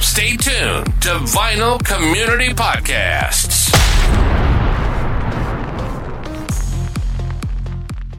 stay 0.00 0.30
tuned 0.36 0.86
to 1.02 1.10
Vinyl 1.28 1.78
Community 1.84 2.54
Podcasts. 2.54 3.70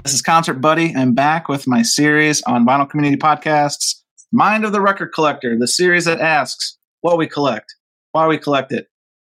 This 0.03 0.13
is 0.13 0.21
Concert 0.21 0.55
Buddie. 0.55 0.93
I'm 0.95 1.13
back 1.13 1.49
with 1.49 1.67
my 1.67 1.81
series 1.81 2.43
on 2.43 2.65
Vinyl 2.65 2.87
Community 2.89 3.17
Podcasts, 3.17 3.95
Mind 4.31 4.63
of 4.63 4.71
the 4.71 4.81
Record 4.81 5.11
Collector, 5.11 5.57
the 5.57 5.67
series 5.67 6.05
that 6.05 6.19
asks 6.19 6.77
what 7.01 7.17
we 7.17 7.27
collect, 7.27 7.73
why 8.11 8.27
we 8.27 8.37
collect 8.37 8.71
it, 8.71 8.87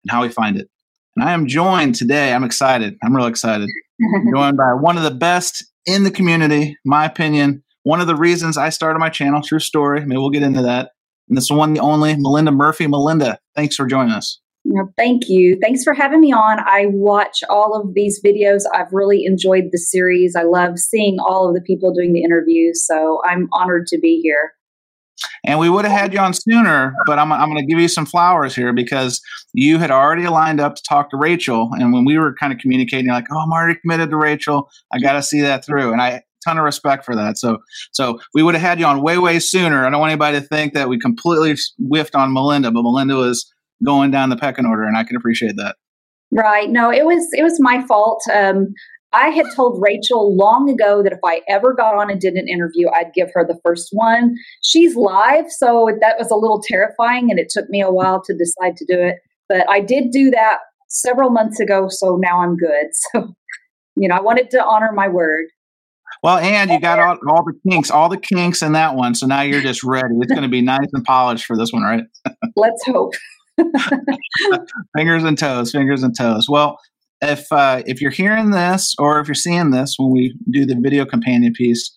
and 0.04 0.10
how 0.10 0.22
we 0.22 0.28
find 0.28 0.56
it. 0.56 0.68
And 1.16 1.28
I 1.28 1.32
am 1.32 1.48
joined 1.48 1.96
today, 1.96 2.32
I'm 2.32 2.44
excited, 2.44 2.96
I'm 3.02 3.14
real 3.14 3.26
excited, 3.26 3.68
I'm 4.00 4.32
joined 4.34 4.56
by 4.56 4.72
one 4.72 4.96
of 4.96 5.02
the 5.02 5.10
best 5.10 5.64
in 5.84 6.04
the 6.04 6.12
community, 6.12 6.76
my 6.84 7.06
opinion. 7.06 7.64
One 7.82 8.00
of 8.00 8.06
the 8.06 8.16
reasons 8.16 8.56
I 8.56 8.70
started 8.70 8.98
my 8.98 9.10
channel, 9.10 9.42
true 9.42 9.60
story. 9.60 10.00
Maybe 10.04 10.18
we'll 10.18 10.30
get 10.30 10.42
into 10.42 10.62
that. 10.62 10.90
And 11.28 11.36
this 11.36 11.50
one, 11.50 11.74
the 11.74 11.80
only 11.80 12.16
Melinda 12.16 12.52
Murphy. 12.52 12.86
Melinda, 12.86 13.38
thanks 13.54 13.76
for 13.76 13.86
joining 13.86 14.12
us. 14.12 14.40
No, 14.68 14.92
thank 14.96 15.28
you. 15.28 15.56
Thanks 15.62 15.84
for 15.84 15.94
having 15.94 16.20
me 16.20 16.32
on. 16.32 16.58
I 16.58 16.86
watch 16.88 17.44
all 17.48 17.80
of 17.80 17.94
these 17.94 18.20
videos. 18.20 18.62
I've 18.74 18.92
really 18.92 19.24
enjoyed 19.24 19.68
the 19.70 19.78
series. 19.78 20.34
I 20.34 20.42
love 20.42 20.78
seeing 20.78 21.18
all 21.20 21.48
of 21.48 21.54
the 21.54 21.60
people 21.60 21.94
doing 21.94 22.12
the 22.12 22.22
interviews. 22.22 22.84
So 22.84 23.20
I'm 23.24 23.48
honored 23.52 23.86
to 23.88 23.98
be 23.98 24.20
here. 24.20 24.52
And 25.44 25.58
we 25.58 25.70
would 25.70 25.84
have 25.84 25.98
had 25.98 26.12
you 26.12 26.18
on 26.18 26.34
sooner, 26.34 26.94
but 27.06 27.18
I'm, 27.18 27.32
I'm 27.32 27.48
going 27.48 27.64
to 27.64 27.66
give 27.66 27.80
you 27.80 27.88
some 27.88 28.06
flowers 28.06 28.54
here 28.54 28.72
because 28.72 29.20
you 29.54 29.78
had 29.78 29.90
already 29.90 30.26
lined 30.28 30.60
up 30.60 30.74
to 30.74 30.82
talk 30.82 31.10
to 31.10 31.16
Rachel. 31.16 31.70
And 31.72 31.92
when 31.92 32.04
we 32.04 32.18
were 32.18 32.34
kind 32.34 32.52
of 32.52 32.58
communicating, 32.58 33.10
like, 33.10 33.26
oh, 33.32 33.38
I'm 33.38 33.52
already 33.52 33.78
committed 33.78 34.10
to 34.10 34.16
Rachel. 34.16 34.68
I 34.92 34.98
got 34.98 35.12
to 35.12 35.22
see 35.22 35.40
that 35.42 35.64
through. 35.64 35.92
And 35.92 36.02
I, 36.02 36.22
ton 36.46 36.58
of 36.58 36.64
respect 36.64 37.04
for 37.04 37.16
that. 37.16 37.38
So, 37.38 37.58
so 37.92 38.20
we 38.34 38.42
would 38.42 38.54
have 38.54 38.62
had 38.62 38.80
you 38.80 38.86
on 38.86 39.02
way, 39.02 39.18
way 39.18 39.38
sooner. 39.38 39.86
I 39.86 39.90
don't 39.90 40.00
want 40.00 40.10
anybody 40.10 40.40
to 40.40 40.46
think 40.46 40.74
that 40.74 40.88
we 40.88 40.98
completely 40.98 41.56
whiffed 41.78 42.14
on 42.14 42.32
Melinda, 42.32 42.70
but 42.70 42.82
Melinda 42.82 43.16
was 43.16 43.52
going 43.84 44.10
down 44.10 44.30
the 44.30 44.36
pecking 44.36 44.66
order, 44.66 44.84
and 44.84 44.96
I 44.96 45.04
can 45.04 45.16
appreciate 45.16 45.56
that. 45.56 45.76
Right. 46.32 46.70
No, 46.70 46.90
it 46.90 47.04
was 47.04 47.28
it 47.32 47.42
was 47.42 47.60
my 47.60 47.86
fault. 47.86 48.22
Um, 48.34 48.68
I 49.12 49.28
had 49.28 49.46
told 49.54 49.80
Rachel 49.80 50.36
long 50.36 50.68
ago 50.68 51.02
that 51.02 51.12
if 51.12 51.20
I 51.24 51.40
ever 51.48 51.72
got 51.72 51.94
on 51.94 52.10
and 52.10 52.20
did 52.20 52.34
an 52.34 52.48
interview, 52.48 52.88
I'd 52.92 53.14
give 53.14 53.30
her 53.34 53.46
the 53.46 53.58
first 53.64 53.88
one. 53.92 54.34
She's 54.62 54.96
live, 54.96 55.46
so 55.48 55.88
that 56.00 56.16
was 56.18 56.30
a 56.30 56.36
little 56.36 56.60
terrifying, 56.60 57.30
and 57.30 57.38
it 57.38 57.48
took 57.48 57.68
me 57.70 57.80
a 57.80 57.90
while 57.90 58.20
to 58.22 58.36
decide 58.36 58.76
to 58.76 58.84
do 58.84 59.00
it. 59.00 59.16
But 59.48 59.66
I 59.70 59.80
did 59.80 60.10
do 60.10 60.30
that 60.32 60.58
several 60.88 61.30
months 61.30 61.60
ago, 61.60 61.88
so 61.88 62.18
now 62.20 62.40
I'm 62.40 62.56
good. 62.56 62.86
So, 63.98 64.02
you 64.02 64.08
know, 64.08 64.16
I 64.16 64.20
wanted 64.20 64.50
to 64.50 64.62
honor 64.62 64.92
my 64.92 65.08
word. 65.08 65.46
Well, 66.26 66.38
and 66.38 66.72
you 66.72 66.80
got 66.80 66.98
all, 66.98 67.16
all 67.28 67.44
the 67.44 67.54
kinks, 67.70 67.88
all 67.88 68.08
the 68.08 68.16
kinks 68.16 68.60
in 68.60 68.72
that 68.72 68.96
one. 68.96 69.14
So 69.14 69.28
now 69.28 69.42
you're 69.42 69.60
just 69.60 69.84
ready. 69.84 70.12
It's 70.20 70.32
going 70.32 70.42
to 70.42 70.48
be 70.48 70.60
nice 70.60 70.88
and 70.92 71.04
polished 71.04 71.44
for 71.44 71.56
this 71.56 71.72
one, 71.72 71.84
right? 71.84 72.02
Let's 72.56 72.84
hope. 72.84 73.14
fingers 74.96 75.22
and 75.22 75.38
toes, 75.38 75.70
fingers 75.70 76.02
and 76.02 76.18
toes. 76.18 76.48
Well, 76.48 76.80
if 77.20 77.46
uh, 77.52 77.84
if 77.86 78.00
you're 78.00 78.10
hearing 78.10 78.50
this 78.50 78.96
or 78.98 79.20
if 79.20 79.28
you're 79.28 79.36
seeing 79.36 79.70
this 79.70 79.94
when 80.00 80.10
we 80.10 80.36
do 80.50 80.66
the 80.66 80.74
video 80.74 81.06
companion 81.06 81.52
piece, 81.52 81.94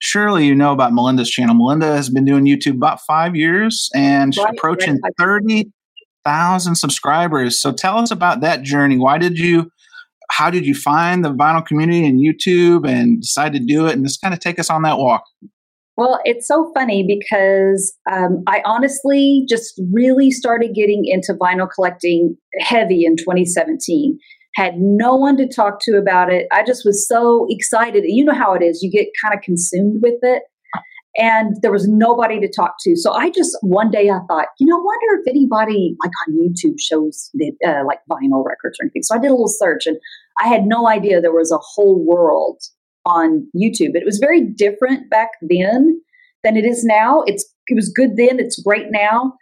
surely 0.00 0.44
you 0.44 0.56
know 0.56 0.72
about 0.72 0.92
Melinda's 0.92 1.30
channel. 1.30 1.54
Melinda 1.54 1.86
has 1.86 2.10
been 2.10 2.24
doing 2.24 2.46
YouTube 2.46 2.74
about 2.74 3.00
five 3.02 3.36
years 3.36 3.90
and 3.94 4.36
right, 4.36 4.54
approaching 4.54 4.98
right. 5.04 5.12
thirty 5.20 5.70
thousand 6.24 6.74
subscribers. 6.74 7.62
So 7.62 7.72
tell 7.72 7.98
us 7.98 8.10
about 8.10 8.40
that 8.40 8.62
journey. 8.62 8.98
Why 8.98 9.18
did 9.18 9.38
you? 9.38 9.70
How 10.30 10.50
did 10.50 10.66
you 10.66 10.74
find 10.74 11.24
the 11.24 11.32
vinyl 11.32 11.64
community 11.64 12.06
and 12.06 12.20
YouTube 12.20 12.88
and 12.88 13.20
decide 13.20 13.52
to 13.54 13.58
do 13.58 13.86
it? 13.86 13.94
And 13.94 14.04
just 14.04 14.20
kind 14.20 14.34
of 14.34 14.40
take 14.40 14.58
us 14.58 14.70
on 14.70 14.82
that 14.82 14.98
walk. 14.98 15.24
Well, 15.96 16.20
it's 16.24 16.46
so 16.46 16.70
funny 16.74 17.04
because 17.04 17.92
um, 18.08 18.44
I 18.46 18.62
honestly 18.64 19.44
just 19.48 19.80
really 19.92 20.30
started 20.30 20.72
getting 20.72 21.02
into 21.06 21.34
vinyl 21.34 21.68
collecting 21.68 22.36
heavy 22.60 23.04
in 23.04 23.16
2017. 23.16 24.16
Had 24.54 24.74
no 24.78 25.16
one 25.16 25.36
to 25.38 25.48
talk 25.48 25.80
to 25.82 25.96
about 25.98 26.32
it. 26.32 26.46
I 26.52 26.64
just 26.64 26.84
was 26.84 27.08
so 27.08 27.46
excited. 27.50 28.04
You 28.06 28.24
know 28.24 28.32
how 28.32 28.54
it 28.54 28.62
is, 28.62 28.80
you 28.80 28.92
get 28.92 29.08
kind 29.20 29.34
of 29.34 29.42
consumed 29.42 30.00
with 30.00 30.20
it. 30.22 30.44
And 31.18 31.56
there 31.62 31.72
was 31.72 31.88
nobody 31.88 32.38
to 32.38 32.50
talk 32.50 32.76
to. 32.82 32.94
So 32.96 33.12
I 33.12 33.30
just, 33.30 33.56
one 33.60 33.90
day 33.90 34.08
I 34.08 34.20
thought, 34.28 34.46
you 34.60 34.66
know, 34.66 34.76
wonder 34.76 35.20
if 35.20 35.26
anybody 35.28 35.96
like 36.02 36.12
on 36.26 36.34
YouTube 36.34 36.76
shows 36.78 37.30
uh, 37.66 37.84
like 37.84 37.98
vinyl 38.08 38.44
records 38.46 38.78
or 38.80 38.84
anything. 38.84 39.02
So 39.02 39.16
I 39.16 39.18
did 39.18 39.28
a 39.28 39.34
little 39.34 39.48
search 39.48 39.86
and 39.86 39.96
I 40.38 40.46
had 40.46 40.64
no 40.64 40.88
idea 40.88 41.20
there 41.20 41.32
was 41.32 41.50
a 41.50 41.58
whole 41.58 42.04
world 42.06 42.62
on 43.04 43.48
YouTube. 43.56 43.94
It 43.94 44.04
was 44.04 44.18
very 44.18 44.44
different 44.44 45.10
back 45.10 45.30
then 45.42 46.00
than 46.44 46.56
it 46.56 46.64
is 46.64 46.84
now. 46.84 47.22
It's 47.26 47.44
it 47.66 47.74
was 47.74 47.88
good 47.88 48.16
then. 48.16 48.38
It's 48.38 48.62
great 48.62 48.90
now. 48.90 49.34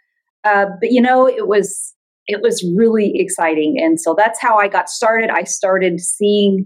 Uh, 0.43 0.65
but 0.79 0.91
you 0.91 1.01
know, 1.01 1.27
it 1.27 1.47
was 1.47 1.93
it 2.27 2.41
was 2.41 2.65
really 2.75 3.13
exciting, 3.15 3.77
and 3.79 3.99
so 3.99 4.15
that's 4.17 4.41
how 4.41 4.57
I 4.57 4.67
got 4.67 4.89
started. 4.89 5.29
I 5.29 5.43
started 5.43 5.99
seeing 5.99 6.65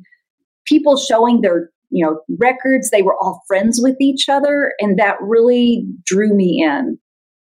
people 0.66 0.98
showing 0.98 1.42
their 1.42 1.70
you 1.92 2.06
know 2.06 2.22
records. 2.40 2.90
They 2.90 3.02
were 3.02 3.16
all 3.22 3.42
friends 3.48 3.80
with 3.82 3.96
each 4.00 4.30
other, 4.30 4.74
and 4.80 4.98
that 4.98 5.18
really 5.22 5.86
drew 6.06 6.34
me 6.36 6.64
in. 6.64 6.98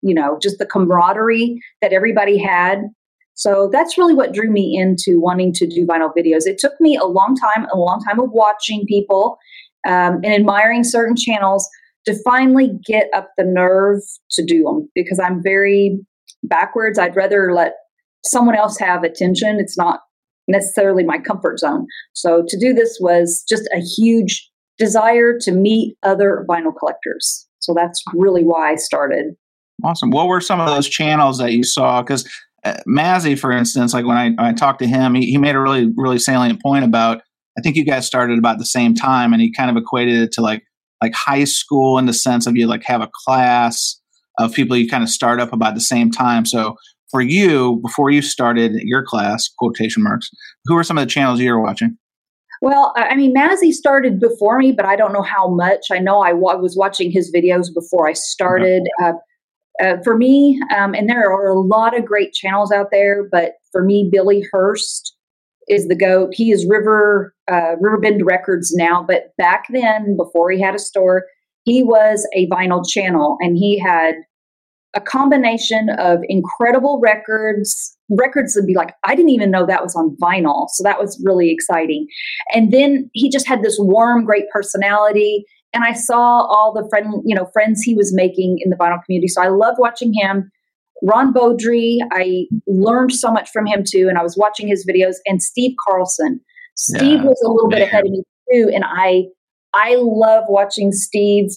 You 0.03 0.15
know, 0.15 0.38
just 0.43 0.59
the 0.59 0.66
camaraderie 0.66 1.60
that 1.81 1.93
everybody 1.93 2.37
had 2.37 2.82
so 3.34 3.70
that's 3.72 3.97
really 3.97 4.15
what 4.15 4.32
drew 4.32 4.50
me 4.50 4.78
into 4.78 5.20
wanting 5.20 5.53
to 5.54 5.66
do 5.66 5.87
vinyl 5.87 6.12
videos. 6.16 6.47
It 6.47 6.59
took 6.59 6.75
me 6.81 6.97
a 6.97 7.06
long 7.06 7.37
time, 7.37 7.66
a 7.72 7.78
long 7.78 8.03
time 8.06 8.20
of 8.20 8.31
watching 8.31 8.84
people 8.87 9.38
um, 9.87 10.20
and 10.22 10.34
admiring 10.34 10.84
certain 10.84 11.16
channels 11.16 11.69
to 12.06 12.14
finally 12.25 12.70
get 12.84 13.09
up 13.14 13.31
the 13.37 13.44
nerve 13.44 14.00
to 14.32 14.44
do 14.44 14.64
them 14.64 14.88
because 14.94 15.19
I'm 15.19 15.43
very 15.43 15.99
backwards. 16.43 16.99
I'd 16.99 17.16
rather 17.16 17.53
let 17.53 17.75
someone 18.25 18.56
else 18.56 18.78
have 18.78 19.03
attention. 19.03 19.59
It's 19.59 19.78
not 19.78 20.00
necessarily 20.49 21.05
my 21.05 21.19
comfort 21.19 21.59
zone. 21.59 21.87
So 22.13 22.45
to 22.49 22.59
do 22.59 22.73
this 22.73 22.99
was 23.01 23.45
just 23.49 23.69
a 23.75 23.81
huge 23.81 24.49
desire 24.79 25.39
to 25.41 25.53
meet 25.53 25.97
other 26.03 26.45
vinyl 26.49 26.77
collectors. 26.77 27.47
So 27.61 27.75
that's 27.75 28.03
really 28.15 28.43
why 28.43 28.73
I 28.73 28.77
started. 28.77 29.35
Awesome. 29.85 30.11
What 30.11 30.29
were 30.29 30.41
some 30.41 30.61
of 30.61 30.67
those 30.67 30.89
channels 30.89 31.39
that 31.39 31.53
you 31.53 31.63
saw? 31.63 32.03
Because 32.03 32.29
uh, 32.65 32.77
Mazzy, 32.89 33.39
for 33.39 33.53
instance, 33.53 33.95
like 33.95 34.07
when 34.07 34.17
I, 34.17 34.31
I 34.39 34.53
talked 34.53 34.81
to 34.81 34.87
him, 34.87 35.15
he, 35.15 35.27
he 35.27 35.39
made 35.39 35.55
a 35.55 35.61
really, 35.61 35.93
really 35.97 36.19
salient 36.19 36.63
point 36.63 36.85
about, 36.85 37.23
I 37.59 37.61
think 37.61 37.77
you 37.77 37.85
guys 37.85 38.07
started 38.07 38.39
about 38.39 38.59
the 38.59 38.67
same 38.67 38.95
time 38.95 39.33
and 39.33 39.43
he 39.43 39.53
kind 39.53 39.71
of 39.71 39.77
equated 39.77 40.21
it 40.21 40.33
to 40.33 40.41
like, 40.41 40.63
like 41.03 41.15
high 41.15 41.45
school 41.45 41.99
in 41.99 42.07
the 42.07 42.13
sense 42.13 42.47
of 42.47 42.57
you 42.57 42.67
like 42.67 42.85
have 42.85 43.01
a 43.01 43.11
class 43.25 44.01
of 44.39 44.55
people 44.55 44.77
you 44.77 44.89
kind 44.89 45.03
of 45.03 45.11
start 45.11 45.41
up 45.41 45.53
about 45.53 45.75
the 45.75 45.81
same 45.81 46.11
time. 46.11 46.47
So 46.47 46.77
for 47.12 47.21
you, 47.21 47.78
before 47.83 48.11
you 48.11 48.23
started 48.23 48.73
your 48.83 49.05
class, 49.05 49.49
quotation 49.59 50.03
marks, 50.03 50.28
who 50.65 50.77
are 50.77 50.83
some 50.83 50.99
of 50.99 51.05
the 51.05 51.11
channels 51.11 51.39
you 51.39 51.53
were 51.53 51.62
watching? 51.62 51.97
Well, 52.62 52.93
I 52.97 53.15
mean, 53.15 53.34
Mazzy 53.34 53.73
started 53.73 54.19
before 54.19 54.59
me, 54.59 54.73
but 54.73 54.87
I 54.87 54.97
don't 54.97 55.12
know 55.12 55.23
how 55.23 55.49
much. 55.49 55.87
I 55.93 55.99
know 55.99 56.21
I 56.21 56.31
w- 56.31 56.59
was 56.59 56.77
watching 56.77 57.11
his 57.11 57.33
videos 57.33 57.75
before 57.75 58.09
I 58.09 58.15
started. 58.15 58.83
Uh, 59.03 59.12
uh, 59.83 59.97
for 60.05 60.17
me, 60.17 60.61
um, 60.77 60.95
and 60.95 61.09
there 61.09 61.33
are 61.33 61.49
a 61.49 61.61
lot 61.61 61.97
of 61.97 62.05
great 62.05 62.33
channels 62.33 62.71
out 62.71 62.89
there, 62.93 63.27
but 63.31 63.55
for 63.73 63.83
me, 63.83 64.09
Billy 64.11 64.47
Hurst 64.53 65.17
is 65.69 65.89
the 65.89 65.97
goat. 65.97 66.31
He 66.33 66.53
is 66.53 66.67
River 66.69 67.34
uh, 67.50 67.77
Riverbend 67.81 68.25
Records 68.25 68.73
now, 68.77 69.05
but 69.06 69.33
back 69.39 69.65
then, 69.71 70.17
before 70.17 70.50
he 70.50 70.61
had 70.61 70.75
a 70.75 70.79
store, 70.79 71.25
he 71.65 71.83
was 71.83 72.29
a 72.34 72.49
vinyl 72.49 72.84
channel, 72.87 73.37
and 73.41 73.56
he 73.56 73.79
had 73.79 74.15
a 74.95 75.01
combination 75.01 75.89
of 75.99 76.21
incredible 76.29 77.01
records, 77.03 77.97
records 78.11 78.55
would 78.55 78.67
be 78.67 78.75
like, 78.75 78.95
I 79.05 79.15
didn't 79.15 79.31
even 79.31 79.51
know 79.51 79.65
that 79.65 79.83
was 79.83 79.95
on 79.97 80.17
vinyl. 80.23 80.67
So 80.71 80.83
that 80.85 81.01
was 81.01 81.21
really 81.25 81.51
exciting. 81.51 82.07
And 82.55 82.73
then 82.73 83.11
he 83.15 83.31
just 83.31 83.49
had 83.49 83.63
this 83.63 83.77
warm, 83.79 84.25
great 84.25 84.45
personality 84.53 85.47
and 85.73 85.85
I 85.85 85.93
saw 85.93 86.45
all 86.47 86.73
the 86.73 86.87
friend, 86.89 87.23
you 87.25 87.35
know, 87.35 87.47
friends 87.53 87.83
he 87.83 87.95
was 87.95 88.15
making 88.15 88.59
in 88.61 88.71
the 88.71 88.77
vinyl 88.77 89.03
community. 89.05 89.29
So 89.29 89.43
I 89.43 89.49
loved 89.49 89.79
watching 89.79 90.13
him. 90.13 90.51
Ron 91.03 91.33
Beaudry, 91.33 91.99
I 92.12 92.45
learned 92.67 93.12
so 93.12 93.33
much 93.33 93.50
from 93.50 93.67
him 93.67 93.83
too, 93.87 94.06
and 94.09 94.19
I 94.19 94.23
was 94.23 94.37
watching 94.37 94.69
his 94.69 94.87
videos. 94.87 95.17
And 95.27 95.43
Steve 95.43 95.75
Carlson, 95.88 96.41
Steve 96.77 97.21
yeah. 97.21 97.25
was 97.25 97.43
a 97.45 97.50
little 97.50 97.69
bit 97.69 97.83
ahead 97.83 98.05
of 98.05 98.11
me 98.11 98.23
too, 98.53 98.71
and 98.73 98.85
I 98.87 99.25
I 99.75 99.97
love 99.99 100.45
watching 100.49 100.93
Steve. 100.93 101.50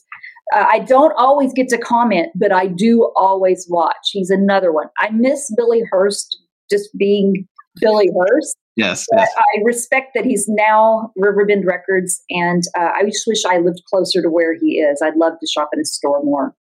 Uh, 0.54 0.66
I 0.70 0.80
don't 0.80 1.14
always 1.18 1.54
get 1.54 1.70
to 1.70 1.78
comment, 1.78 2.30
but 2.36 2.52
I 2.52 2.68
do 2.68 3.12
always 3.16 3.66
watch. 3.70 4.10
He's 4.12 4.30
another 4.30 4.72
one. 4.72 4.88
I 5.00 5.10
miss 5.10 5.52
Billy 5.56 5.84
Hurst 5.90 6.38
just 6.70 6.90
being 6.98 7.48
Billy 7.80 8.10
Hurst. 8.18 8.56
Yes, 8.76 9.06
yes. 9.16 9.34
I 9.38 9.62
respect 9.64 10.12
that 10.16 10.26
he's 10.26 10.46
now 10.50 11.12
Riverbend 11.16 11.66
Records, 11.66 12.22
and 12.30 12.64
uh, 12.78 12.90
I 12.96 13.06
just 13.06 13.24
wish 13.26 13.46
I 13.46 13.58
lived 13.60 13.82
closer 13.90 14.22
to 14.22 14.30
where 14.30 14.54
he 14.54 14.80
is. 14.80 15.02
I'd 15.02 15.16
love 15.16 15.34
to 15.40 15.48
shop 15.48 15.70
in 15.72 15.80
his 15.80 15.96
store 15.96 16.22
more. 16.24 16.54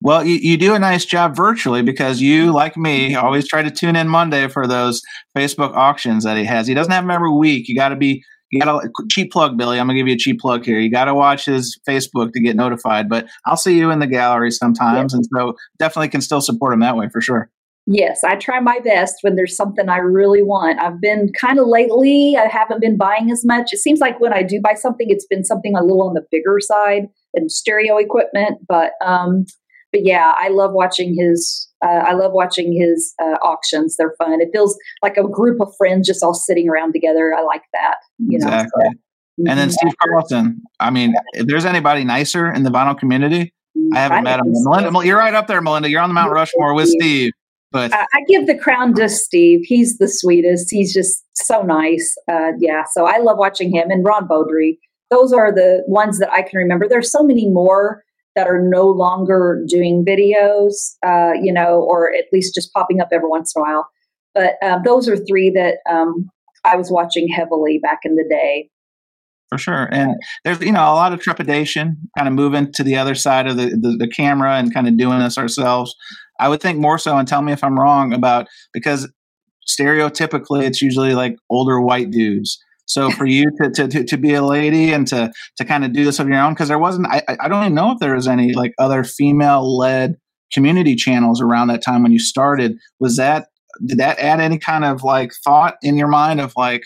Well, 0.00 0.24
you, 0.24 0.36
you 0.36 0.56
do 0.56 0.74
a 0.74 0.78
nice 0.78 1.04
job 1.04 1.34
virtually 1.34 1.82
because 1.82 2.20
you, 2.20 2.52
like 2.52 2.76
me, 2.76 3.14
always 3.14 3.48
try 3.48 3.62
to 3.62 3.70
tune 3.70 3.96
in 3.96 4.08
Monday 4.08 4.48
for 4.48 4.66
those 4.66 5.02
Facebook 5.36 5.74
auctions 5.74 6.24
that 6.24 6.36
he 6.36 6.44
has. 6.44 6.66
He 6.66 6.74
doesn't 6.74 6.92
have 6.92 7.02
them 7.02 7.10
every 7.10 7.32
week. 7.32 7.68
You 7.68 7.74
got 7.74 7.88
to 7.88 7.96
be 7.96 8.22
you 8.50 8.60
got 8.60 8.84
a 8.84 8.90
cheap 9.10 9.32
plug, 9.32 9.56
Billy. 9.56 9.78
I'm 9.78 9.86
gonna 9.86 9.98
give 9.98 10.08
you 10.08 10.14
a 10.14 10.18
cheap 10.18 10.40
plug 10.40 10.64
here. 10.64 10.78
You 10.78 10.90
got 10.90 11.04
to 11.06 11.14
watch 11.14 11.44
his 11.44 11.78
Facebook 11.88 12.32
to 12.32 12.40
get 12.40 12.56
notified. 12.56 13.08
But 13.08 13.26
I'll 13.46 13.56
see 13.56 13.76
you 13.76 13.90
in 13.90 13.98
the 13.98 14.06
gallery 14.06 14.50
sometimes, 14.50 15.14
and 15.14 15.24
so 15.34 15.54
definitely 15.78 16.08
can 16.08 16.20
still 16.20 16.40
support 16.40 16.72
him 16.72 16.80
that 16.80 16.96
way 16.96 17.08
for 17.12 17.20
sure. 17.20 17.50
Yes, 17.90 18.22
I 18.22 18.36
try 18.36 18.60
my 18.60 18.80
best 18.80 19.16
when 19.22 19.34
there's 19.36 19.56
something 19.56 19.88
I 19.88 19.96
really 19.96 20.42
want. 20.42 20.78
I've 20.78 21.00
been 21.00 21.32
kind 21.40 21.58
of 21.58 21.66
lately, 21.68 22.36
I 22.36 22.46
haven't 22.46 22.82
been 22.82 22.98
buying 22.98 23.30
as 23.30 23.46
much. 23.46 23.72
It 23.72 23.78
seems 23.78 23.98
like 23.98 24.20
when 24.20 24.34
I 24.34 24.42
do 24.42 24.60
buy 24.60 24.74
something, 24.74 25.06
it's 25.08 25.24
been 25.24 25.42
something 25.42 25.74
a 25.74 25.80
little 25.80 26.02
on 26.02 26.12
the 26.12 26.22
bigger 26.30 26.58
side 26.60 27.08
and 27.32 27.50
stereo 27.50 27.96
equipment. 27.96 28.58
But 28.68 28.92
um, 29.02 29.46
but 29.92 30.04
yeah, 30.04 30.34
I 30.38 30.48
love 30.48 30.72
watching 30.72 31.14
his. 31.18 31.66
Uh, 31.84 32.02
I 32.06 32.14
love 32.14 32.32
watching 32.32 32.72
his 32.72 33.14
uh, 33.22 33.36
auctions. 33.36 33.96
They're 33.96 34.14
fun. 34.18 34.40
It 34.40 34.48
feels 34.52 34.76
like 35.00 35.16
a 35.16 35.22
group 35.22 35.60
of 35.60 35.72
friends 35.78 36.08
just 36.08 36.24
all 36.24 36.34
sitting 36.34 36.68
around 36.68 36.92
together. 36.92 37.32
I 37.32 37.42
like 37.42 37.62
that. 37.72 37.98
You 38.18 38.38
know, 38.38 38.46
exactly. 38.46 38.84
So, 38.84 39.44
and 39.46 39.58
then 39.58 39.70
Steve 39.70 39.92
Carlson. 40.02 40.60
I 40.80 40.90
mean, 40.90 41.14
if 41.34 41.46
there's 41.46 41.64
anybody 41.64 42.02
nicer 42.02 42.50
in 42.50 42.64
the 42.64 42.70
vinyl 42.70 42.98
community, 42.98 43.54
I 43.94 44.00
haven't 44.00 44.18
I 44.18 44.22
met 44.22 44.40
him. 44.40 44.46
Melinda, 44.48 45.06
you're 45.06 45.18
right 45.18 45.34
up 45.34 45.46
there, 45.46 45.60
Melinda. 45.60 45.88
You're 45.88 46.00
on 46.00 46.10
the 46.10 46.14
Mount 46.14 46.32
Rushmore 46.32 46.74
with 46.74 46.88
Steve. 46.88 47.30
But 47.70 47.92
uh, 47.92 48.06
I 48.14 48.22
give 48.26 48.46
the 48.46 48.56
crown 48.56 48.94
to 48.94 49.08
Steve. 49.08 49.60
He's 49.62 49.98
the 49.98 50.08
sweetest. 50.08 50.68
He's 50.70 50.92
just 50.92 51.24
so 51.34 51.62
nice. 51.62 52.16
Uh, 52.30 52.52
yeah. 52.58 52.82
So 52.92 53.06
I 53.06 53.18
love 53.18 53.36
watching 53.38 53.74
him 53.74 53.90
and 53.90 54.04
Ron 54.04 54.26
Beaudry. 54.26 54.78
Those 55.10 55.32
are 55.32 55.52
the 55.52 55.84
ones 55.86 56.18
that 56.18 56.30
I 56.32 56.42
can 56.42 56.58
remember. 56.58 56.88
There's 56.88 57.10
so 57.10 57.22
many 57.22 57.48
more 57.48 58.02
that 58.38 58.46
are 58.46 58.62
no 58.62 58.86
longer 58.86 59.64
doing 59.66 60.04
videos, 60.06 60.94
uh, 61.04 61.32
you 61.42 61.52
know, 61.52 61.84
or 61.90 62.14
at 62.14 62.26
least 62.32 62.54
just 62.54 62.72
popping 62.72 63.00
up 63.00 63.08
every 63.12 63.28
once 63.28 63.52
in 63.56 63.60
a 63.60 63.64
while. 63.64 63.88
But 64.32 64.52
uh, 64.62 64.78
those 64.84 65.08
are 65.08 65.16
three 65.16 65.50
that 65.56 65.78
um, 65.90 66.30
I 66.64 66.76
was 66.76 66.88
watching 66.88 67.26
heavily 67.26 67.80
back 67.82 67.98
in 68.04 68.14
the 68.14 68.24
day. 68.30 68.70
For 69.48 69.58
sure. 69.58 69.88
And 69.90 70.14
there's, 70.44 70.60
you 70.60 70.70
know, 70.70 70.82
a 70.82 70.94
lot 70.94 71.12
of 71.12 71.20
trepidation 71.20 71.96
kind 72.16 72.28
of 72.28 72.34
moving 72.34 72.70
to 72.74 72.84
the 72.84 72.96
other 72.96 73.16
side 73.16 73.48
of 73.48 73.56
the, 73.56 73.70
the, 73.70 73.96
the 73.98 74.08
camera 74.08 74.52
and 74.52 74.72
kind 74.72 74.86
of 74.86 74.96
doing 74.96 75.18
this 75.18 75.36
ourselves. 75.36 75.92
I 76.38 76.48
would 76.48 76.60
think 76.60 76.78
more 76.78 76.98
so, 76.98 77.16
and 77.16 77.26
tell 77.26 77.42
me 77.42 77.52
if 77.52 77.64
I'm 77.64 77.76
wrong 77.76 78.12
about 78.12 78.46
because 78.72 79.10
stereotypically 79.68 80.62
it's 80.62 80.80
usually 80.80 81.16
like 81.16 81.34
older 81.50 81.80
white 81.80 82.12
dudes. 82.12 82.56
So 82.88 83.10
for 83.10 83.26
you 83.26 83.44
to, 83.60 83.70
to, 83.70 83.86
to, 83.88 84.04
to, 84.04 84.16
be 84.16 84.32
a 84.32 84.42
lady 84.42 84.92
and 84.94 85.06
to, 85.08 85.30
to 85.58 85.64
kind 85.64 85.84
of 85.84 85.92
do 85.92 86.04
this 86.06 86.18
of 86.18 86.28
your 86.28 86.40
own, 86.40 86.54
because 86.54 86.68
there 86.68 86.78
wasn't, 86.78 87.06
I, 87.06 87.22
I 87.38 87.46
don't 87.46 87.62
even 87.62 87.74
know 87.74 87.92
if 87.92 87.98
there 87.98 88.14
was 88.14 88.26
any 88.26 88.54
like 88.54 88.72
other 88.78 89.04
female 89.04 89.76
led 89.76 90.16
community 90.54 90.96
channels 90.96 91.42
around 91.42 91.68
that 91.68 91.82
time 91.82 92.02
when 92.02 92.12
you 92.12 92.18
started. 92.18 92.78
Was 92.98 93.16
that, 93.16 93.48
did 93.84 93.98
that 93.98 94.18
add 94.18 94.40
any 94.40 94.58
kind 94.58 94.86
of 94.86 95.02
like 95.02 95.32
thought 95.44 95.76
in 95.82 95.98
your 95.98 96.08
mind 96.08 96.40
of 96.40 96.54
like, 96.56 96.82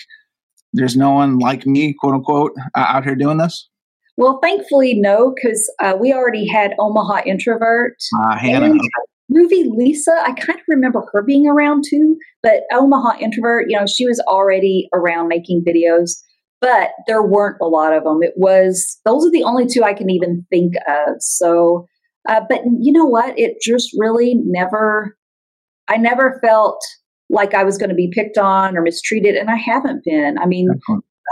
there's 0.73 0.97
no 0.97 1.13
one 1.13 1.39
like 1.39 1.67
me, 1.67 1.95
quote 1.97 2.15
unquote, 2.15 2.53
out 2.75 3.05
here 3.05 3.15
doing 3.15 3.39
this? 3.39 3.69
Well, 4.17 4.41
thankfully, 4.43 4.95
no, 4.95 5.33
because 5.35 5.73
uh, 5.79 5.97
we 5.99 6.13
already 6.13 6.49
had 6.49 6.75
Omaha 6.79 7.23
Introvert. 7.25 7.97
Uh, 8.21 8.37
Hannah. 8.37 8.75
Movie 9.33 9.65
Lisa, 9.65 10.13
I 10.25 10.33
kind 10.33 10.59
of 10.59 10.65
remember 10.69 11.03
her 11.13 11.23
being 11.23 11.49
around 11.49 11.85
too, 11.89 12.17
but 12.43 12.63
Omaha 12.73 13.19
Introvert, 13.19 13.67
you 13.69 13.79
know, 13.79 13.87
she 13.87 14.07
was 14.07 14.21
already 14.29 14.89
around 14.93 15.29
making 15.29 15.65
videos, 15.67 16.17
but 16.61 16.91
there 17.07 17.23
weren't 17.23 17.57
a 17.61 17.67
lot 17.67 17.93
of 17.93 18.05
them. 18.05 18.23
It 18.23 18.35
was, 18.37 19.01
those 19.05 19.27
are 19.27 19.31
the 19.31 19.45
only 19.45 19.67
two 19.67 19.83
I 19.83 19.95
can 19.95 20.11
even 20.11 20.47
think 20.51 20.75
of. 20.87 21.15
So, 21.21 21.87
uh, 22.29 22.41
but 22.49 22.61
you 22.79 22.93
know 22.93 23.07
what? 23.07 23.39
It 23.39 23.57
just 23.63 23.91
really 23.99 24.35
never, 24.45 25.17
I 25.89 25.97
never 25.97 26.39
felt 26.43 26.81
like 27.31 27.55
I 27.55 27.65
was 27.65 27.79
going 27.79 27.89
to 27.89 27.95
be 27.95 28.13
picked 28.13 28.39
on 28.39 28.77
or 28.77 28.83
mistreated, 28.83 29.35
and 29.35 29.51
I 29.51 29.57
haven't 29.57 30.05
been. 30.05 30.39
I 30.39 30.47
mean, 30.47 30.69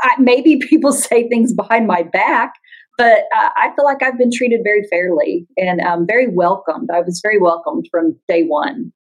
I, 0.03 0.17
maybe 0.19 0.57
people 0.69 0.93
say 0.93 1.29
things 1.29 1.53
behind 1.53 1.87
my 1.87 2.03
back, 2.03 2.55
but 3.01 3.25
uh, 3.35 3.49
I 3.57 3.73
feel 3.75 3.87
like 3.87 4.03
I've 4.03 4.19
been 4.19 4.31
treated 4.31 4.61
very 4.63 4.87
fairly 4.91 5.47
and 5.57 5.81
um, 5.81 6.07
very 6.07 6.29
welcomed. 6.29 6.91
I 6.93 7.01
was 7.01 7.21
very 7.23 7.39
welcomed 7.39 7.89
from 7.91 8.15
day 8.29 8.43
one. 8.43 8.93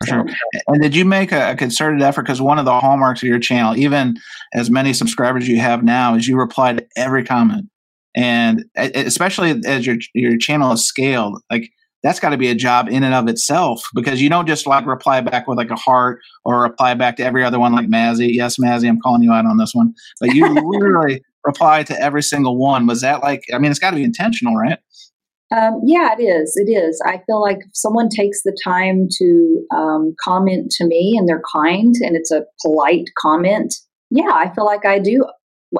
For 0.00 0.06
sure. 0.06 0.26
And 0.68 0.80
did 0.80 0.96
you 0.96 1.04
make 1.04 1.32
a, 1.32 1.50
a 1.50 1.54
concerted 1.54 2.00
effort? 2.00 2.22
Because 2.22 2.40
one 2.40 2.58
of 2.58 2.64
the 2.64 2.80
hallmarks 2.80 3.22
of 3.22 3.28
your 3.28 3.38
channel, 3.38 3.76
even 3.76 4.16
as 4.54 4.70
many 4.70 4.94
subscribers 4.94 5.46
you 5.46 5.60
have 5.60 5.84
now, 5.84 6.14
is 6.14 6.26
you 6.26 6.38
reply 6.38 6.72
to 6.72 6.86
every 6.96 7.24
comment, 7.24 7.66
and 8.14 8.64
especially 8.74 9.60
as 9.66 9.86
your 9.86 9.96
your 10.14 10.38
channel 10.38 10.72
is 10.72 10.86
scaled, 10.86 11.38
like 11.50 11.70
that's 12.02 12.20
got 12.20 12.30
to 12.30 12.38
be 12.38 12.48
a 12.48 12.54
job 12.54 12.88
in 12.88 13.04
and 13.04 13.14
of 13.14 13.28
itself 13.28 13.82
because 13.94 14.20
you 14.22 14.28
don't 14.30 14.46
just 14.46 14.66
like 14.66 14.86
reply 14.86 15.20
back 15.20 15.46
with 15.46 15.58
like 15.58 15.70
a 15.70 15.76
heart 15.76 16.20
or 16.44 16.62
reply 16.62 16.94
back 16.94 17.16
to 17.16 17.24
every 17.24 17.44
other 17.44 17.58
one 17.58 17.72
like 17.72 17.88
Mazzy. 17.88 18.28
Yes, 18.30 18.58
Mazzy, 18.58 18.88
I'm 18.88 19.00
calling 19.00 19.22
you 19.22 19.32
out 19.32 19.44
on 19.44 19.56
this 19.58 19.74
one, 19.74 19.94
but 20.20 20.34
you 20.34 20.46
literally 20.70 21.22
reply 21.46 21.82
to 21.84 22.00
every 22.00 22.22
single 22.22 22.56
one. 22.56 22.86
Was 22.86 23.00
that 23.00 23.22
like, 23.22 23.44
I 23.54 23.58
mean, 23.58 23.70
it's 23.70 23.80
got 23.80 23.90
to 23.90 23.96
be 23.96 24.04
intentional, 24.04 24.54
right? 24.56 24.78
Um, 25.56 25.80
yeah, 25.84 26.14
it 26.18 26.22
is. 26.22 26.54
It 26.56 26.70
is. 26.70 27.00
I 27.06 27.20
feel 27.24 27.40
like 27.40 27.58
if 27.58 27.70
someone 27.72 28.08
takes 28.08 28.42
the 28.42 28.56
time 28.64 29.06
to 29.18 29.66
um, 29.74 30.14
comment 30.20 30.72
to 30.72 30.86
me 30.86 31.14
and 31.16 31.28
they're 31.28 31.42
kind 31.54 31.94
and 32.00 32.16
it's 32.16 32.32
a 32.32 32.44
polite 32.62 33.08
comment, 33.16 33.74
yeah, 34.10 34.32
I 34.32 34.52
feel 34.54 34.64
like 34.64 34.84
I 34.84 34.98
do 34.98 35.24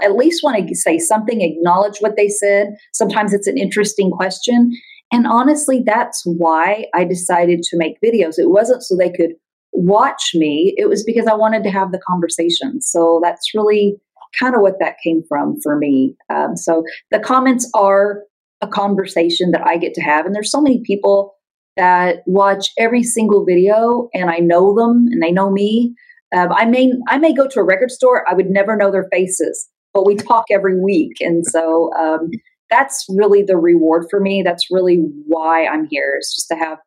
at 0.02 0.16
least 0.16 0.42
want 0.44 0.68
to 0.68 0.74
say 0.74 0.98
something, 0.98 1.40
acknowledge 1.40 1.98
what 1.98 2.16
they 2.16 2.28
said. 2.28 2.76
Sometimes 2.92 3.32
it's 3.32 3.46
an 3.46 3.58
interesting 3.58 4.10
question. 4.10 4.72
And 5.12 5.26
honestly, 5.26 5.82
that's 5.84 6.22
why 6.24 6.86
I 6.94 7.04
decided 7.04 7.62
to 7.62 7.76
make 7.76 7.96
videos. 8.04 8.38
It 8.38 8.50
wasn't 8.50 8.82
so 8.82 8.96
they 8.96 9.10
could 9.10 9.32
watch 9.72 10.30
me, 10.34 10.74
it 10.76 10.88
was 10.88 11.04
because 11.04 11.26
I 11.26 11.34
wanted 11.34 11.62
to 11.64 11.70
have 11.70 11.92
the 11.92 12.00
conversation. 12.08 12.80
So 12.80 13.20
that's 13.22 13.54
really 13.54 13.96
kind 14.38 14.54
of 14.54 14.62
what 14.62 14.78
that 14.80 14.96
came 15.02 15.22
from 15.28 15.56
for 15.62 15.76
me. 15.76 16.14
Um, 16.32 16.56
so 16.56 16.84
the 17.10 17.20
comments 17.20 17.70
are 17.74 18.22
a 18.60 18.66
conversation 18.66 19.50
that 19.52 19.66
I 19.66 19.76
get 19.76 19.94
to 19.94 20.02
have. 20.02 20.26
And 20.26 20.34
there's 20.34 20.50
so 20.50 20.60
many 20.60 20.80
people 20.84 21.34
that 21.76 22.22
watch 22.26 22.70
every 22.78 23.02
single 23.02 23.44
video 23.44 24.08
and 24.14 24.30
I 24.30 24.38
know 24.38 24.74
them 24.74 25.06
and 25.10 25.22
they 25.22 25.30
know 25.30 25.50
me. 25.50 25.94
Um, 26.34 26.48
I 26.52 26.64
may 26.64 26.92
I 27.08 27.18
may 27.18 27.32
go 27.32 27.46
to 27.46 27.60
a 27.60 27.64
record 27.64 27.90
store. 27.90 28.28
I 28.28 28.34
would 28.34 28.50
never 28.50 28.76
know 28.76 28.90
their 28.90 29.08
faces, 29.12 29.68
but 29.94 30.04
we 30.04 30.16
talk 30.16 30.46
every 30.50 30.80
week, 30.80 31.12
and 31.20 31.46
so 31.46 31.92
um, 31.94 32.30
that's 32.68 33.06
really 33.08 33.42
the 33.42 33.56
reward 33.56 34.06
for 34.10 34.18
me. 34.18 34.42
That's 34.42 34.66
really 34.70 35.04
why 35.26 35.66
I'm 35.66 35.86
here. 35.88 36.16
Is 36.18 36.34
just 36.34 36.48
to 36.48 36.56
have 36.56 36.78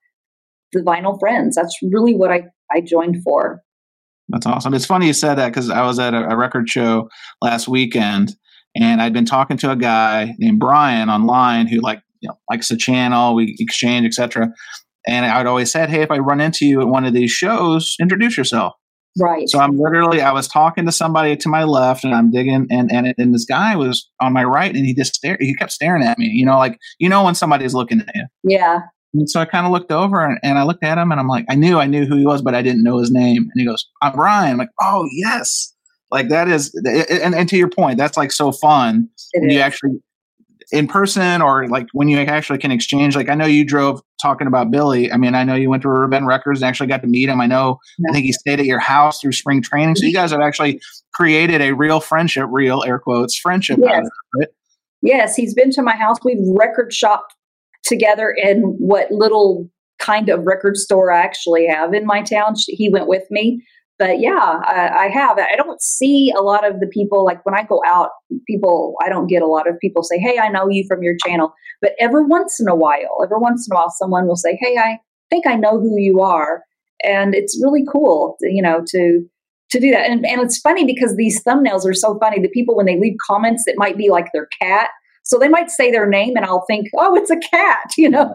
the 0.73 0.81
vinyl 0.81 1.17
friends. 1.19 1.55
That's 1.55 1.77
really 1.81 2.15
what 2.15 2.31
I 2.31 2.43
I 2.69 2.81
joined 2.81 3.23
for. 3.23 3.61
That's 4.29 4.45
awesome. 4.45 4.73
It's 4.73 4.85
funny 4.85 5.07
you 5.07 5.13
said 5.13 5.35
that 5.35 5.49
because 5.49 5.69
I 5.69 5.83
was 5.85 5.99
at 5.99 6.13
a, 6.13 6.29
a, 6.29 6.37
record 6.37 6.69
show 6.69 7.09
last 7.41 7.67
weekend, 7.67 8.35
and 8.75 9.01
I'd 9.01 9.13
been 9.13 9.25
talking 9.25 9.57
to 9.57 9.71
a 9.71 9.75
guy 9.75 10.35
named 10.37 10.59
Brian 10.59 11.09
online 11.09 11.67
who 11.67 11.79
like 11.79 12.01
you 12.21 12.29
know 12.29 12.37
likes 12.49 12.69
the 12.69 12.77
channel, 12.77 13.35
we 13.35 13.55
exchange, 13.59 14.05
etc. 14.05 14.49
And 15.07 15.25
I'd 15.25 15.47
always 15.47 15.71
said, 15.71 15.89
"Hey, 15.89 16.01
if 16.01 16.11
I 16.11 16.19
run 16.19 16.41
into 16.41 16.65
you 16.65 16.81
at 16.81 16.87
one 16.87 17.05
of 17.05 17.13
these 17.13 17.31
shows, 17.31 17.95
introduce 17.99 18.37
yourself." 18.37 18.73
Right. 19.19 19.49
So 19.49 19.59
I'm 19.59 19.77
literally, 19.77 20.21
I 20.21 20.31
was 20.31 20.47
talking 20.47 20.85
to 20.85 20.91
somebody 20.91 21.35
to 21.37 21.49
my 21.49 21.63
left, 21.63 22.03
and 22.03 22.13
I'm 22.13 22.29
digging, 22.29 22.67
and 22.69 22.91
and 22.91 23.13
and 23.17 23.33
this 23.33 23.45
guy 23.45 23.75
was 23.75 24.09
on 24.19 24.33
my 24.33 24.43
right, 24.43 24.73
and 24.73 24.85
he 24.85 24.93
just 24.93 25.15
stared. 25.15 25.41
He 25.41 25.55
kept 25.55 25.71
staring 25.71 26.03
at 26.03 26.19
me. 26.19 26.27
You 26.27 26.45
know, 26.45 26.57
like 26.57 26.77
you 26.99 27.09
know 27.09 27.23
when 27.23 27.35
somebody's 27.35 27.73
looking 27.73 28.01
at 28.01 28.15
you. 28.15 28.25
Yeah. 28.43 28.81
And 29.13 29.29
so 29.29 29.39
I 29.39 29.45
kind 29.45 29.65
of 29.65 29.71
looked 29.71 29.91
over 29.91 30.23
and, 30.23 30.37
and, 30.43 30.59
I 30.59 30.63
looked 30.63 30.83
at 30.83 30.97
him 30.97 31.11
and 31.11 31.19
I'm 31.19 31.27
like, 31.27 31.45
I 31.49 31.55
knew 31.55 31.79
I 31.79 31.87
knew 31.87 32.05
who 32.05 32.17
he 32.17 32.25
was, 32.25 32.41
but 32.41 32.53
I 32.53 32.61
didn't 32.61 32.83
know 32.83 32.99
his 32.99 33.11
name. 33.11 33.43
And 33.43 33.51
he 33.55 33.65
goes, 33.65 33.87
I'm 34.01 34.13
Brian. 34.13 34.51
I'm 34.51 34.57
like, 34.57 34.69
oh 34.81 35.07
yes. 35.11 35.73
Like 36.11 36.29
that 36.29 36.47
is, 36.47 36.73
and, 36.85 37.35
and 37.35 37.49
to 37.49 37.57
your 37.57 37.69
point, 37.69 37.97
that's 37.97 38.17
like 38.17 38.31
so 38.31 38.51
fun 38.51 39.09
it 39.33 39.41
when 39.41 39.49
is. 39.49 39.55
you 39.55 39.61
actually 39.61 39.99
in 40.71 40.87
person 40.87 41.41
or 41.41 41.67
like 41.67 41.87
when 41.93 42.07
you 42.07 42.19
actually 42.19 42.59
can 42.59 42.71
exchange. 42.71 43.15
Like 43.15 43.29
I 43.29 43.35
know 43.35 43.45
you 43.45 43.65
drove 43.65 44.01
talking 44.21 44.47
about 44.47 44.71
Billy. 44.71 45.11
I 45.11 45.17
mean, 45.17 45.35
I 45.35 45.43
know 45.43 45.55
you 45.55 45.69
went 45.69 45.81
to 45.83 45.89
Riverbend 45.89 46.27
Records 46.27 46.61
and 46.61 46.67
actually 46.67 46.87
got 46.87 47.01
to 47.01 47.07
meet 47.07 47.29
him. 47.29 47.41
I 47.41 47.47
know, 47.47 47.79
yeah. 47.97 48.11
I 48.11 48.13
think 48.13 48.25
he 48.25 48.33
stayed 48.33 48.59
at 48.59 48.65
your 48.65 48.79
house 48.79 49.21
through 49.21 49.31
spring 49.31 49.61
training. 49.61 49.95
So 49.95 50.05
you 50.05 50.13
guys 50.13 50.31
have 50.31 50.41
actually 50.41 50.79
created 51.13 51.61
a 51.61 51.73
real 51.73 51.99
friendship, 51.99 52.47
real 52.51 52.83
air 52.85 52.99
quotes 52.99 53.37
friendship. 53.37 53.79
Yes. 53.81 54.05
It, 54.05 54.39
right? 54.39 54.47
Yes, 55.01 55.35
he's 55.35 55.53
been 55.53 55.71
to 55.71 55.81
my 55.81 55.95
house. 55.95 56.17
We've 56.23 56.37
record 56.55 56.93
shopped 56.93 57.33
together 57.83 58.33
in 58.35 58.61
what 58.77 59.11
little 59.11 59.69
kind 59.99 60.29
of 60.29 60.45
record 60.45 60.77
store 60.77 61.11
I 61.11 61.19
actually 61.19 61.67
have 61.67 61.93
in 61.93 62.05
my 62.05 62.21
town. 62.21 62.55
He 62.67 62.89
went 62.89 63.07
with 63.07 63.23
me. 63.29 63.63
But 63.97 64.21
yeah, 64.21 64.61
I, 64.63 65.07
I, 65.07 65.09
have. 65.09 65.37
I 65.37 65.57
don't 65.57 65.81
see 65.81 66.31
a 66.37 66.41
lot 66.41 66.65
of 66.65 66.79
the 66.79 66.87
people, 66.87 67.25
like 67.25 67.45
when 67.45 67.53
I 67.53 67.63
go 67.63 67.81
out, 67.85 68.11
people, 68.47 68.95
I 69.03 69.09
don't 69.09 69.27
get 69.27 69.41
a 69.41 69.47
lot 69.47 69.67
of 69.67 69.77
people 69.79 70.03
say, 70.03 70.17
Hey, 70.17 70.39
I 70.39 70.47
know 70.47 70.69
you 70.69 70.85
from 70.87 71.03
your 71.03 71.15
channel. 71.25 71.53
But 71.81 71.91
every 71.99 72.25
once 72.25 72.61
in 72.61 72.69
a 72.69 72.75
while, 72.75 73.19
every 73.21 73.37
once 73.39 73.67
in 73.67 73.75
a 73.75 73.77
while, 73.77 73.89
someone 73.89 74.25
will 74.25 74.37
say, 74.37 74.57
Hey, 74.61 74.77
I 74.77 74.99
think 75.29 75.45
I 75.45 75.55
know 75.55 75.81
who 75.81 75.99
you 75.99 76.21
are. 76.21 76.63
And 77.03 77.35
it's 77.35 77.61
really 77.61 77.83
cool, 77.91 78.37
you 78.41 78.61
know, 78.61 78.83
to 78.87 79.21
to 79.71 79.79
do 79.79 79.91
that. 79.91 80.09
And, 80.09 80.25
and 80.25 80.41
it's 80.41 80.59
funny 80.59 80.85
because 80.85 81.15
these 81.15 81.43
thumbnails 81.43 81.85
are 81.85 81.93
so 81.93 82.17
funny. 82.19 82.41
The 82.41 82.49
people, 82.49 82.75
when 82.75 82.85
they 82.85 82.99
leave 82.99 83.17
comments, 83.29 83.65
that 83.65 83.75
might 83.77 83.97
be 83.97 84.09
like 84.09 84.27
their 84.33 84.47
cat 84.61 84.89
so 85.29 85.37
they 85.37 85.47
might 85.47 85.69
say 85.69 85.91
their 85.91 86.07
name 86.07 86.35
and 86.35 86.43
I'll 86.43 86.65
think, 86.65 86.87
oh, 86.97 87.15
it's 87.15 87.29
a 87.29 87.37
cat, 87.37 87.91
you 87.99 88.09
know. 88.09 88.33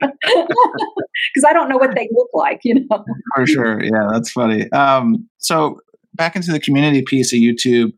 Because 0.00 1.44
I 1.46 1.52
don't 1.52 1.68
know 1.68 1.76
what 1.76 1.96
they 1.96 2.08
look 2.12 2.28
like, 2.32 2.60
you 2.62 2.86
know. 2.88 3.04
For 3.34 3.46
sure. 3.48 3.82
Yeah, 3.82 4.08
that's 4.12 4.30
funny. 4.30 4.70
Um, 4.70 5.28
so 5.38 5.80
back 6.14 6.36
into 6.36 6.52
the 6.52 6.60
community 6.60 7.02
piece 7.02 7.32
of 7.32 7.40
YouTube, 7.40 7.92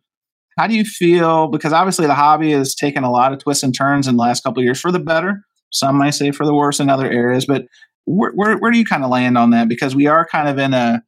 how 0.57 0.67
do 0.67 0.75
you 0.75 0.83
feel? 0.83 1.49
Because 1.49 1.75
obviously 1.75 2.07
the 2.07 2.15
hobby 2.15 2.53
has 2.53 2.75
taken 2.75 3.05
a 3.05 3.11
lot 3.11 3.35
of 3.35 3.39
twists 3.39 3.63
and 3.63 3.75
turns 3.75 4.09
in 4.09 4.17
the 4.17 4.23
last 4.23 4.43
couple 4.43 4.63
of 4.63 4.65
years 4.65 4.81
for 4.81 4.91
the 4.91 4.99
better. 4.99 5.43
Some 5.71 5.99
might 5.99 6.15
say 6.15 6.31
for 6.31 6.47
the 6.47 6.55
worse 6.55 6.81
in 6.81 6.89
other 6.89 7.11
areas, 7.11 7.45
but 7.45 7.67
where, 8.07 8.33
where, 8.33 8.57
where 8.57 8.71
do 8.71 8.79
you 8.79 8.87
kind 8.87 9.05
of 9.05 9.11
land 9.11 9.37
on 9.37 9.51
that? 9.51 9.69
Because 9.69 9.95
we 9.95 10.07
are 10.07 10.27
kind 10.27 10.49
of 10.49 10.59
in 10.59 10.73
a, 10.73 11.03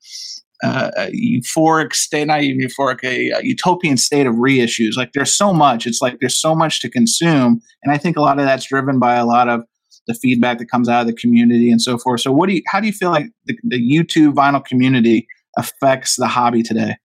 uh, 0.63 0.91
euphoric 1.13 1.93
state, 1.93 2.27
not 2.27 2.43
even 2.43 2.67
euphoric, 2.67 3.03
a, 3.05 3.31
a, 3.31 3.45
utopian 3.45 3.97
state 3.97 4.27
of 4.27 4.35
reissues. 4.37 4.97
Like 4.97 5.13
there's 5.13 5.37
so 5.37 5.53
much. 5.53 5.87
It's 5.87 6.01
like 6.01 6.19
there's 6.21 6.41
so 6.41 6.55
much 6.55 6.81
to 6.81 6.91
consume, 6.91 7.61
and 7.83 7.93
I 7.93 7.99
think 7.99 8.17
a 8.17 8.21
lot 8.21 8.39
of 8.39 8.45
that's 8.45 8.67
driven 8.67 8.99
by 8.99 9.17
a 9.17 9.27
lot 9.27 9.49
of 9.49 9.63
the 10.07 10.15
feedback 10.15 10.59
that 10.59 10.71
comes 10.71 10.89
out 10.89 11.01
of 11.01 11.07
the 11.07 11.15
community 11.15 11.71
and 11.71 11.81
so 11.81 11.99
forth. 11.99 12.21
So, 12.21 12.33
what 12.33 12.49
do 12.49 12.55
you? 12.55 12.63
How 12.67 12.81
do 12.81 12.87
you 12.87 12.93
feel 12.93 13.11
like 13.11 13.27
the, 13.47 13.57
the 13.65 13.79
YouTube 13.79 14.35
vinyl 14.35 14.65
community 14.65 15.27
affects 15.59 16.17
the 16.17 16.29
hobby 16.29 16.63
today? 16.63 16.97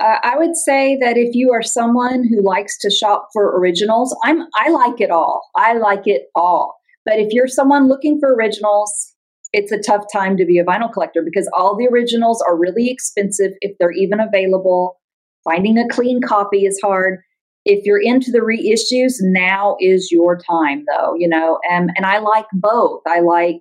Uh, 0.00 0.16
I 0.22 0.36
would 0.36 0.56
say 0.56 0.98
that 1.00 1.16
if 1.16 1.34
you 1.34 1.52
are 1.52 1.62
someone 1.62 2.26
who 2.28 2.42
likes 2.42 2.76
to 2.78 2.90
shop 2.90 3.28
for 3.32 3.56
originals, 3.58 4.16
I'm 4.24 4.42
I 4.56 4.70
like 4.70 5.00
it 5.00 5.10
all. 5.10 5.48
I 5.56 5.74
like 5.74 6.06
it 6.06 6.24
all. 6.34 6.76
But 7.04 7.18
if 7.18 7.32
you're 7.32 7.48
someone 7.48 7.88
looking 7.88 8.18
for 8.18 8.34
originals, 8.34 9.13
it's 9.54 9.72
a 9.72 9.78
tough 9.78 10.04
time 10.12 10.36
to 10.36 10.44
be 10.44 10.58
a 10.58 10.64
vinyl 10.64 10.92
collector 10.92 11.22
because 11.24 11.48
all 11.56 11.76
the 11.76 11.86
originals 11.86 12.42
are 12.46 12.58
really 12.58 12.90
expensive 12.90 13.52
if 13.60 13.76
they're 13.78 13.92
even 13.92 14.20
available. 14.20 15.00
Finding 15.44 15.78
a 15.78 15.88
clean 15.88 16.20
copy 16.20 16.66
is 16.66 16.80
hard. 16.82 17.20
If 17.64 17.84
you're 17.86 18.00
into 18.00 18.30
the 18.30 18.40
reissues, 18.40 19.14
now 19.20 19.76
is 19.80 20.10
your 20.10 20.38
time, 20.38 20.84
though. 20.90 21.14
You 21.16 21.28
know, 21.28 21.58
and 21.70 21.90
and 21.96 22.04
I 22.04 22.18
like 22.18 22.46
both. 22.52 23.00
I 23.06 23.20
like 23.20 23.60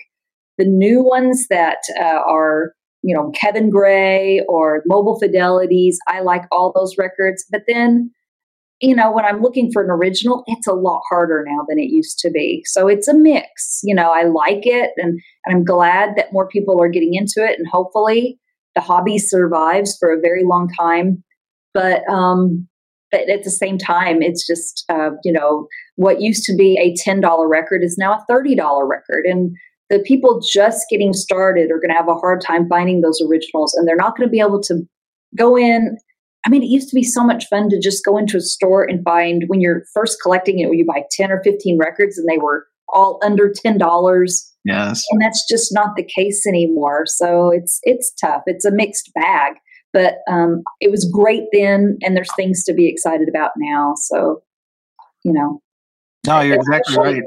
the 0.57 0.65
new 0.65 1.03
ones 1.03 1.47
that 1.49 1.79
uh, 1.99 2.21
are 2.27 2.73
you 3.03 3.13
know, 3.13 3.31
Kevin 3.31 3.69
Gray 3.69 4.41
or 4.47 4.81
Mobile 4.85 5.19
Fidelities. 5.19 5.95
I 6.07 6.21
like 6.21 6.43
all 6.51 6.71
those 6.73 6.95
records. 6.97 7.45
But 7.51 7.63
then, 7.67 8.09
you 8.83 8.93
know, 8.93 9.09
when 9.09 9.23
I'm 9.23 9.41
looking 9.41 9.71
for 9.71 9.81
an 9.81 9.89
original, 9.89 10.43
it's 10.45 10.67
a 10.67 10.73
lot 10.73 11.01
harder 11.09 11.45
now 11.47 11.65
than 11.69 11.79
it 11.79 11.89
used 11.89 12.19
to 12.19 12.29
be. 12.29 12.63
So 12.65 12.89
it's 12.89 13.07
a 13.07 13.13
mix. 13.13 13.79
You 13.81 13.95
know, 13.95 14.11
I 14.11 14.23
like 14.25 14.65
it 14.65 14.91
and, 14.97 15.21
and 15.45 15.55
I'm 15.55 15.63
glad 15.63 16.17
that 16.17 16.33
more 16.33 16.49
people 16.49 16.81
are 16.81 16.89
getting 16.89 17.13
into 17.13 17.35
it 17.37 17.57
and 17.57 17.65
hopefully 17.65 18.37
the 18.75 18.81
hobby 18.81 19.19
survives 19.19 19.95
for 19.97 20.11
a 20.11 20.19
very 20.19 20.43
long 20.43 20.67
time. 20.77 21.23
But 21.73 22.07
um 22.09 22.67
but 23.09 23.29
at 23.29 23.43
the 23.43 23.51
same 23.51 23.77
time, 23.77 24.21
it's 24.21 24.45
just 24.45 24.83
uh, 24.89 25.11
you 25.23 25.31
know, 25.31 25.67
what 25.95 26.19
used 26.19 26.43
to 26.45 26.55
be 26.55 26.77
a 26.77 26.93
ten 27.01 27.21
dollar 27.21 27.47
record 27.47 27.83
is 27.83 27.95
now 27.97 28.13
a 28.13 28.25
thirty 28.27 28.53
dollar 28.53 28.85
record. 28.85 29.25
And 29.25 29.55
the 29.89 29.99
people 29.99 30.41
just 30.41 30.87
getting 30.89 31.13
started 31.13 31.71
are 31.71 31.79
going 31.79 31.91
to 31.91 31.95
have 31.95 32.09
a 32.09 32.15
hard 32.15 32.41
time 32.41 32.67
finding 32.67 33.01
those 33.01 33.21
originals 33.21 33.75
and 33.75 33.87
they're 33.87 33.95
not 33.95 34.17
going 34.17 34.27
to 34.27 34.31
be 34.31 34.39
able 34.39 34.61
to 34.63 34.81
go 35.37 35.55
in 35.55 35.97
I 36.45 36.49
mean, 36.49 36.63
it 36.63 36.67
used 36.67 36.89
to 36.89 36.95
be 36.95 37.03
so 37.03 37.23
much 37.23 37.45
fun 37.47 37.69
to 37.69 37.79
just 37.79 38.03
go 38.03 38.17
into 38.17 38.37
a 38.37 38.41
store 38.41 38.83
and 38.83 39.03
find 39.03 39.43
when 39.47 39.61
you're 39.61 39.83
first 39.93 40.17
collecting 40.21 40.59
it, 40.59 40.65
where 40.65 40.75
you 40.75 40.85
buy 40.85 41.03
10 41.11 41.31
or 41.31 41.41
15 41.43 41.77
records 41.79 42.17
and 42.17 42.27
they 42.29 42.37
were 42.37 42.67
all 42.89 43.19
under 43.23 43.49
$10. 43.49 44.43
Yes. 44.65 45.03
And 45.09 45.21
that's 45.21 45.47
just 45.49 45.73
not 45.73 45.95
the 45.95 46.03
case 46.03 46.45
anymore. 46.45 47.03
So 47.05 47.49
it's, 47.49 47.79
it's 47.83 48.13
tough. 48.19 48.43
It's 48.45 48.65
a 48.65 48.71
mixed 48.71 49.11
bag, 49.15 49.53
but 49.93 50.15
um, 50.29 50.63
it 50.81 50.91
was 50.91 51.09
great 51.11 51.43
then. 51.53 51.97
And 52.03 52.15
there's 52.15 52.33
things 52.35 52.63
to 52.65 52.73
be 52.73 52.89
excited 52.89 53.29
about 53.29 53.51
now. 53.57 53.93
So, 53.95 54.43
you 55.23 55.31
know. 55.31 55.61
No, 56.25 56.41
you're 56.41 56.55
exactly 56.55 56.97
right 56.97 57.23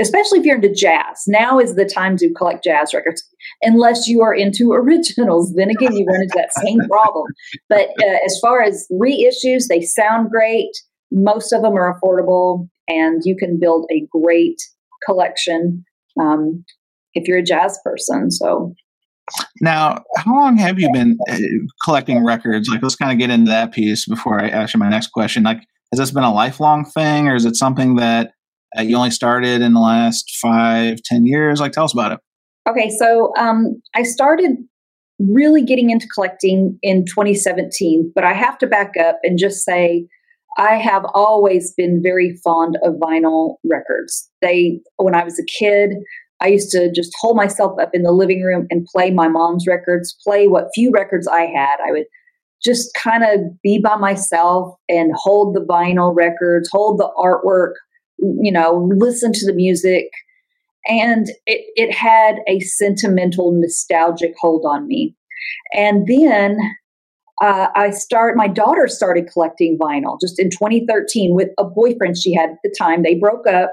especially 0.00 0.38
if 0.38 0.44
you're 0.44 0.56
into 0.56 0.72
jazz. 0.72 1.24
Now 1.26 1.58
is 1.58 1.74
the 1.74 1.84
time 1.84 2.16
to 2.18 2.32
collect 2.34 2.64
jazz 2.64 2.92
records, 2.92 3.22
unless 3.62 4.06
you 4.08 4.22
are 4.22 4.34
into 4.34 4.72
originals. 4.72 5.52
Then 5.54 5.70
again, 5.70 5.96
you 5.96 6.06
run 6.06 6.22
into 6.22 6.34
that 6.36 6.52
same 6.64 6.80
problem. 6.88 7.26
But 7.68 7.88
uh, 8.02 8.18
as 8.24 8.38
far 8.40 8.62
as 8.62 8.86
reissues, 8.92 9.68
they 9.68 9.80
sound 9.80 10.30
great. 10.30 10.70
Most 11.10 11.52
of 11.52 11.62
them 11.62 11.74
are 11.74 11.98
affordable, 11.98 12.68
and 12.88 13.22
you 13.24 13.36
can 13.36 13.58
build 13.60 13.86
a 13.90 14.06
great 14.10 14.60
collection 15.04 15.84
um, 16.20 16.64
if 17.14 17.28
you're 17.28 17.38
a 17.38 17.44
jazz 17.44 17.78
person. 17.84 18.30
So. 18.30 18.74
Now, 19.60 20.04
how 20.18 20.36
long 20.36 20.56
have 20.56 20.78
you 20.78 20.88
been 20.92 21.18
uh, 21.28 21.38
collecting 21.84 22.24
records? 22.24 22.68
Like, 22.68 22.80
let's 22.82 22.94
kind 22.94 23.10
of 23.10 23.18
get 23.18 23.30
into 23.30 23.50
that 23.50 23.72
piece 23.72 24.06
before 24.06 24.40
I 24.40 24.48
ask 24.48 24.72
you 24.72 24.78
my 24.78 24.88
next 24.88 25.08
question. 25.08 25.42
Like, 25.42 25.62
has 25.92 25.98
this 25.98 26.12
been 26.12 26.22
a 26.22 26.32
lifelong 26.32 26.84
thing, 26.84 27.26
or 27.26 27.34
is 27.34 27.44
it 27.44 27.56
something 27.56 27.96
that 27.96 28.32
uh, 28.78 28.82
you 28.82 28.96
only 28.96 29.10
started 29.10 29.62
in 29.62 29.74
the 29.74 29.80
last 29.80 30.36
five, 30.40 30.98
ten 31.04 31.26
years. 31.26 31.60
Like, 31.60 31.72
tell 31.72 31.84
us 31.84 31.92
about 31.92 32.12
it. 32.12 32.20
Okay, 32.68 32.90
so 32.98 33.32
um, 33.38 33.80
I 33.94 34.02
started 34.02 34.56
really 35.18 35.62
getting 35.64 35.90
into 35.90 36.06
collecting 36.12 36.78
in 36.82 37.04
2017, 37.06 38.12
but 38.14 38.24
I 38.24 38.34
have 38.34 38.58
to 38.58 38.66
back 38.66 38.92
up 38.98 39.18
and 39.22 39.38
just 39.38 39.64
say 39.64 40.06
I 40.58 40.76
have 40.76 41.04
always 41.14 41.72
been 41.74 42.00
very 42.02 42.36
fond 42.42 42.78
of 42.82 42.94
vinyl 42.94 43.56
records. 43.64 44.28
They, 44.40 44.80
when 44.96 45.14
I 45.14 45.22
was 45.22 45.38
a 45.38 45.44
kid, 45.44 45.94
I 46.40 46.48
used 46.48 46.70
to 46.70 46.90
just 46.92 47.12
hold 47.18 47.36
myself 47.36 47.78
up 47.80 47.90
in 47.92 48.02
the 48.02 48.12
living 48.12 48.42
room 48.42 48.66
and 48.70 48.86
play 48.86 49.10
my 49.10 49.28
mom's 49.28 49.66
records, 49.66 50.16
play 50.24 50.48
what 50.48 50.68
few 50.74 50.90
records 50.90 51.26
I 51.26 51.42
had. 51.42 51.76
I 51.86 51.92
would 51.92 52.06
just 52.62 52.90
kind 52.94 53.22
of 53.22 53.40
be 53.62 53.78
by 53.78 53.96
myself 53.96 54.74
and 54.88 55.12
hold 55.14 55.54
the 55.54 55.60
vinyl 55.60 56.14
records, 56.14 56.68
hold 56.70 56.98
the 56.98 57.10
artwork, 57.16 57.74
you 58.18 58.52
know, 58.52 58.88
listen 58.96 59.32
to 59.32 59.46
the 59.46 59.54
music. 59.54 60.10
And 60.88 61.28
it, 61.46 61.66
it 61.74 61.92
had 61.92 62.36
a 62.48 62.60
sentimental, 62.60 63.52
nostalgic 63.52 64.34
hold 64.40 64.64
on 64.64 64.86
me. 64.86 65.16
And 65.72 66.06
then 66.06 66.58
uh, 67.42 67.68
I 67.74 67.90
start. 67.90 68.36
My 68.36 68.48
daughter 68.48 68.88
started 68.88 69.28
collecting 69.30 69.78
vinyl 69.78 70.18
just 70.20 70.40
in 70.40 70.50
2013 70.50 71.34
with 71.34 71.48
a 71.58 71.64
boyfriend 71.64 72.16
she 72.16 72.34
had 72.34 72.50
at 72.50 72.56
the 72.64 72.74
time. 72.76 73.02
They 73.02 73.14
broke 73.14 73.46
up, 73.46 73.72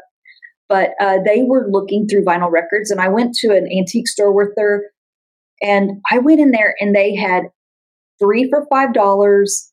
but 0.67 0.91
uh, 0.99 1.19
they 1.25 1.43
were 1.43 1.67
looking 1.69 2.07
through 2.07 2.25
vinyl 2.25 2.51
records, 2.51 2.91
and 2.91 2.99
I 2.99 3.07
went 3.07 3.35
to 3.35 3.55
an 3.55 3.69
antique 3.71 4.09
store 4.09 4.33
with 4.33 4.49
her, 4.57 4.91
and 5.61 6.01
I 6.11 6.19
went 6.19 6.41
in 6.41 6.51
there, 6.51 6.75
and 6.81 6.93
they 6.93 7.15
had 7.15 7.43
three 8.19 8.49
for 8.49 8.65
five 8.69 8.93
dollars. 8.93 9.71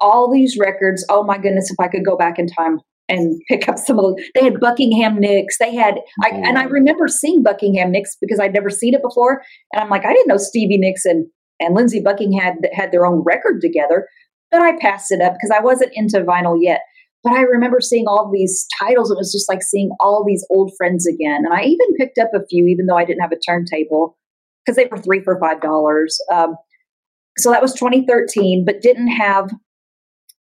All 0.00 0.32
these 0.32 0.58
records. 0.58 1.04
Oh 1.08 1.22
my 1.22 1.38
goodness! 1.38 1.70
If 1.70 1.78
I 1.78 1.86
could 1.86 2.04
go 2.04 2.16
back 2.16 2.38
in 2.38 2.48
time, 2.48 2.80
and 3.10 3.40
pick 3.48 3.68
up 3.68 3.78
some 3.78 3.98
of 3.98 4.04
the 4.04 4.30
they 4.34 4.44
had 4.44 4.60
buckingham 4.60 5.18
nicks 5.18 5.58
they 5.58 5.74
had 5.74 6.00
I, 6.22 6.28
and 6.28 6.58
i 6.58 6.64
remember 6.64 7.08
seeing 7.08 7.42
buckingham 7.42 7.90
nicks 7.90 8.16
because 8.20 8.40
i'd 8.40 8.54
never 8.54 8.70
seen 8.70 8.94
it 8.94 9.02
before 9.02 9.42
and 9.72 9.82
i'm 9.82 9.90
like 9.90 10.06
i 10.06 10.12
didn't 10.12 10.28
know 10.28 10.36
stevie 10.36 10.78
nicks 10.78 11.04
and, 11.04 11.26
and 11.58 11.74
lindsey 11.74 12.00
buckingham 12.00 12.40
had, 12.40 12.70
had 12.72 12.92
their 12.92 13.04
own 13.04 13.22
record 13.26 13.60
together 13.60 14.08
but 14.50 14.62
i 14.62 14.78
passed 14.78 15.12
it 15.12 15.20
up 15.20 15.34
because 15.34 15.54
i 15.54 15.60
wasn't 15.60 15.92
into 15.94 16.20
vinyl 16.20 16.56
yet 16.60 16.82
but 17.24 17.32
i 17.32 17.42
remember 17.42 17.80
seeing 17.80 18.06
all 18.06 18.30
these 18.32 18.66
titles 18.78 19.10
it 19.10 19.18
was 19.18 19.32
just 19.32 19.48
like 19.48 19.62
seeing 19.62 19.90
all 20.00 20.24
these 20.26 20.46
old 20.50 20.72
friends 20.78 21.06
again 21.06 21.42
and 21.44 21.52
i 21.52 21.62
even 21.62 21.94
picked 21.96 22.18
up 22.18 22.30
a 22.34 22.46
few 22.46 22.66
even 22.66 22.86
though 22.86 22.96
i 22.96 23.04
didn't 23.04 23.22
have 23.22 23.32
a 23.32 23.38
turntable 23.38 24.16
because 24.64 24.76
they 24.76 24.88
were 24.90 24.98
three 24.98 25.22
for 25.22 25.38
five 25.40 25.60
dollars 25.60 26.18
um, 26.32 26.54
so 27.38 27.50
that 27.50 27.62
was 27.62 27.74
2013 27.74 28.64
but 28.64 28.82
didn't 28.82 29.08
have 29.08 29.50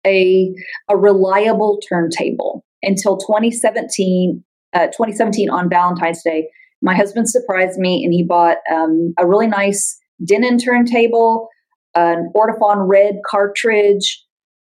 a, 0.08 0.54
a 0.88 0.96
reliable 0.96 1.78
turntable 1.88 2.64
until 2.82 3.16
2017, 3.16 4.42
uh, 4.74 4.86
2017 4.86 5.50
on 5.50 5.68
Valentine's 5.68 6.22
Day. 6.22 6.48
My 6.80 6.94
husband 6.94 7.28
surprised 7.28 7.78
me 7.78 8.04
and 8.04 8.12
he 8.12 8.24
bought 8.24 8.58
um, 8.72 9.12
a 9.18 9.26
really 9.26 9.46
nice 9.46 9.98
Denon 10.24 10.58
turntable, 10.58 11.48
an 11.94 12.32
Ortofon 12.34 12.88
red 12.88 13.16
cartridge, 13.28 14.24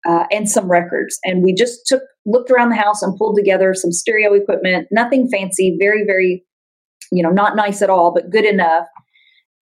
uh, 0.07 0.25
and 0.31 0.49
some 0.49 0.69
records. 0.69 1.19
And 1.23 1.43
we 1.43 1.53
just 1.53 1.81
took 1.85 2.03
looked 2.25 2.51
around 2.51 2.69
the 2.69 2.75
house 2.75 3.01
and 3.01 3.17
pulled 3.17 3.35
together 3.35 3.73
some 3.73 3.91
stereo 3.91 4.33
equipment. 4.33 4.87
Nothing 4.91 5.27
fancy, 5.31 5.75
very 5.79 6.03
very, 6.05 6.43
you 7.11 7.23
know, 7.23 7.31
not 7.31 7.55
nice 7.55 7.81
at 7.81 7.89
all, 7.89 8.13
but 8.13 8.29
good 8.29 8.45
enough. 8.45 8.85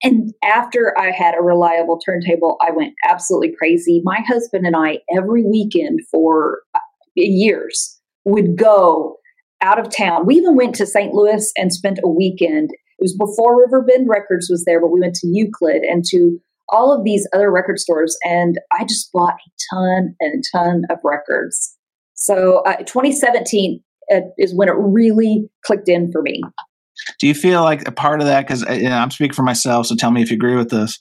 And 0.04 0.34
after 0.44 0.94
I 0.98 1.10
had 1.10 1.34
a 1.34 1.42
reliable 1.42 1.98
turntable, 1.98 2.58
I 2.60 2.70
went 2.70 2.92
absolutely 3.08 3.54
crazy. 3.56 4.02
My 4.04 4.20
husband 4.28 4.66
and 4.66 4.76
I, 4.76 4.98
every 5.16 5.42
weekend 5.44 6.00
for 6.10 6.60
uh, 6.74 6.80
years, 7.16 7.98
would 8.26 8.56
go 8.56 9.16
out 9.62 9.78
of 9.78 9.94
town. 9.94 10.26
We 10.26 10.36
even 10.36 10.56
went 10.56 10.74
to 10.76 10.86
St. 10.86 11.14
Louis 11.14 11.50
and 11.56 11.72
spent 11.72 11.98
a 12.04 12.08
weekend. 12.08 12.70
It 12.72 13.02
was 13.02 13.16
before 13.16 13.58
Riverbend 13.58 14.08
Records 14.08 14.48
was 14.50 14.64
there, 14.66 14.78
but 14.78 14.88
we 14.88 15.00
went 15.00 15.14
to 15.16 15.26
Euclid 15.26 15.82
and 15.82 16.04
to 16.10 16.38
all 16.68 16.92
of 16.92 17.04
these 17.04 17.26
other 17.32 17.50
record 17.50 17.78
stores. 17.78 18.16
And 18.24 18.58
I 18.78 18.84
just 18.84 19.10
bought 19.10 19.34
a 19.34 19.74
ton 19.74 20.14
and 20.20 20.44
a 20.44 20.56
ton 20.56 20.82
of 20.90 20.98
records. 21.02 21.76
So 22.14 22.58
uh, 22.66 22.76
2017 22.76 23.82
uh, 24.12 24.20
is 24.36 24.54
when 24.54 24.68
it 24.68 24.74
really 24.76 25.48
clicked 25.64 25.88
in 25.88 26.12
for 26.12 26.20
me. 26.20 26.42
Do 27.20 27.26
you 27.26 27.34
feel 27.34 27.62
like 27.62 27.86
a 27.86 27.92
part 27.92 28.20
of 28.20 28.26
that, 28.26 28.46
because 28.46 28.62
you 28.62 28.88
know, 28.88 28.96
I'm 28.96 29.10
speaking 29.10 29.34
for 29.34 29.42
myself, 29.42 29.86
so 29.86 29.96
tell 29.96 30.10
me 30.10 30.22
if 30.22 30.30
you 30.30 30.36
agree 30.36 30.56
with 30.56 30.70
this, 30.70 30.98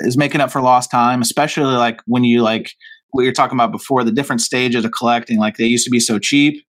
is 0.00 0.16
making 0.16 0.40
up 0.40 0.50
for 0.50 0.60
lost 0.60 0.90
time, 0.90 1.20
especially 1.20 1.74
like 1.74 2.00
when 2.06 2.24
you 2.24 2.42
like 2.42 2.72
what 3.10 3.22
you're 3.22 3.32
talking 3.32 3.56
about 3.56 3.72
before, 3.72 4.04
the 4.04 4.12
different 4.12 4.40
stages 4.40 4.84
of 4.84 4.92
collecting, 4.92 5.38
like 5.38 5.56
they 5.56 5.66
used 5.66 5.84
to 5.84 5.90
be 5.90 6.00
so 6.00 6.18
cheap. 6.18 6.64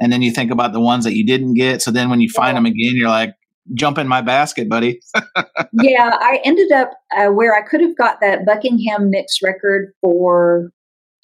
And 0.00 0.12
then 0.12 0.22
you 0.22 0.32
think 0.32 0.50
about 0.50 0.72
the 0.72 0.80
ones 0.80 1.04
that 1.04 1.14
you 1.14 1.24
didn't 1.24 1.54
get. 1.54 1.82
So 1.82 1.90
then 1.90 2.10
when 2.10 2.20
you 2.20 2.28
find 2.30 2.56
them 2.56 2.66
again, 2.66 2.92
you're 2.94 3.08
like, 3.08 3.34
jump 3.74 3.98
in 3.98 4.08
my 4.08 4.20
basket, 4.20 4.68
buddy. 4.68 5.00
yeah, 5.74 6.16
I 6.20 6.40
ended 6.44 6.72
up 6.72 6.90
uh, 7.16 7.28
where 7.28 7.54
I 7.54 7.62
could 7.62 7.80
have 7.80 7.96
got 7.96 8.20
that 8.20 8.44
Buckingham 8.44 9.10
Nicks 9.10 9.38
record 9.42 9.92
for 10.00 10.70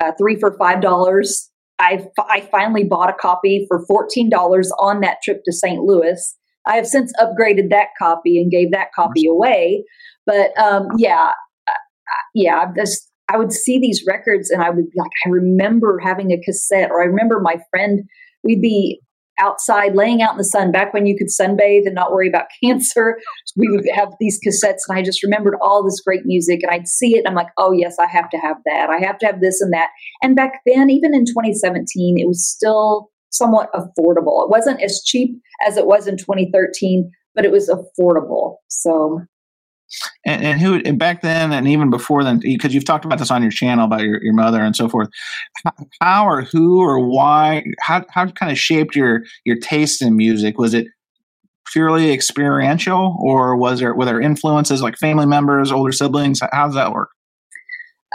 uh, 0.01 0.13
three 0.19 0.37
for 0.37 0.57
five 0.57 0.81
dollars. 0.81 1.51
I 1.79 2.07
I 2.19 2.43
finally 2.53 2.85
bought 2.85 3.11
a 3.11 3.15
copy 3.15 3.65
for 3.69 3.85
fourteen 3.87 4.31
dollars 4.31 4.71
on 4.79 5.01
that 5.01 5.19
trip 5.23 5.43
to 5.45 5.53
St. 5.53 5.83
Louis. 5.83 6.37
I 6.69 6.77
have 6.77 6.87
since 6.87 7.13
upgraded 7.19 7.71
that 7.71 7.89
copy 7.99 8.41
and 8.41 8.51
gave 8.51 8.71
that 8.73 8.93
copy 8.95 9.27
away. 9.27 9.85
But 10.27 10.57
um, 10.59 10.89
yeah, 10.97 11.33
yeah, 12.35 12.67
just 12.77 13.11
I 13.29 13.37
would 13.37 13.53
see 13.53 13.79
these 13.79 14.05
records 14.07 14.51
and 14.51 14.63
I 14.63 14.71
would 14.71 14.91
be 14.91 14.99
like, 14.99 15.11
I 15.27 15.31
remember 15.31 15.99
having 16.03 16.31
a 16.31 16.41
cassette, 16.41 16.91
or 16.91 17.03
I 17.03 17.07
remember 17.07 17.41
my 17.41 17.57
friend. 17.71 18.05
We'd 18.45 18.63
be 18.63 19.01
outside 19.41 19.95
laying 19.95 20.23
out 20.23 20.33
in 20.33 20.39
the 20.39 20.45
sun 20.45 20.73
back 20.73 20.93
when 20.93 21.07
you 21.07 21.17
could 21.17 21.29
sunbathe 21.29 21.87
and 21.87 21.95
not 21.95 22.13
worry 22.13 22.29
about 22.29 22.47
cancer 22.63 23.19
we 23.57 23.69
would 23.69 23.85
have 23.95 24.09
these 24.19 24.41
cassettes 24.45 24.83
and 24.89 24.99
i 24.99 25.03
just 25.03 25.23
remembered 25.23 25.55
all 25.63 25.85
this 25.85 26.01
great 26.01 26.25
music 26.25 26.61
and 26.63 26.73
i'd 26.73 26.89
see 26.89 27.15
it 27.15 27.19
and 27.19 27.29
i'm 27.29 27.35
like 27.35 27.53
oh 27.57 27.73
yes 27.73 27.97
i 28.01 28.07
have 28.07 28.29
to 28.31 28.37
have 28.37 28.57
that 28.65 28.91
i 28.91 28.99
have 28.99 29.19
to 29.19 29.27
have 29.27 29.41
this 29.41 29.61
and 29.61 29.73
that 29.73 29.91
and 30.23 30.35
back 30.35 30.61
then 30.67 30.91
even 30.91 31.15
in 31.15 31.25
2017 31.25 32.19
it 32.19 32.27
was 32.27 32.45
still 32.45 33.11
somewhat 33.31 33.73
affordable. 33.73 34.43
It 34.45 34.51
wasn't 34.51 34.83
as 34.83 35.03
cheap 35.05 35.41
as 35.67 35.77
it 35.77 35.87
was 35.87 36.07
in 36.07 36.17
2013 36.17 37.11
but 37.39 37.45
it 37.45 37.53
was 37.53 37.69
affordable. 37.69 38.57
So 38.67 39.23
and, 40.27 40.45
and, 40.45 40.61
who 40.61 40.83
and 40.85 40.99
back 40.99 41.23
then 41.23 41.53
and 41.53 41.69
even 41.69 41.89
before 41.89 42.25
then 42.25 42.41
because 42.41 42.75
you've 42.75 42.85
talked 42.85 43.05
about 43.05 43.21
this 43.21 43.31
on 43.31 43.43
your 43.43 43.53
channel 43.53 43.85
about 43.85 44.01
your, 44.01 44.21
your 44.25 44.35
mother 44.35 44.61
and 44.61 44.75
so 44.75 44.89
forth. 44.89 45.09
How 46.01 46.27
or 46.27 46.43
who 46.43 46.81
or 46.81 46.99
why 46.99 47.63
how, 47.79 48.05
how 48.11 48.27
kind 48.27 48.51
of 48.51 48.59
shaped 48.59 48.97
your 48.97 49.23
your 49.45 49.57
taste 49.57 50.03
in 50.03 50.17
music? 50.17 50.59
Was 50.59 50.75
it 50.75 50.89
purely 51.73 52.13
experiential 52.13 53.17
or 53.21 53.55
was 53.55 53.79
there 53.79 53.95
were 53.95 54.05
there 54.05 54.21
influences 54.21 54.83
like 54.83 54.97
family 54.97 55.27
members 55.27 55.71
older 55.71 55.93
siblings? 55.93 56.41
How 56.53 56.67
does 56.67 56.75
that 56.75 56.93
work? 56.93 57.11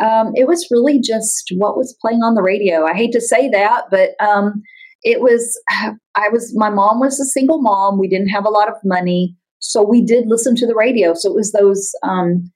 Um, 0.01 0.33
it 0.35 0.49
was 0.49 0.67
really 0.69 0.99
just 0.99 1.53
what 1.55 1.77
was 1.77 1.95
playing 2.01 2.23
on 2.23 2.35
the 2.35 2.41
radio. 2.41 2.83
I 2.85 2.93
hate 2.93 3.13
to 3.13 3.21
say 3.21 3.47
that 3.47 3.85
but 3.89 4.09
um, 4.19 4.61
it 5.03 5.21
was 5.21 5.61
i 6.15 6.29
was 6.29 6.53
my 6.55 6.69
mom 6.69 6.99
was 6.99 7.19
a 7.19 7.25
single 7.25 7.61
mom 7.61 7.99
we 7.99 8.07
didn't 8.07 8.29
have 8.29 8.45
a 8.45 8.49
lot 8.49 8.67
of 8.67 8.75
money 8.83 9.35
so 9.63 9.81
we 9.81 10.01
did 10.01 10.25
listen 10.27 10.55
to 10.57 10.67
the 10.67 10.75
radio. 10.75 11.13
So 11.13 11.31
it 11.31 11.35
was 11.35 11.53
those 11.53 11.91
um, 12.03 12.51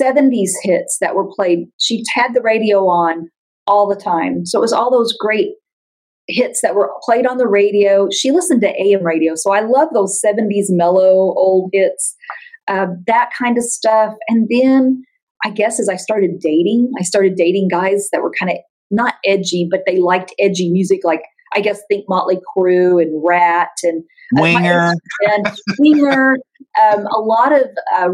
70s 0.00 0.50
hits 0.62 0.98
that 1.00 1.14
were 1.14 1.26
played. 1.26 1.66
She 1.78 2.04
had 2.14 2.34
the 2.34 2.42
radio 2.42 2.86
on 2.86 3.30
all 3.66 3.88
the 3.88 4.00
time. 4.00 4.44
So 4.44 4.58
it 4.58 4.62
was 4.62 4.72
all 4.72 4.90
those 4.90 5.14
great 5.18 5.52
hits 6.28 6.60
that 6.60 6.74
were 6.74 6.92
played 7.02 7.26
on 7.26 7.38
the 7.38 7.48
radio. 7.48 8.08
She 8.12 8.30
listened 8.30 8.60
to 8.60 8.80
AM 8.80 9.02
radio. 9.02 9.34
So 9.34 9.52
I 9.52 9.60
love 9.60 9.88
those 9.94 10.20
70s 10.24 10.66
mellow 10.68 11.34
old 11.36 11.70
hits, 11.72 12.14
uh, 12.68 12.88
that 13.06 13.30
kind 13.36 13.56
of 13.56 13.64
stuff. 13.64 14.14
And 14.28 14.46
then 14.50 15.02
I 15.44 15.50
guess 15.50 15.80
as 15.80 15.88
I 15.88 15.96
started 15.96 16.40
dating, 16.40 16.92
I 17.00 17.04
started 17.04 17.36
dating 17.36 17.68
guys 17.68 18.10
that 18.12 18.22
were 18.22 18.32
kind 18.38 18.52
of 18.52 18.58
not 18.90 19.14
edgy, 19.24 19.66
but 19.70 19.80
they 19.86 19.98
liked 19.98 20.34
edgy 20.38 20.68
music 20.68 21.00
like 21.04 21.22
I 21.54 21.60
guess 21.60 21.80
think 21.88 22.08
Motley 22.08 22.38
Crue 22.56 23.02
and 23.02 23.22
Ratt 23.24 23.70
and 23.82 24.02
uh, 24.38 24.42
Winger 24.42 24.94
and 25.22 25.52
Winger. 25.78 26.36
Um, 26.80 27.06
a 27.06 27.20
lot 27.20 27.52
of 27.52 27.68
uh, 27.96 28.10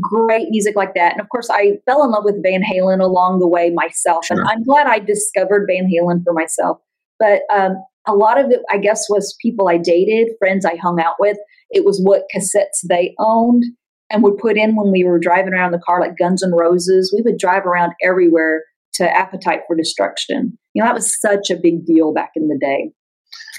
great 0.00 0.48
music 0.50 0.76
like 0.76 0.94
that. 0.94 1.12
And 1.12 1.20
of 1.20 1.28
course, 1.28 1.48
I 1.50 1.78
fell 1.86 2.04
in 2.04 2.10
love 2.10 2.24
with 2.24 2.42
Van 2.42 2.62
Halen 2.62 3.00
along 3.00 3.38
the 3.38 3.48
way 3.48 3.70
myself, 3.70 4.26
sure. 4.26 4.38
and 4.38 4.48
I'm 4.48 4.62
glad 4.62 4.86
I 4.86 4.98
discovered 4.98 5.66
Van 5.70 5.90
Halen 5.90 6.22
for 6.24 6.32
myself. 6.32 6.78
But 7.18 7.42
um, 7.52 7.76
a 8.06 8.14
lot 8.14 8.38
of 8.38 8.50
it, 8.50 8.60
I 8.70 8.78
guess, 8.78 9.06
was 9.08 9.36
people 9.40 9.68
I 9.68 9.78
dated, 9.78 10.28
friends 10.38 10.64
I 10.64 10.76
hung 10.76 11.00
out 11.00 11.14
with. 11.18 11.38
It 11.70 11.84
was 11.84 12.00
what 12.02 12.24
cassettes 12.34 12.86
they 12.88 13.14
owned 13.18 13.64
and 14.10 14.22
would 14.22 14.38
put 14.38 14.56
in 14.56 14.76
when 14.76 14.92
we 14.92 15.04
were 15.04 15.18
driving 15.18 15.52
around 15.54 15.72
the 15.72 15.80
car, 15.84 16.00
like 16.00 16.18
Guns 16.18 16.42
N' 16.42 16.52
Roses. 16.52 17.12
We 17.14 17.22
would 17.22 17.38
drive 17.38 17.66
around 17.66 17.92
everywhere 18.04 18.62
to 18.96 19.10
Appetite 19.10 19.60
for 19.66 19.76
Destruction. 19.76 20.58
You 20.74 20.82
know, 20.82 20.88
that 20.88 20.94
was 20.94 21.20
such 21.20 21.50
a 21.50 21.56
big 21.56 21.86
deal 21.86 22.12
back 22.12 22.30
in 22.34 22.48
the 22.48 22.58
day. 22.60 22.92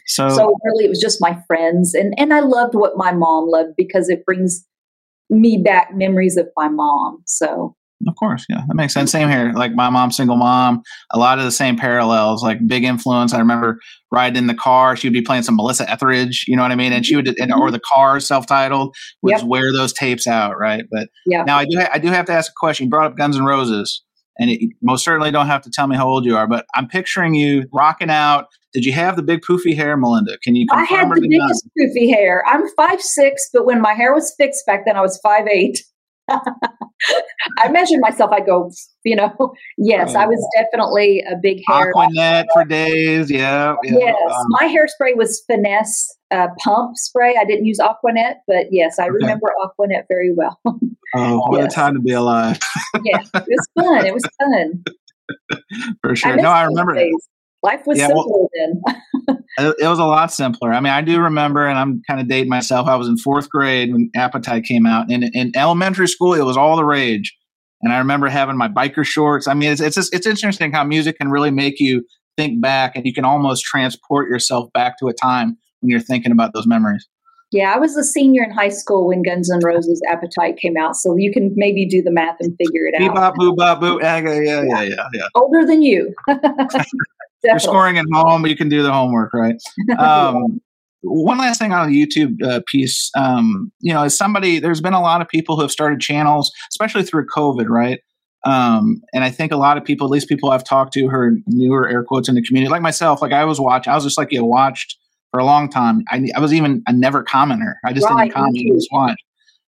So, 0.06 0.29
so 0.29 0.56
really, 0.63 0.86
it 0.86 0.89
was 0.89 1.01
just 1.01 1.20
my 1.20 1.38
friends, 1.48 1.94
and 1.94 2.13
and 2.17 2.34
I 2.34 2.39
loved 2.39 2.75
what 2.75 2.94
my 2.96 3.12
mom 3.12 3.50
loved 3.50 3.72
because 3.77 4.10
it 4.10 4.25
brings 4.25 4.65
me 5.29 5.62
back 5.63 5.89
memories 5.94 6.38
of 6.38 6.48
my 6.56 6.70
mom. 6.70 7.24
So 7.25 7.75
of 8.08 8.15
course, 8.15 8.46
yeah, 8.48 8.62
that 8.67 8.75
makes 8.75 8.94
sense. 8.94 9.12
Same 9.12 9.27
here. 9.27 9.51
Like 9.53 9.74
my 9.74 9.89
mom, 9.89 10.12
single 10.12 10.36
mom, 10.36 10.84
a 11.12 11.17
lot 11.17 11.39
of 11.39 11.45
the 11.45 11.52
same 11.52 11.76
parallels. 11.76 12.43
Like 12.43 12.65
big 12.67 12.84
influence. 12.84 13.34
I 13.34 13.39
remember 13.39 13.80
riding 14.12 14.38
in 14.38 14.47
the 14.47 14.54
car. 14.54 14.95
She 14.95 15.08
would 15.08 15.13
be 15.13 15.21
playing 15.21 15.43
some 15.43 15.56
Melissa 15.56 15.89
Etheridge. 15.89 16.45
You 16.47 16.56
know 16.56 16.62
what 16.62 16.71
I 16.71 16.76
mean? 16.76 16.93
And 16.93 17.06
she 17.06 17.15
would, 17.15 17.28
and, 17.39 17.52
or 17.52 17.65
mm-hmm. 17.65 17.71
the 17.71 17.80
car 17.80 18.19
self-titled 18.19 18.95
would 19.23 19.38
yep. 19.38 19.43
wear 19.43 19.73
those 19.73 19.93
tapes 19.93 20.28
out, 20.28 20.58
right? 20.60 20.86
But 20.91 21.10
yeah. 21.26 21.43
Now 21.43 21.58
I 21.58 21.65
do, 21.65 21.80
ha- 21.80 21.89
I 21.91 21.97
do 21.97 22.10
have 22.10 22.26
to 22.26 22.34
ask 22.34 22.52
a 22.52 22.56
question. 22.56 22.86
You 22.86 22.89
brought 22.91 23.12
up 23.12 23.17
Guns 23.17 23.36
and 23.36 23.45
Roses 23.45 24.04
and 24.39 24.50
it, 24.50 24.71
most 24.82 25.04
certainly 25.04 25.32
don't 25.32 25.47
have 25.47 25.62
to 25.63 25.69
tell 25.69 25.88
me 25.88 25.95
how 25.95 26.08
old 26.08 26.26
you 26.26 26.36
are, 26.38 26.47
but 26.47 26.65
I'm 26.76 26.88
picturing 26.88 27.34
you 27.36 27.67
rocking 27.73 28.10
out. 28.10 28.47
Did 28.73 28.86
you 28.86 28.93
have 28.93 29.15
the 29.15 29.23
big 29.23 29.41
poofy 29.41 29.76
hair, 29.76 29.97
Melinda? 29.97 30.38
Can 30.39 30.56
you? 30.56 30.67
Confirm? 30.67 30.88
I 30.89 30.97
had 30.97 31.10
the 31.10 31.28
biggest 31.28 31.67
poofy 31.78 32.13
hair. 32.13 32.43
I'm 32.47 32.67
five 32.76 33.02
six, 33.02 33.50
but 33.52 33.65
when 33.65 33.82
my 33.82 33.93
hair 33.93 34.13
was 34.13 34.34
fixed 34.38 34.65
back 34.65 34.84
then, 34.86 34.95
I 34.95 35.02
was 35.02 35.19
five 35.23 35.47
eight. 35.47 35.84
I 36.30 37.69
measured 37.69 38.00
myself. 38.02 38.32
I 38.34 38.41
go, 38.41 38.71
you 39.04 39.15
know, 39.15 39.34
yes, 39.78 40.15
I 40.15 40.26
was 40.26 40.45
definitely 40.58 41.23
a 41.30 41.36
big 41.41 41.62
hair. 41.67 41.93
Aquanet 41.93 42.45
for 42.54 42.65
days. 42.65 43.32
Yeah. 43.32 43.76
yeah. 43.84 43.97
Yes. 43.97 44.15
Um, 44.30 44.45
my 44.50 44.67
hairspray 44.67 45.15
was 45.15 45.43
finesse 45.47 46.16
uh, 46.32 46.48
pump 46.63 46.98
spray. 46.98 47.36
I 47.40 47.46
didn't 47.46 47.66
use 47.66 47.80
Aquanet, 47.80 48.36
but 48.48 48.68
yes, 48.72 49.00
I 49.00 49.04
okay. 49.04 49.12
remember 49.12 49.48
Aquanet 49.63 50.04
very 50.08 50.34
well. 50.34 50.60
oh, 51.16 51.50
what 51.50 51.62
yes. 51.62 51.74
a 51.74 51.76
time 51.76 51.94
to 51.96 52.02
be 52.02 52.12
alive. 52.12 52.60
yeah, 53.04 53.22
it 53.34 53.48
was 53.48 53.68
fun. 53.76 54.06
It 54.06 54.13
was 54.13 54.24
fun. 54.40 54.84
For 56.02 56.16
sure. 56.16 56.34
I 56.34 56.36
no, 56.36 56.50
I 56.50 56.63
remember. 56.63 56.96
Days. 56.96 57.13
Life 57.63 57.82
was 57.88 57.98
yeah, 57.98 58.08
simpler 58.08 58.26
well, 58.28 58.50
then. 58.56 59.38
it 59.80 59.88
was 59.88 60.00
a 60.00 60.06
lot 60.06 60.32
simpler. 60.32 60.72
I 60.72 60.80
mean, 60.80 60.94
I 60.94 61.02
do 61.02 61.20
remember, 61.20 61.66
and 61.66 61.78
I'm 61.78 62.02
kind 62.08 62.22
of 62.22 62.28
dating 62.28 62.50
myself. 62.50 62.88
I 62.88 62.96
was 62.96 63.08
in 63.08 63.18
fourth 63.18 63.50
grade 63.50 63.92
when 63.92 64.12
Appetite 64.16 64.63
came 64.63 64.86
out, 64.86 65.12
and 65.12 65.24
in 65.34 65.52
elementary 65.56 66.08
school, 66.08 66.34
it 66.36 66.44
was 66.44 66.56
all 66.56 66.76
the 66.76 66.86
rage. 66.86 67.36
And 67.82 67.92
I 67.92 67.98
remember 67.98 68.28
having 68.28 68.58
my 68.58 68.68
biker 68.68 69.06
shorts. 69.06 69.48
I 69.48 69.54
mean, 69.54 69.72
it's 69.72 69.82
it's 69.82 69.96
just, 69.96 70.13
it's 70.13 70.28
interesting 70.28 70.72
how 70.72 70.84
music 70.84 71.18
can 71.18 71.30
really 71.30 71.52
make 71.52 71.80
you 71.80 72.06
think 72.38 72.62
back, 72.62 72.96
and 72.96 73.06
you 73.06 73.13
can 73.13 73.26
almost 73.26 73.63
transport 73.66 74.30
yourself 74.30 74.72
back 74.74 75.00
to 75.00 75.08
a 75.08 75.13
time 75.13 75.58
when 75.82 75.90
you're 75.90 76.00
thinking 76.00 76.32
about 76.32 76.54
those 76.54 76.68
memories. 76.68 77.08
Yeah, 77.52 77.74
I 77.74 77.78
was 77.78 77.96
a 77.96 78.04
senior 78.04 78.44
in 78.44 78.52
high 78.52 78.70
school 78.70 79.08
when 79.08 79.22
Guns 79.24 79.50
N' 79.50 79.62
Roses 79.63 80.02
Appetite 80.10 80.58
came 80.58 80.76
out, 80.76 80.98
so 80.98 81.16
you 81.16 81.32
can 81.32 81.54
maybe 81.56 81.86
do 81.86 82.02
the 82.02 82.12
math 82.12 82.36
and 82.42 82.54
figure 82.58 82.86
it 82.86 83.02
out. 83.02 83.16
Bebop, 83.16 83.36
boo, 83.36 83.56
bop, 83.56 83.80
boo. 83.80 84.00
Yeah, 84.02 84.18
yeah, 84.18 84.62
yeah, 84.63 84.82
yeah, 84.82 85.08
yeah. 85.13 85.28
Older 85.34 85.66
than 85.66 85.82
you. 85.82 86.13
You're 87.44 87.60
scoring 87.60 87.98
at 87.98 88.06
home, 88.12 88.46
you 88.46 88.58
can 88.58 88.68
do 88.68 88.84
the 88.84 88.92
homework, 88.92 89.34
right? 89.34 89.56
Um, 89.98 90.60
one 91.02 91.38
last 91.38 91.60
thing 91.60 91.72
on 91.72 91.90
the 91.90 92.06
YouTube 92.06 92.44
uh, 92.44 92.62
piece, 92.68 93.12
um, 93.16 93.72
you 93.80 93.94
know, 93.94 94.04
as 94.04 94.18
somebody, 94.18 94.60
there's 94.60 94.82
been 94.82 94.94
a 94.94 95.02
lot 95.02 95.22
of 95.22 95.30
people 95.30 95.56
who 95.56 95.62
have 95.62 95.72
started 95.72 96.02
channels, 96.02 96.52
especially 96.70 97.04
through 97.04 97.28
COVID, 97.28 97.70
right? 97.70 98.00
Um, 98.46 99.02
and 99.13 99.24
I 99.24 99.30
think 99.30 99.52
a 99.52 99.58
lot 99.58 99.78
of 99.78 99.86
people, 99.86 100.08
at 100.08 100.12
least 100.12 100.28
people 100.28 100.50
I've 100.50 100.63
talked 100.63 100.94
to, 100.94 101.02
who 101.02 101.16
are 101.16 101.32
newer 101.46 101.88
air 101.88 102.04
quotes 102.04 102.28
in 102.28 102.36
the 102.36 102.42
community, 102.42 102.72
like 102.72 102.82
myself, 102.82 103.22
like 103.22 103.32
I 103.32 103.46
was 103.46 103.60
watching, 103.60 103.92
I 103.92 103.96
was 103.96 104.04
just 104.04 104.18
like 104.18 104.32
you 104.32 104.44
watched 104.44 104.98
for 105.32 105.40
a 105.40 105.46
long 105.46 105.70
time. 105.70 106.04
I, 106.10 106.28
I 106.36 106.40
was 106.40 106.54
even 106.54 106.84
a 106.88 106.94
never 106.94 107.24
commenter. 107.24 107.76
I 107.86 107.94
just 107.94 108.08
right, 108.10 108.26
didn't 108.26 108.34
comment, 108.34 108.68
I 108.72 108.76
just 108.76 108.90
watch. 108.92 109.20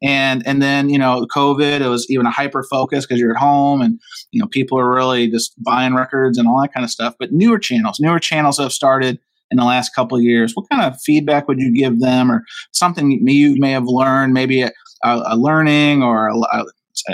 And 0.03 0.47
and 0.47 0.63
then 0.63 0.89
you 0.89 0.99
know 0.99 1.27
COVID, 1.35 1.81
it 1.81 1.89
was 1.89 2.11
even 2.11 2.27
a 2.27 2.31
hyper 2.31 2.63
focus 2.63 3.05
because 3.05 3.21
you're 3.21 3.33
at 3.33 3.37
home 3.37 3.83
and 3.83 4.01
you 4.33 4.41
know 4.41 4.47
people 4.47 4.79
are 4.79 4.91
really 4.91 5.29
just 5.29 5.53
buying 5.63 5.95
records 5.95 6.39
and 6.39 6.49
all 6.49 6.61
that 6.63 6.73
kind 6.73 6.85
of 6.85 6.91
stuff. 6.91 7.15
But 7.19 7.33
newer 7.33 7.59
channels, 7.59 8.01
newer 8.01 8.19
channels 8.19 8.59
have 8.59 8.73
started 8.73 9.19
in 9.51 9.59
the 9.59 9.65
last 9.65 9.95
couple 9.95 10.17
of 10.17 10.23
years. 10.23 10.53
What 10.55 10.71
kind 10.71 10.83
of 10.83 11.01
feedback 11.03 11.49
would 11.49 11.59
you 11.59 11.75
give 11.75 12.01
them, 12.01 12.33
or 12.33 12.45
something 12.73 13.11
you 13.29 13.57
may 13.61 13.73
have 13.73 13.87
learned, 13.87 14.33
maybe 14.33 14.63
a, 14.63 14.73
a 15.05 15.37
learning 15.37 16.03
or 16.03 16.29
a, 16.29 16.37
a 16.39 16.65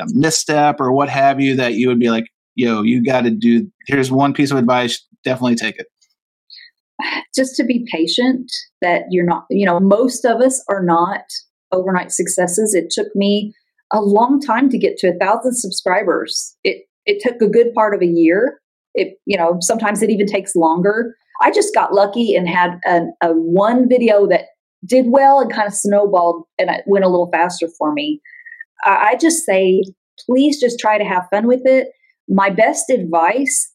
misstep 0.09 0.81
or 0.81 0.93
what 0.93 1.09
have 1.09 1.41
you 1.41 1.57
that 1.57 1.75
you 1.75 1.89
would 1.89 2.01
be 2.01 2.11
like, 2.11 2.27
yo, 2.55 2.83
you 2.83 3.05
got 3.05 3.23
to 3.23 3.31
do. 3.31 3.69
Here's 3.87 4.13
one 4.13 4.33
piece 4.33 4.53
of 4.53 4.59
advice. 4.59 5.05
Definitely 5.25 5.57
take 5.57 5.79
it 5.79 5.87
just 7.35 7.57
to 7.57 7.65
be 7.65 7.87
patient 7.93 8.51
that 8.81 9.03
you're 9.11 9.27
not, 9.27 9.45
you 9.51 9.67
know, 9.67 9.81
most 9.81 10.25
of 10.25 10.41
us 10.41 10.63
are 10.69 10.83
not 10.83 11.23
overnight 11.73 12.13
successes. 12.13 12.75
It 12.75 12.91
took 12.91 13.15
me 13.15 13.55
a 13.93 14.01
long 14.01 14.41
time 14.41 14.69
to 14.71 14.79
get 14.79 14.97
to 14.99 15.09
a 15.09 15.19
thousand 15.19 15.55
subscribers. 15.55 16.57
It 16.65 16.85
it 17.05 17.23
took 17.23 17.41
a 17.41 17.51
good 17.51 17.73
part 17.73 17.95
of 17.95 18.03
a 18.03 18.07
year. 18.07 18.61
It 18.95 19.19
you 19.27 19.37
know 19.37 19.59
sometimes 19.61 20.03
it 20.03 20.11
even 20.11 20.27
takes 20.27 20.57
longer. 20.57 21.15
I 21.41 21.51
just 21.51 21.75
got 21.75 21.93
lucky 21.93 22.35
and 22.35 22.49
had 22.49 22.79
an, 22.85 23.13
a 23.23 23.33
one 23.33 23.89
video 23.89 24.27
that 24.29 24.47
did 24.87 25.07
well 25.09 25.41
and 25.41 25.53
kind 25.53 25.67
of 25.67 25.75
snowballed 25.75 26.45
and 26.59 26.71
it 26.71 26.83
went 26.87 27.05
a 27.05 27.09
little 27.09 27.31
faster 27.31 27.69
for 27.79 27.93
me. 27.93 28.21
I 28.85 29.17
just 29.21 29.45
say 29.45 29.83
please 30.25 30.59
just 30.59 30.79
try 30.79 30.99
to 30.99 31.05
have 31.05 31.29
fun 31.31 31.47
with 31.47 31.63
it. 31.65 31.89
My 32.29 32.51
best 32.51 32.91
advice 32.91 33.73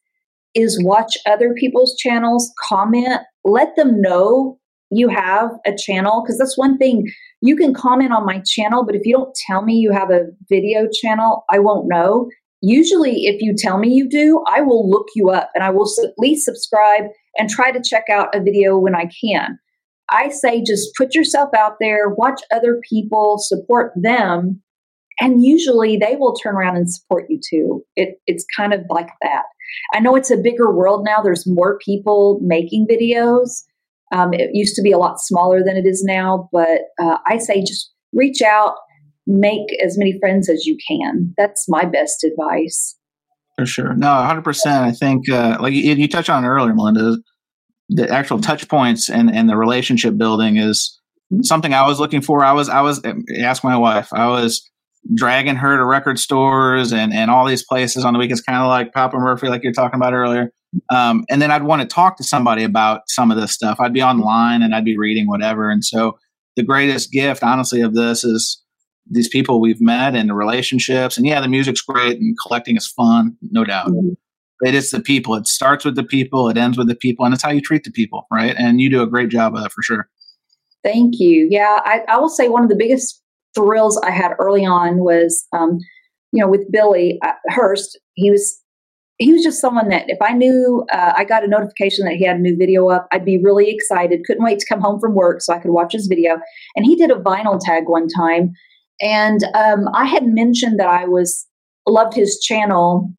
is 0.56 0.82
watch 0.84 1.18
other 1.26 1.54
people's 1.54 1.96
channels, 1.98 2.52
comment, 2.68 3.22
let 3.44 3.76
them 3.76 4.02
know 4.02 4.58
you 4.90 5.08
have 5.08 5.50
a 5.66 5.74
channel 5.76 6.22
because 6.22 6.38
that's 6.38 6.58
one 6.58 6.78
thing 6.78 7.06
you 7.40 7.56
can 7.56 7.74
comment 7.74 8.12
on 8.12 8.26
my 8.26 8.42
channel 8.46 8.84
but 8.86 8.94
if 8.94 9.06
you 9.06 9.16
don't 9.16 9.34
tell 9.48 9.62
me 9.62 9.76
you 9.76 9.90
have 9.90 10.12
a 10.12 10.26
video 10.50 10.86
channel 11.02 11.46
i 11.50 11.58
won't 11.58 11.88
know 11.88 12.28
usually, 12.62 13.26
if 13.26 13.42
you 13.42 13.54
tell 13.58 13.78
me 13.78 13.90
you 13.90 14.08
do, 14.08 14.44
I 14.48 14.62
will 14.62 14.90
look 14.90 15.08
you 15.16 15.30
up 15.30 15.50
and 15.54 15.64
I 15.64 15.72
will 15.72 15.90
at 16.04 16.14
least 16.18 16.46
subscribe 16.46 17.04
and 17.38 17.50
try 17.50 17.72
to 17.72 17.82
check 17.84 18.06
out 18.12 18.34
a 18.36 18.42
video 18.42 18.78
when 18.78 18.96
I 18.96 19.10
can. 19.24 19.60
I 20.10 20.30
say 20.30 20.62
just 20.62 20.96
put 20.96 21.16
yourself 21.16 21.50
out 21.58 21.78
there, 21.80 22.10
watch 22.10 22.42
other 22.52 22.80
people, 22.88 23.38
support 23.40 23.94
them, 23.96 24.62
and 25.20 25.44
usually 25.44 25.98
they 25.98 26.16
will 26.16 26.36
turn 26.36 26.56
around 26.56 26.78
and 26.78 26.92
support 26.92 27.26
you 27.30 27.40
too. 27.50 27.84
It, 27.96 28.20
it's 28.28 28.46
kind 28.56 28.74
of 28.74 28.82
like 28.90 29.10
that. 29.22 29.44
I 29.94 30.00
know 30.00 30.16
it's 30.16 30.32
a 30.32 30.38
bigger 30.38 30.74
world 30.74 31.04
now. 31.06 31.22
There's 31.22 31.46
more 31.48 31.78
people 31.84 32.40
making 32.42 32.88
videos. 32.90 33.64
Um, 34.12 34.34
it 34.34 34.50
used 34.54 34.76
to 34.76 34.82
be 34.82 34.92
a 34.92 34.98
lot 34.98 35.20
smaller 35.20 35.64
than 35.64 35.78
it 35.78 35.86
is 35.86 36.04
now, 36.04 36.50
but 36.52 36.82
uh, 37.00 37.18
I 37.26 37.38
say 37.38 37.62
just 37.62 37.92
reach 38.14 38.42
out, 38.42 38.76
make 39.26 39.68
as 39.84 39.98
many 39.98 40.18
friends 40.20 40.50
as 40.50 40.66
you 40.66 40.78
can. 40.88 41.34
That's 41.38 41.66
my 41.70 41.86
best 41.86 42.24
advice. 42.24 42.98
For 43.58 43.66
sure. 43.66 43.94
No, 43.94 44.08
100%. 44.08 44.66
I 44.66 44.92
think, 44.92 45.30
uh, 45.30 45.58
like 45.60 45.74
you, 45.74 45.94
you 45.94 46.08
touched 46.08 46.30
on 46.30 46.46
earlier, 46.46 46.74
Melinda, 46.74 47.18
the 47.90 48.10
actual 48.10 48.40
touch 48.40 48.68
points 48.68 49.10
and, 49.10 49.34
and 49.34 49.50
the 49.50 49.58
relationship 49.58 50.18
building 50.18 50.58
is 50.58 51.00
mm-hmm. 51.32 51.44
something 51.44 51.74
I 51.74 51.88
was 51.88 52.00
looking 52.00 52.22
for. 52.22 52.44
I 52.44 52.54
was, 52.54 52.70
I 52.70 52.82
was, 52.82 53.02
ask 53.40 53.64
my 53.64 53.78
wife, 53.78 54.10
I 54.14 54.28
was 54.28 54.71
dragging 55.16 55.56
her 55.56 55.78
to 55.78 55.86
record 55.86 56.20
stores 56.20 56.94
and, 56.94 57.14
and 57.14 57.32
all 57.32 57.46
these 57.46 57.64
places 57.64 58.06
on 58.06 58.14
the 58.14 58.20
weekends, 58.20 58.42
kind 58.42 58.60
of 58.60 58.68
like 58.68 58.94
Papa 58.94 59.18
Murphy, 59.18 59.48
like 59.48 59.64
you're 59.64 59.74
talking 59.74 59.98
about 59.98 60.14
earlier. 60.14 60.52
Um, 60.90 61.26
and 61.30 61.42
then 61.42 61.52
I'd 61.52 61.64
want 61.64 61.82
to 61.82 61.88
talk 61.88 62.18
to 62.18 62.24
somebody 62.24 62.64
about 62.64 63.02
some 63.08 63.32
of 63.32 63.38
this 63.38 63.52
stuff. 63.52 63.80
I'd 63.80 63.94
be 63.94 64.02
online 64.02 64.62
and 64.62 64.74
I'd 64.74 64.86
be 64.86 64.98
reading 64.98 65.28
whatever. 65.28 65.70
And 65.70 65.84
so 65.84 66.18
the 66.56 66.64
greatest 66.64 67.12
gift, 67.12 67.44
honestly, 67.44 67.82
of 67.82 67.94
this 67.94 68.24
is 68.24 68.62
these 69.10 69.28
people 69.28 69.60
we've 69.60 69.82
met 69.82 70.16
and 70.16 70.30
the 70.30 70.34
relationships. 70.34 71.18
And 71.18 71.26
yeah, 71.26 71.42
the 71.42 71.48
music's 71.48 71.82
great 71.82 72.20
and 72.20 72.38
collecting 72.42 72.78
is 72.78 72.88
fun, 72.88 73.36
no 73.42 73.64
doubt. 73.64 73.88
Mm-hmm. 73.88 74.14
But 74.62 74.76
it's 74.76 74.92
the 74.92 75.02
people. 75.02 75.34
It 75.36 75.48
starts 75.48 75.84
with 75.84 75.96
the 75.96 76.04
people, 76.04 76.48
it 76.48 76.56
ends 76.56 76.78
with 76.78 76.88
the 76.88 76.96
people, 76.96 77.26
and 77.26 77.34
it's 77.34 77.42
how 77.42 77.50
you 77.50 77.62
treat 77.62 77.84
the 77.84 77.92
people, 77.92 78.28
right? 78.32 78.56
And 78.56 78.80
you 78.80 78.92
do 78.92 79.02
a 79.02 79.08
great 79.08 79.30
job 79.30 79.56
of 79.56 79.64
that 79.64 79.72
for 79.72 79.82
sure. 79.82 80.08
Thank 80.84 81.16
you. 81.18 81.48
Yeah, 81.50 81.80
I, 81.84 82.02
I 82.08 82.20
will 82.20 82.30
say 82.30 82.48
one 82.48 82.64
of 82.64 82.70
the 82.70 82.76
biggest 82.76 83.22
thrills 83.56 84.00
I 84.04 84.12
had 84.12 84.34
early 84.40 84.66
on 84.66 85.00
was, 85.00 85.46
um, 85.54 85.80
you 86.32 86.42
know, 86.42 86.50
with 86.50 86.72
Billy 86.72 87.20
uh, 87.26 87.34
Hurst. 87.50 88.00
He 88.14 88.32
was 88.32 88.62
he 89.18 89.32
was 89.32 89.44
just 89.44 89.62
someone 89.62 89.90
that 89.90 90.06
if 90.08 90.18
I 90.20 90.34
knew 90.34 90.84
uh, 90.92 91.14
I 91.16 91.26
got 91.26 91.44
a 91.44 91.48
notification 91.48 92.06
that 92.06 92.16
he 92.16 92.26
had 92.26 92.38
a 92.38 92.40
new 92.40 92.58
video 92.58 92.90
up, 92.90 93.08
I'd 93.12 93.24
be 93.26 93.40
really 93.44 93.70
excited. 93.70 94.24
Couldn't 94.26 94.44
wait 94.44 94.58
to 94.60 94.66
come 94.68 94.82
home 94.82 95.00
from 95.00 95.14
work 95.14 95.42
so 95.42 95.54
I 95.54 95.60
could 95.60 95.72
watch 95.72 95.94
his 95.94 96.08
video. 96.08 96.40
And 96.76 96.86
he 96.86 96.96
did 96.96 97.12
a 97.12 97.16
vinyl 97.16 97.60
tag 97.60 97.84
one 97.86 98.08
time, 98.08 98.52
and 99.00 99.44
um, 99.56 99.88
I 99.94 100.06
had 100.06 100.26
mentioned 100.26 100.80
that 100.80 100.88
I 100.88 101.06
was 101.06 101.48
loved 101.88 102.14
his 102.14 102.40
channel 102.40 103.12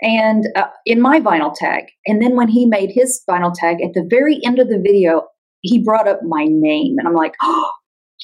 and 0.00 0.44
uh, 0.56 0.66
in 0.86 1.00
my 1.00 1.20
vinyl 1.20 1.54
tag. 1.54 1.84
And 2.06 2.20
then 2.22 2.36
when 2.36 2.48
he 2.48 2.66
made 2.66 2.90
his 2.92 3.22
vinyl 3.28 3.54
tag 3.54 3.82
at 3.82 3.94
the 3.94 4.06
very 4.08 4.40
end 4.44 4.58
of 4.58 4.68
the 4.68 4.80
video, 4.80 5.22
he 5.60 5.82
brought 5.82 6.06
up 6.06 6.20
my 6.22 6.44
name, 6.48 6.96
and 6.98 7.08
I'm 7.08 7.14
like, 7.14 7.34
oh, 7.42 7.70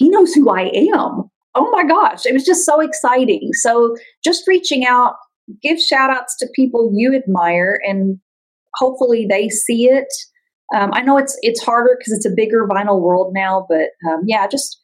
he 0.00 0.08
knows 0.08 0.32
who 0.32 0.48
I 0.50 0.70
am. 0.94 1.30
Oh 1.54 1.70
my 1.72 1.84
gosh, 1.84 2.24
it 2.24 2.32
was 2.32 2.44
just 2.44 2.64
so 2.64 2.80
exciting. 2.80 3.50
So 3.52 3.96
just 4.24 4.48
reaching 4.48 4.86
out, 4.86 5.14
give 5.62 5.78
shout 5.78 6.10
outs 6.10 6.36
to 6.38 6.48
people 6.56 6.90
you 6.94 7.14
admire 7.14 7.78
and 7.86 8.18
hopefully 8.76 9.26
they 9.28 9.50
see 9.50 9.84
it. 9.84 10.08
Um, 10.74 10.90
I 10.94 11.02
know 11.02 11.18
it's 11.18 11.36
it's 11.42 11.62
harder 11.62 11.96
because 11.98 12.14
it's 12.14 12.24
a 12.24 12.34
bigger 12.34 12.66
vinyl 12.66 13.02
world 13.02 13.34
now, 13.34 13.66
but 13.68 13.90
um, 14.10 14.22
yeah, 14.26 14.46
just 14.46 14.80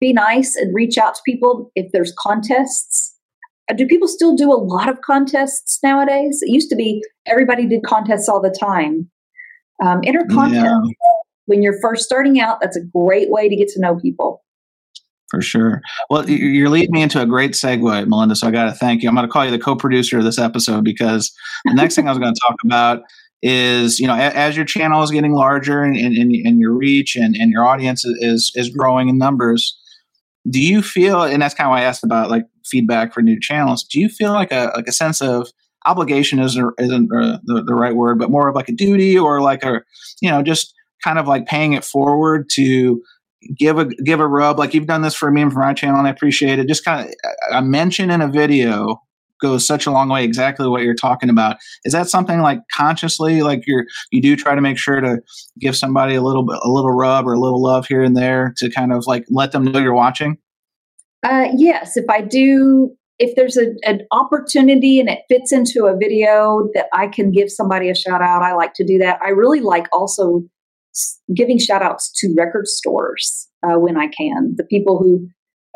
be 0.00 0.12
nice 0.12 0.56
and 0.56 0.74
reach 0.74 0.98
out 0.98 1.14
to 1.14 1.20
people 1.24 1.70
if 1.76 1.92
there's 1.92 2.12
contests. 2.18 3.14
Uh, 3.70 3.74
do 3.74 3.86
people 3.86 4.08
still 4.08 4.34
do 4.34 4.50
a 4.50 4.58
lot 4.58 4.88
of 4.88 5.02
contests 5.02 5.78
nowadays? 5.84 6.40
It 6.42 6.50
used 6.50 6.70
to 6.70 6.76
be 6.76 7.04
everybody 7.26 7.66
did 7.66 7.84
contests 7.84 8.28
all 8.28 8.42
the 8.42 8.56
time. 8.58 9.08
Um, 9.84 10.00
enter 10.04 10.26
contests. 10.28 10.64
Yeah 10.64 11.21
when 11.46 11.62
you're 11.62 11.80
first 11.80 12.04
starting 12.04 12.40
out, 12.40 12.60
that's 12.60 12.76
a 12.76 12.84
great 12.84 13.30
way 13.30 13.48
to 13.48 13.56
get 13.56 13.68
to 13.68 13.80
know 13.80 13.96
people. 13.96 14.42
For 15.30 15.40
sure. 15.40 15.80
Well, 16.10 16.28
you're 16.28 16.68
leading 16.68 16.92
me 16.92 17.00
into 17.00 17.20
a 17.20 17.24
great 17.24 17.52
segue, 17.52 18.06
Melinda. 18.06 18.36
So 18.36 18.46
I 18.46 18.50
got 18.50 18.64
to 18.64 18.72
thank 18.72 19.02
you. 19.02 19.08
I'm 19.08 19.14
going 19.14 19.26
to 19.26 19.32
call 19.32 19.46
you 19.46 19.50
the 19.50 19.58
co-producer 19.58 20.18
of 20.18 20.24
this 20.24 20.38
episode 20.38 20.84
because 20.84 21.32
the 21.64 21.72
next 21.72 21.94
thing 21.94 22.06
I 22.06 22.10
was 22.10 22.18
going 22.18 22.34
to 22.34 22.40
talk 22.46 22.56
about 22.64 23.02
is, 23.40 23.98
you 23.98 24.06
know, 24.06 24.14
as 24.14 24.56
your 24.56 24.66
channel 24.66 25.02
is 25.02 25.10
getting 25.10 25.32
larger 25.32 25.82
and, 25.82 25.96
and, 25.96 26.16
and 26.16 26.60
your 26.60 26.72
reach 26.72 27.16
and, 27.16 27.34
and 27.34 27.50
your 27.50 27.64
audience 27.64 28.04
is 28.04 28.52
is 28.54 28.68
growing 28.68 29.08
in 29.08 29.16
numbers, 29.16 29.76
do 30.50 30.60
you 30.60 30.82
feel? 30.82 31.22
And 31.22 31.40
that's 31.40 31.54
kind 31.54 31.66
of 31.66 31.70
why 31.70 31.80
I 31.80 31.84
asked 31.84 32.04
about 32.04 32.30
like 32.30 32.44
feedback 32.66 33.14
for 33.14 33.22
new 33.22 33.40
channels. 33.40 33.84
Do 33.84 34.00
you 34.00 34.08
feel 34.08 34.32
like 34.32 34.52
a 34.52 34.70
like 34.76 34.86
a 34.86 34.92
sense 34.92 35.22
of 35.22 35.48
obligation 35.86 36.38
isn't 36.40 36.74
isn't 36.78 37.10
uh, 37.10 37.38
the, 37.44 37.64
the 37.66 37.74
right 37.74 37.96
word, 37.96 38.18
but 38.18 38.30
more 38.30 38.48
of 38.48 38.54
like 38.54 38.68
a 38.68 38.72
duty 38.72 39.18
or 39.18 39.40
like 39.40 39.64
a, 39.64 39.80
you 40.20 40.30
know, 40.30 40.42
just 40.42 40.74
kind 41.02 41.18
of 41.18 41.26
like 41.26 41.46
paying 41.46 41.72
it 41.72 41.84
forward 41.84 42.48
to 42.52 43.02
give 43.58 43.78
a 43.78 43.86
give 44.04 44.20
a 44.20 44.26
rub. 44.26 44.58
Like 44.58 44.74
you've 44.74 44.86
done 44.86 45.02
this 45.02 45.14
for 45.14 45.30
me 45.30 45.42
and 45.42 45.52
for 45.52 45.60
my 45.60 45.74
channel 45.74 45.98
and 45.98 46.06
i 46.06 46.10
appreciate 46.10 46.58
it. 46.58 46.68
Just 46.68 46.84
kind 46.84 47.08
of 47.08 47.14
a 47.52 47.62
mention 47.62 48.10
in 48.10 48.20
a 48.20 48.28
video 48.28 49.00
goes 49.40 49.66
such 49.66 49.86
a 49.86 49.90
long 49.90 50.08
way 50.08 50.24
exactly 50.24 50.68
what 50.68 50.82
you're 50.82 50.94
talking 50.94 51.28
about. 51.28 51.56
Is 51.84 51.92
that 51.92 52.08
something 52.08 52.40
like 52.40 52.60
consciously 52.72 53.42
like 53.42 53.64
you're 53.66 53.84
you 54.10 54.22
do 54.22 54.36
try 54.36 54.54
to 54.54 54.60
make 54.60 54.78
sure 54.78 55.00
to 55.00 55.18
give 55.58 55.76
somebody 55.76 56.14
a 56.14 56.22
little 56.22 56.44
bit 56.44 56.58
a 56.62 56.70
little 56.70 56.92
rub 56.92 57.26
or 57.26 57.34
a 57.34 57.40
little 57.40 57.62
love 57.62 57.86
here 57.86 58.02
and 58.02 58.16
there 58.16 58.54
to 58.58 58.70
kind 58.70 58.92
of 58.92 59.06
like 59.06 59.24
let 59.28 59.52
them 59.52 59.64
know 59.64 59.80
you're 59.80 59.94
watching? 59.94 60.38
Uh, 61.24 61.48
yes. 61.56 61.96
If 61.96 62.08
i 62.08 62.20
do 62.20 62.96
if 63.18 63.36
there's 63.36 63.56
a, 63.56 63.74
an 63.84 64.00
opportunity 64.10 64.98
and 64.98 65.08
it 65.08 65.20
fits 65.28 65.52
into 65.52 65.86
a 65.86 65.96
video 65.96 66.68
that 66.74 66.86
i 66.92 67.06
can 67.06 67.30
give 67.30 67.50
somebody 67.50 67.90
a 67.90 67.94
shout 67.94 68.22
out 68.22 68.42
i 68.42 68.54
like 68.54 68.74
to 68.74 68.84
do 68.84 68.98
that. 68.98 69.18
I 69.22 69.28
really 69.28 69.60
like 69.60 69.86
also 69.92 70.42
giving 71.34 71.58
shout 71.58 71.82
outs 71.82 72.10
to 72.20 72.34
record 72.36 72.66
stores 72.66 73.48
uh, 73.62 73.78
when 73.78 73.96
I 73.96 74.08
can. 74.08 74.54
The 74.56 74.64
people 74.64 74.98
who 74.98 75.26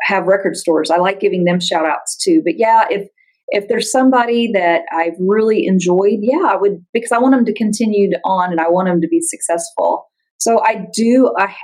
have 0.03 0.25
record 0.25 0.55
stores, 0.55 0.91
I 0.91 0.97
like 0.97 1.19
giving 1.19 1.45
them 1.45 1.59
shout 1.59 1.85
outs 1.85 2.15
too. 2.15 2.41
But 2.43 2.57
yeah, 2.57 2.85
if 2.89 3.07
if 3.49 3.67
there's 3.69 3.91
somebody 3.91 4.51
that 4.53 4.81
I've 4.91 5.15
really 5.19 5.65
enjoyed, 5.65 6.19
yeah, 6.21 6.47
I 6.47 6.57
would 6.57 6.83
because 6.93 7.11
I 7.11 7.17
want 7.17 7.33
them 7.33 7.45
to 7.45 7.53
continue 7.53 8.11
on 8.25 8.51
and 8.51 8.59
I 8.59 8.69
want 8.69 8.87
them 8.87 9.01
to 9.01 9.07
be 9.07 9.21
successful. 9.21 10.07
So 10.37 10.61
I 10.63 10.85
do. 10.93 11.33
I 11.37 11.55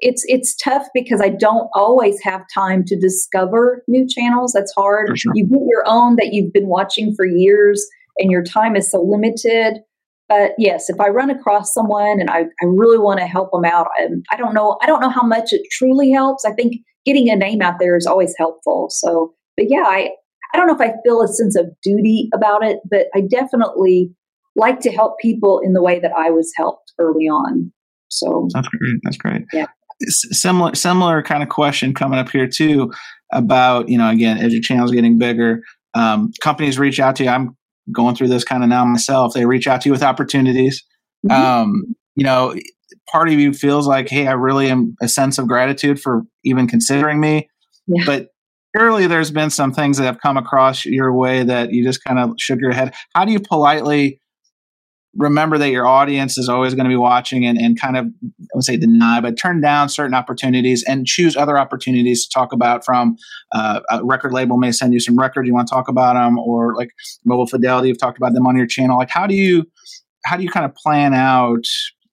it's 0.00 0.24
it's 0.26 0.56
tough 0.56 0.86
because 0.94 1.20
I 1.20 1.28
don't 1.28 1.68
always 1.74 2.22
have 2.22 2.42
time 2.52 2.84
to 2.86 2.98
discover 2.98 3.82
new 3.88 4.06
channels. 4.08 4.52
That's 4.52 4.72
hard. 4.76 5.18
Sure. 5.18 5.32
You 5.34 5.46
get 5.46 5.60
your 5.68 5.84
own 5.86 6.16
that 6.16 6.32
you've 6.32 6.52
been 6.52 6.68
watching 6.68 7.14
for 7.14 7.26
years, 7.26 7.86
and 8.18 8.30
your 8.30 8.42
time 8.42 8.76
is 8.76 8.90
so 8.90 9.02
limited. 9.02 9.80
But 10.30 10.52
yes, 10.58 10.88
if 10.88 11.00
I 11.00 11.08
run 11.08 11.28
across 11.28 11.74
someone 11.74 12.20
and 12.20 12.30
I, 12.30 12.42
I 12.42 12.64
really 12.64 12.98
want 12.98 13.18
to 13.18 13.26
help 13.26 13.50
them 13.50 13.64
out, 13.64 13.88
I, 13.98 14.06
I 14.30 14.36
don't 14.36 14.54
know. 14.54 14.78
I 14.80 14.86
don't 14.86 15.00
know 15.00 15.10
how 15.10 15.26
much 15.26 15.52
it 15.52 15.62
truly 15.72 16.12
helps. 16.12 16.44
I 16.44 16.52
think 16.52 16.76
getting 17.04 17.28
a 17.28 17.34
name 17.34 17.60
out 17.60 17.80
there 17.80 17.96
is 17.96 18.06
always 18.06 18.32
helpful. 18.38 18.86
So, 18.90 19.34
but 19.56 19.66
yeah, 19.68 19.82
I, 19.84 20.10
I 20.54 20.56
don't 20.56 20.68
know 20.68 20.74
if 20.74 20.80
I 20.80 20.94
feel 21.04 21.20
a 21.20 21.26
sense 21.26 21.56
of 21.56 21.66
duty 21.82 22.28
about 22.32 22.64
it, 22.64 22.78
but 22.88 23.06
I 23.12 23.22
definitely 23.22 24.14
like 24.54 24.78
to 24.80 24.92
help 24.92 25.18
people 25.18 25.60
in 25.64 25.72
the 25.72 25.82
way 25.82 25.98
that 25.98 26.12
I 26.16 26.30
was 26.30 26.52
helped 26.56 26.92
early 27.00 27.24
on. 27.24 27.72
So 28.08 28.48
that's 28.54 28.68
great. 28.68 29.00
That's 29.02 29.16
great. 29.16 29.42
Yeah. 29.52 29.66
similar, 30.06 30.76
similar 30.76 31.24
kind 31.24 31.42
of 31.42 31.48
question 31.48 31.92
coming 31.92 32.20
up 32.20 32.30
here 32.30 32.46
too 32.46 32.92
about 33.32 33.88
you 33.88 33.96
know 33.98 34.08
again 34.08 34.38
as 34.38 34.52
your 34.52 34.62
channel's 34.62 34.92
getting 34.92 35.18
bigger, 35.18 35.62
um, 35.94 36.30
companies 36.40 36.78
reach 36.78 37.00
out 37.00 37.16
to 37.16 37.24
you. 37.24 37.30
I'm 37.30 37.56
going 37.92 38.14
through 38.14 38.28
this 38.28 38.44
kind 38.44 38.62
of 38.62 38.68
now 38.68 38.84
myself. 38.84 39.34
They 39.34 39.46
reach 39.46 39.66
out 39.66 39.82
to 39.82 39.88
you 39.88 39.92
with 39.92 40.02
opportunities. 40.02 40.84
Mm-hmm. 41.28 41.42
Um, 41.42 41.94
you 42.14 42.24
know, 42.24 42.54
part 43.10 43.28
of 43.28 43.34
you 43.34 43.52
feels 43.52 43.86
like, 43.86 44.08
hey, 44.08 44.26
I 44.26 44.32
really 44.32 44.68
am 44.70 44.94
a 45.00 45.08
sense 45.08 45.38
of 45.38 45.48
gratitude 45.48 46.00
for 46.00 46.22
even 46.44 46.66
considering 46.66 47.20
me. 47.20 47.48
Yeah. 47.86 48.04
But 48.06 48.28
surely 48.76 49.06
there's 49.06 49.30
been 49.30 49.50
some 49.50 49.72
things 49.72 49.98
that 49.98 50.04
have 50.04 50.20
come 50.20 50.36
across 50.36 50.84
your 50.84 51.12
way 51.14 51.42
that 51.42 51.72
you 51.72 51.84
just 51.84 52.04
kind 52.04 52.18
of 52.18 52.34
shook 52.38 52.60
your 52.60 52.72
head. 52.72 52.94
How 53.14 53.24
do 53.24 53.32
you 53.32 53.40
politely 53.40 54.20
remember 55.16 55.58
that 55.58 55.70
your 55.70 55.86
audience 55.86 56.38
is 56.38 56.48
always 56.48 56.74
going 56.74 56.84
to 56.84 56.90
be 56.90 56.96
watching 56.96 57.44
and, 57.44 57.58
and 57.58 57.80
kind 57.80 57.96
of 57.96 58.06
I 58.06 58.54
would 58.54 58.64
say 58.64 58.76
deny, 58.76 59.20
but 59.20 59.36
turn 59.36 59.60
down 59.60 59.88
certain 59.88 60.14
opportunities 60.14 60.84
and 60.86 61.06
choose 61.06 61.36
other 61.36 61.58
opportunities 61.58 62.26
to 62.26 62.30
talk 62.32 62.52
about 62.52 62.84
from 62.84 63.16
uh, 63.52 63.80
a 63.90 64.04
record 64.04 64.32
label 64.32 64.56
may 64.56 64.72
send 64.72 64.92
you 64.92 65.00
some 65.00 65.18
records 65.18 65.46
you 65.46 65.54
want 65.54 65.68
to 65.68 65.74
talk 65.74 65.88
about 65.88 66.14
them 66.14 66.38
or 66.38 66.74
like 66.76 66.90
mobile 67.24 67.46
fidelity 67.46 67.88
you've 67.88 67.98
talked 67.98 68.18
about 68.18 68.34
them 68.34 68.46
on 68.46 68.56
your 68.56 68.66
channel. 68.66 68.98
Like 68.98 69.10
how 69.10 69.26
do 69.26 69.34
you 69.34 69.64
how 70.24 70.36
do 70.36 70.42
you 70.42 70.50
kind 70.50 70.66
of 70.66 70.74
plan 70.74 71.14
out 71.14 71.64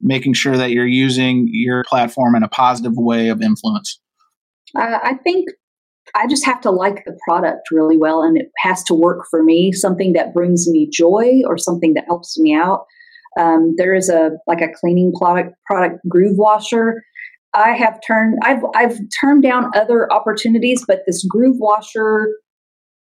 making 0.02 0.34
sure 0.34 0.58
that 0.58 0.72
you're 0.72 0.88
using 0.88 1.48
your 1.52 1.84
platform 1.88 2.36
in 2.36 2.44
a 2.44 2.48
positive 2.48 2.94
way 2.96 3.30
of 3.30 3.42
influence? 3.42 4.00
Uh, 4.76 5.00
i 5.02 5.14
think 5.24 5.48
I 6.16 6.28
just 6.28 6.46
have 6.46 6.62
to 6.62 6.72
like 6.72 7.04
the 7.06 7.18
product 7.28 7.70
really 7.72 7.98
well 7.98 8.22
and 8.22 8.38
it 8.38 8.48
has 8.60 8.84
to 8.86 8.94
work 8.94 9.26
for 9.30 9.44
me, 9.44 9.72
something 9.72 10.14
that 10.14 10.34
brings 10.34 10.68
me 10.68 10.90
joy 10.92 11.42
or 11.46 11.58
something 11.58 11.94
that 11.94 12.06
helps 12.06 12.38
me 12.40 12.54
out. 12.54 12.86
Um, 13.40 13.76
there 13.78 13.94
is 13.94 14.10
a 14.10 14.32
like 14.48 14.62
a 14.62 14.74
cleaning 14.80 15.14
product 15.14 15.54
product 15.66 16.00
groove 16.10 16.38
washer. 16.38 17.04
I 17.54 17.72
have 17.74 18.00
turned 18.06 18.40
I've 18.42 18.64
I've 18.76 18.98
turned 19.20 19.44
down 19.44 19.72
other 19.76 20.12
opportunities, 20.12 20.84
but 20.88 21.02
this 21.06 21.26
groove 21.30 21.58
washer 21.60 22.30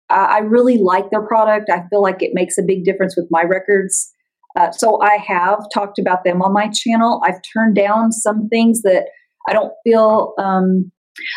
I 0.09 0.39
really 0.39 0.77
like 0.77 1.11
their 1.11 1.21
product. 1.21 1.69
I 1.69 1.83
feel 1.89 2.01
like 2.01 2.23
it 2.23 2.31
makes 2.33 2.57
a 2.57 2.63
big 2.63 2.83
difference 2.83 3.15
with 3.15 3.27
my 3.29 3.43
records. 3.43 4.11
Uh, 4.57 4.71
so 4.71 4.99
I 5.01 5.17
have 5.17 5.59
talked 5.73 5.99
about 5.99 6.23
them 6.23 6.41
on 6.41 6.51
my 6.51 6.69
channel. 6.73 7.21
I've 7.23 7.39
turned 7.53 7.75
down 7.75 8.11
some 8.11 8.49
things 8.49 8.81
that 8.81 9.05
I 9.47 9.53
don't 9.53 9.71
feel 9.83 10.33
um, 10.39 10.91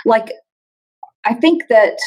like. 0.07 0.33
I 1.25 1.35
think 1.35 1.65
that 1.69 1.99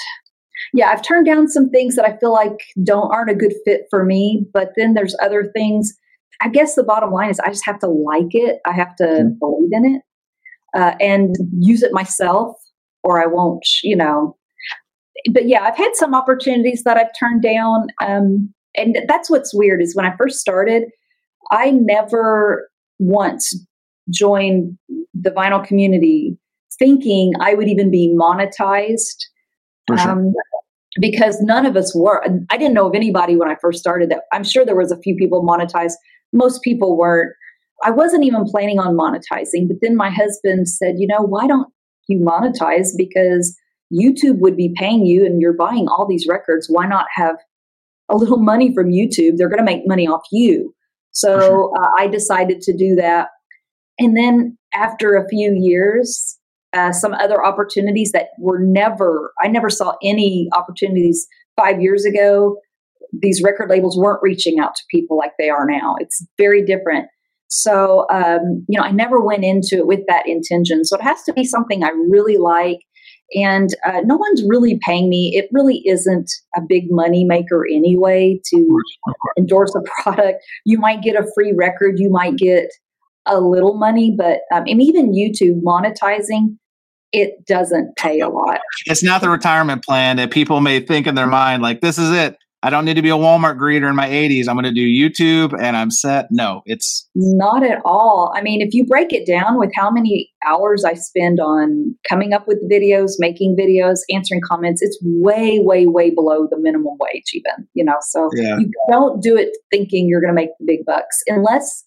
yeah, 0.74 0.90
I've 0.90 1.02
turned 1.02 1.26
down 1.26 1.48
some 1.48 1.70
things 1.70 1.96
that 1.96 2.06
I 2.06 2.18
feel 2.18 2.34
like 2.34 2.58
don't 2.84 3.12
aren't 3.14 3.32
a 3.32 3.36
good 3.36 3.54
fit 3.66 3.84
for 3.90 4.04
me. 4.04 4.46
But 4.54 4.72
then 4.76 4.94
there's 4.94 5.16
other 5.22 5.46
things. 5.56 5.94
I 6.42 6.50
guess 6.50 6.76
the 6.76 6.84
bottom 6.84 7.12
line 7.12 7.30
is 7.30 7.40
I 7.40 7.50
just 7.50 7.66
have 7.66 7.80
to 7.80 7.88
like 7.88 8.32
it. 8.32 8.60
I 8.66 8.74
have 8.74 8.96
to 8.98 9.04
mm-hmm. 9.04 9.40
believe 9.40 9.70
in 9.72 9.96
it 9.96 10.02
uh, 10.78 10.96
and 11.00 11.36
use 11.60 11.82
it 11.84 11.94
myself, 11.94 12.58
or 13.04 13.22
I 13.22 13.26
won't. 13.26 13.66
You 13.84 13.96
know. 13.96 14.38
But 15.32 15.48
yeah, 15.48 15.64
I've 15.64 15.78
had 15.78 15.96
some 15.96 16.14
opportunities 16.14 16.84
that 16.84 16.98
I've 16.98 17.18
turned 17.18 17.42
down, 17.42 17.88
um, 18.02 18.54
and 18.76 18.98
that's 19.08 19.30
what's 19.30 19.54
weird 19.54 19.82
is 19.82 19.96
when 19.96 20.06
I 20.06 20.16
first 20.18 20.40
started, 20.40 20.84
I 21.52 21.72
never 21.72 22.70
once 23.00 23.56
joined 24.10 24.78
the 25.14 25.32
vinyl 25.32 25.66
community 25.66 26.38
thinking 26.80 27.34
I 27.40 27.54
would 27.54 27.68
even 27.68 27.92
be 27.92 28.16
monetized. 28.20 29.18
Sure. 29.88 30.00
Um, 30.00 30.34
because 31.00 31.42
none 31.42 31.66
of 31.66 31.76
us 31.76 31.94
were. 31.96 32.24
I 32.50 32.58
didn't 32.58 32.74
know 32.74 32.88
of 32.88 32.96
anybody 32.96 33.36
when 33.36 33.50
I 33.50 33.56
first 33.62 33.80
started 33.80 34.10
that. 34.10 34.22
I'm 34.32 34.44
sure 34.44 34.66
there 34.66 34.76
was 34.76 34.92
a 34.92 35.00
few 35.00 35.16
people 35.16 35.44
monetized. 35.44 35.94
Most 36.34 36.62
people 36.64 36.98
weren't. 36.98 37.34
I 37.84 37.92
wasn't 37.92 38.24
even 38.24 38.46
planning 38.46 38.80
on 38.80 38.96
monetizing, 38.98 39.68
but 39.68 39.78
then 39.82 39.96
my 39.96 40.10
husband 40.10 40.70
said, 40.70 40.96
"You 40.98 41.08
know, 41.08 41.22
why 41.22 41.48
don't 41.48 41.68
you 42.08 42.20
monetize? 42.20 42.90
Because 42.98 43.56
YouTube 43.94 44.40
would 44.40 44.56
be 44.56 44.74
paying 44.78 45.06
you, 45.06 45.26
and 45.26 45.42
you're 45.42 45.54
buying 45.54 45.88
all 45.88 46.08
these 46.08 46.28
records. 46.30 46.68
Why 46.70 46.88
not 46.88 47.06
have 47.14 47.36
a 48.10 48.16
little 48.16 48.40
money 48.40 48.74
from 48.74 48.92
YouTube? 48.92 49.34
They're 49.36 49.50
going 49.50 49.60
to 49.60 49.66
make 49.66 49.86
money 49.86 50.08
off 50.08 50.24
you." 50.32 50.74
So 51.12 51.40
sure. 51.40 51.72
uh, 51.78 51.90
I 52.00 52.08
decided 52.08 52.62
to 52.62 52.76
do 52.76 52.96
that, 52.96 53.28
and 54.00 54.16
then 54.16 54.58
after 54.74 55.16
a 55.16 55.28
few 55.28 55.54
years, 55.58 56.35
uh, 56.76 56.92
some 56.92 57.14
other 57.14 57.44
opportunities 57.44 58.12
that 58.12 58.28
were 58.40 58.60
never, 58.60 59.34
I 59.42 59.48
never 59.48 59.70
saw 59.70 59.94
any 60.04 60.50
opportunities 60.54 61.28
five 61.56 61.82
years 61.82 62.06
ago. 62.06 62.58
These 63.14 63.42
record 63.44 63.70
labels 63.70 63.98
weren't 63.98 64.20
reaching 64.22 64.60
out 64.60 64.76
to 64.76 64.84
people 64.92 65.18
like 65.18 65.32
they 65.40 65.50
are 65.50 65.66
now. 65.66 65.96
It's 66.00 66.26
very 66.38 66.64
different. 66.66 67.08
So, 67.48 68.06
um, 68.12 68.66
you 68.68 68.78
know, 68.78 68.84
I 68.84 68.92
never 68.92 69.22
went 69.22 69.44
into 69.46 69.78
it 69.78 69.88
with 69.88 70.02
that 70.08 70.28
intention. 70.28 70.84
So 70.84 70.98
it 70.98 71.04
has 71.04 71.24
to 71.24 71.34
be 71.34 71.46
something 71.46 71.84
I 71.84 71.90
really 72.10 72.38
like. 72.38 72.80
And 73.34 73.70
uh, 73.86 74.02
no 74.04 74.18
one's 74.18 74.44
really 74.48 74.80
paying 74.86 75.10
me. 75.10 75.32
It 75.34 75.50
really 75.52 75.82
isn't 75.86 76.30
a 76.56 76.62
big 76.68 76.86
money 76.90 77.24
maker 77.24 77.66
anyway 77.72 78.40
to 78.52 78.80
endorse 79.38 79.74
a 79.76 79.82
product. 80.04 80.44
You 80.66 80.80
might 80.80 81.02
get 81.02 81.16
a 81.16 81.26
free 81.34 81.54
record, 81.58 81.96
you 81.98 82.10
might 82.10 82.36
get 82.36 82.70
a 83.26 83.40
little 83.40 83.78
money, 83.78 84.14
but 84.16 84.42
um, 84.54 84.64
and 84.68 84.82
even 84.82 85.14
YouTube 85.14 85.62
monetizing, 85.64 86.58
it 87.16 87.46
doesn't 87.46 87.96
pay 87.96 88.20
a 88.20 88.30
lot. 88.30 88.60
It's 88.86 89.04
not 89.04 89.22
the 89.22 89.30
retirement 89.30 89.84
plan 89.84 90.18
that 90.18 90.32
people 90.32 90.60
may 90.60 90.80
think 90.82 91.08
in 91.08 91.16
their 91.16 91.28
mind, 91.28 91.62
like, 91.62 91.82
this 91.82 91.98
is 91.98 92.12
it. 92.12 92.38
I 92.64 92.72
don't 92.72 92.84
need 92.84 92.96
to 92.96 93.04
be 93.04 93.10
a 93.10 93.16
Walmart 93.16 93.60
greeter 93.60 93.88
in 93.88 93.96
my 93.96 94.10
80s. 94.10 94.48
I'm 94.48 94.56
going 94.56 94.66
to 94.66 94.74
do 94.74 94.88
YouTube 94.88 95.54
and 95.62 95.78
I'm 95.78 95.92
set. 95.92 96.30
No, 96.32 96.64
it's 96.66 97.08
not 97.14 97.64
at 97.64 97.80
all. 97.86 98.34
I 98.36 98.42
mean, 98.42 98.60
if 98.60 98.74
you 98.74 98.86
break 98.86 99.14
it 99.14 99.28
down 99.28 99.60
with 99.60 99.70
how 99.76 99.92
many 99.92 100.32
hours 100.48 100.84
I 100.84 100.94
spend 100.96 101.40
on 101.40 101.96
coming 102.10 102.34
up 102.34 102.48
with 102.48 102.58
videos, 102.68 103.12
making 103.20 103.56
videos, 103.56 104.00
answering 104.12 104.42
comments, 104.44 104.82
it's 104.82 104.98
way, 105.04 105.60
way, 105.60 105.86
way 105.86 106.10
below 106.10 106.48
the 106.50 106.58
minimum 106.58 106.98
wage, 107.00 107.32
even, 107.36 107.68
you 107.76 107.86
know. 107.86 107.98
So 108.02 108.32
yeah. 108.34 108.58
you 108.58 108.72
don't 108.90 109.22
do 109.22 109.38
it 109.38 109.50
thinking 109.70 110.08
you're 110.10 110.22
going 110.22 110.34
to 110.34 110.42
make 110.42 110.50
the 110.60 110.66
big 110.66 110.86
bucks 110.88 111.22
unless 111.28 111.86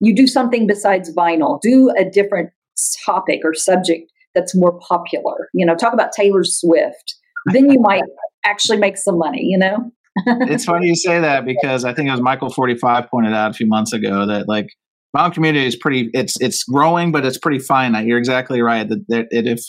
you 0.00 0.12
do 0.14 0.26
something 0.26 0.66
besides 0.66 1.14
vinyl, 1.14 1.60
do 1.60 1.92
a 1.96 2.04
different 2.04 2.50
topic 3.06 3.42
or 3.44 3.54
subject 3.54 4.10
that's 4.36 4.54
more 4.54 4.78
popular. 4.78 5.48
You 5.52 5.66
know, 5.66 5.74
talk 5.74 5.92
about 5.92 6.12
Taylor 6.12 6.44
Swift. 6.44 7.16
Then 7.46 7.70
you 7.70 7.80
might 7.80 8.02
actually 8.44 8.78
make 8.78 8.96
some 8.96 9.18
money, 9.18 9.42
you 9.42 9.58
know? 9.58 9.90
it's 10.26 10.64
funny 10.64 10.88
you 10.88 10.96
say 10.96 11.20
that 11.20 11.44
because 11.44 11.84
I 11.84 11.92
think 11.92 12.08
it 12.08 12.12
was 12.12 12.20
Michael 12.20 12.50
45 12.50 13.10
pointed 13.10 13.34
out 13.34 13.50
a 13.50 13.54
few 13.54 13.66
months 13.66 13.92
ago 13.92 14.26
that 14.26 14.48
like 14.48 14.68
vinyl 15.14 15.32
community 15.32 15.66
is 15.66 15.76
pretty 15.76 16.10
it's 16.14 16.40
it's 16.40 16.64
growing 16.64 17.12
but 17.12 17.26
it's 17.26 17.38
pretty 17.38 17.58
finite. 17.58 18.06
You're 18.06 18.18
exactly 18.18 18.62
right 18.62 18.88
that, 18.88 19.06
that, 19.08 19.26
if 19.30 19.60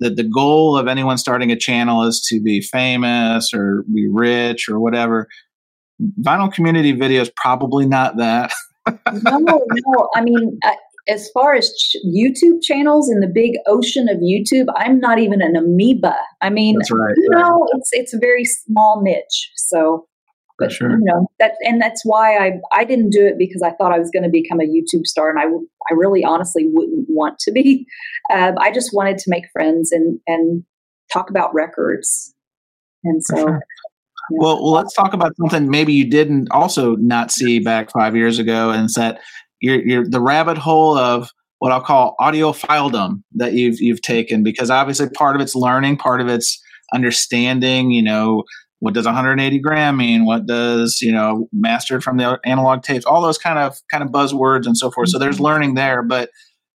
that 0.00 0.16
the 0.16 0.24
goal 0.24 0.76
of 0.76 0.88
anyone 0.88 1.16
starting 1.18 1.50
a 1.50 1.56
channel 1.56 2.02
is 2.02 2.20
to 2.28 2.40
be 2.42 2.60
famous 2.60 3.52
or 3.54 3.84
be 3.92 4.08
rich 4.08 4.68
or 4.68 4.80
whatever. 4.80 5.28
Vinyl 6.20 6.52
community 6.52 6.92
video 6.92 7.22
is 7.22 7.30
probably 7.36 7.86
not 7.86 8.18
that. 8.18 8.52
no, 9.12 9.38
no. 9.40 10.08
I 10.14 10.20
mean, 10.20 10.58
uh, 10.62 10.72
as 11.08 11.30
far 11.30 11.54
as 11.54 11.72
ch- 11.72 11.96
YouTube 12.06 12.62
channels 12.62 13.10
in 13.10 13.20
the 13.20 13.26
big 13.26 13.52
ocean 13.66 14.08
of 14.08 14.18
YouTube, 14.18 14.66
I'm 14.76 14.98
not 14.98 15.18
even 15.18 15.40
an 15.40 15.56
amoeba. 15.56 16.16
I 16.40 16.50
mean, 16.50 16.76
right, 16.76 17.14
you 17.16 17.28
right. 17.30 17.40
know, 17.40 17.66
it's 17.74 17.90
it's 17.92 18.14
a 18.14 18.18
very 18.18 18.44
small 18.44 19.02
niche. 19.02 19.50
So, 19.56 20.06
but 20.58 20.72
sure. 20.72 20.90
you 20.90 20.98
know 21.00 21.28
that, 21.38 21.52
and 21.62 21.80
that's 21.80 22.02
why 22.04 22.36
I 22.36 22.52
I 22.72 22.84
didn't 22.84 23.10
do 23.10 23.24
it 23.24 23.34
because 23.38 23.62
I 23.62 23.70
thought 23.72 23.92
I 23.92 23.98
was 23.98 24.10
going 24.10 24.24
to 24.24 24.28
become 24.28 24.60
a 24.60 24.64
YouTube 24.64 25.06
star, 25.06 25.30
and 25.30 25.38
I 25.38 25.44
I 25.44 25.94
really 25.94 26.24
honestly 26.24 26.64
wouldn't 26.66 27.06
want 27.08 27.38
to 27.40 27.52
be. 27.52 27.86
Um, 28.34 28.54
I 28.58 28.72
just 28.72 28.92
wanted 28.92 29.18
to 29.18 29.30
make 29.30 29.44
friends 29.52 29.92
and 29.92 30.18
and 30.26 30.64
talk 31.12 31.30
about 31.30 31.54
records, 31.54 32.34
and 33.04 33.22
so. 33.24 33.36
Sure. 33.36 33.60
Well, 34.30 34.60
well, 34.60 34.72
let's 34.72 34.92
talk 34.92 35.14
about 35.14 35.36
something 35.36 35.70
maybe 35.70 35.92
you 35.92 36.10
didn't 36.10 36.50
also 36.50 36.96
not 36.96 37.30
see 37.30 37.60
back 37.60 37.92
five 37.92 38.16
years 38.16 38.40
ago, 38.40 38.70
and 38.70 38.88
that 38.96 39.20
you're, 39.60 39.80
you're 39.86 40.08
the 40.08 40.20
rabbit 40.20 40.58
hole 40.58 40.96
of 40.96 41.30
what 41.58 41.72
I'll 41.72 41.80
call 41.80 42.14
audiophiledom 42.20 43.22
that 43.36 43.54
you've 43.54 43.80
you've 43.80 44.02
taken 44.02 44.42
because 44.42 44.70
obviously 44.70 45.08
part 45.10 45.36
of 45.36 45.42
it's 45.42 45.54
learning, 45.54 45.96
part 45.96 46.20
of 46.20 46.28
it's 46.28 46.62
understanding. 46.92 47.90
You 47.90 48.02
know, 48.02 48.44
what 48.80 48.94
does 48.94 49.06
180 49.06 49.58
gram 49.60 49.96
mean? 49.96 50.26
What 50.26 50.46
does 50.46 51.00
you 51.00 51.12
know 51.12 51.48
mastered 51.52 52.04
from 52.04 52.18
the 52.18 52.38
analog 52.44 52.82
tapes? 52.82 53.06
All 53.06 53.22
those 53.22 53.38
kind 53.38 53.58
of 53.58 53.78
kind 53.90 54.04
of 54.04 54.10
buzzwords 54.10 54.66
and 54.66 54.76
so 54.76 54.90
forth. 54.90 55.08
So 55.08 55.18
there's 55.18 55.36
mm-hmm. 55.36 55.44
learning 55.44 55.74
there, 55.74 56.02
but 56.02 56.30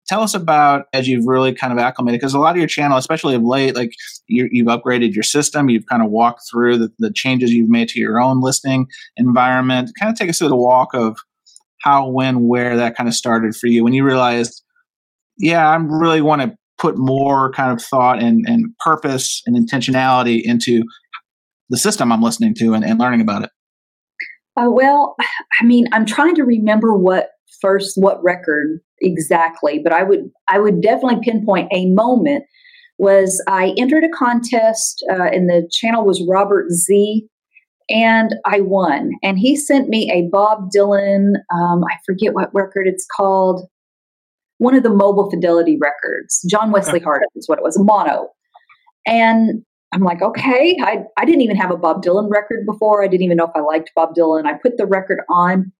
tell 0.08 0.22
us 0.22 0.34
about 0.34 0.86
as 0.92 1.06
you've 1.06 1.26
really 1.26 1.54
kind 1.54 1.72
of 1.72 1.78
acclimated 1.78 2.18
because 2.18 2.34
a 2.34 2.38
lot 2.38 2.50
of 2.50 2.56
your 2.56 2.66
channel 2.66 2.98
especially 2.98 3.36
of 3.36 3.44
late 3.44 3.76
like 3.76 3.92
you 4.26 4.66
have 4.66 4.80
upgraded 4.80 5.12
your 5.12 5.22
system 5.22 5.70
you've 5.70 5.86
kind 5.86 6.02
of 6.02 6.10
walked 6.10 6.42
through 6.50 6.76
the, 6.76 6.90
the, 6.98 7.12
changes 7.12 7.52
you've 7.52 7.70
made 7.70 7.88
to 7.88 8.00
your 8.00 8.20
own 8.20 8.40
listening 8.40 8.88
environment 9.16 9.88
kind 10.00 10.10
of 10.10 10.18
take 10.18 10.28
us 10.28 10.38
through 10.38 10.48
the 10.48 10.56
walk 10.56 10.88
of 10.94 11.16
how, 11.82 12.08
when, 12.08 12.46
where 12.46 12.76
that 12.76 12.96
kind 12.96 13.08
of 13.08 13.14
started 13.14 13.54
for 13.54 13.66
you 13.66 13.84
when 13.84 13.92
you 13.92 14.04
realized, 14.04 14.62
yeah, 15.38 15.68
I 15.68 15.76
really 15.76 16.20
want 16.20 16.42
to 16.42 16.54
put 16.78 16.96
more 16.96 17.52
kind 17.52 17.72
of 17.72 17.82
thought 17.82 18.22
and, 18.22 18.44
and 18.46 18.74
purpose 18.78 19.42
and 19.46 19.56
intentionality 19.56 20.40
into 20.42 20.82
the 21.68 21.76
system 21.76 22.12
I'm 22.12 22.22
listening 22.22 22.54
to 22.56 22.74
and, 22.74 22.84
and 22.84 22.98
learning 22.98 23.20
about 23.20 23.44
it? 23.44 23.50
Uh, 24.56 24.70
well, 24.70 25.16
I 25.60 25.64
mean, 25.64 25.86
I'm 25.92 26.04
trying 26.04 26.34
to 26.34 26.44
remember 26.44 26.94
what 26.94 27.30
first 27.60 27.94
what 27.96 28.22
record 28.22 28.80
exactly, 29.00 29.80
but 29.82 29.92
I 29.92 30.02
would 30.02 30.30
I 30.48 30.58
would 30.58 30.82
definitely 30.82 31.20
pinpoint 31.22 31.72
a 31.72 31.86
moment 31.86 32.44
was 32.98 33.42
I 33.48 33.72
entered 33.78 34.04
a 34.04 34.10
contest 34.10 35.02
uh, 35.10 35.24
and 35.24 35.48
the 35.48 35.66
channel 35.72 36.04
was 36.04 36.22
Robert 36.28 36.70
Z 36.70 37.26
and 37.90 38.34
I 38.44 38.60
won. 38.60 39.10
And 39.22 39.38
he 39.38 39.56
sent 39.56 39.88
me 39.88 40.10
a 40.10 40.28
Bob 40.30 40.70
Dylan, 40.74 41.34
um, 41.52 41.82
I 41.84 41.96
forget 42.06 42.34
what 42.34 42.54
record 42.54 42.86
it's 42.86 43.06
called, 43.16 43.68
one 44.58 44.74
of 44.74 44.82
the 44.82 44.90
Mobile 44.90 45.30
Fidelity 45.30 45.78
records. 45.80 46.44
John 46.48 46.70
Wesley 46.70 47.00
Harding 47.00 47.28
is 47.34 47.48
what 47.48 47.58
it 47.58 47.62
was, 47.64 47.76
a 47.76 47.82
mono. 47.82 48.28
And 49.06 49.64
I'm 49.92 50.02
like, 50.02 50.22
okay, 50.22 50.76
I, 50.82 50.98
I 51.18 51.24
didn't 51.24 51.40
even 51.40 51.56
have 51.56 51.70
a 51.70 51.76
Bob 51.76 52.02
Dylan 52.02 52.30
record 52.30 52.64
before. 52.64 53.02
I 53.02 53.08
didn't 53.08 53.24
even 53.24 53.36
know 53.36 53.46
if 53.46 53.56
I 53.56 53.60
liked 53.60 53.90
Bob 53.96 54.14
Dylan. 54.14 54.46
I 54.46 54.54
put 54.62 54.76
the 54.76 54.86
record 54.86 55.20
on, 55.28 55.72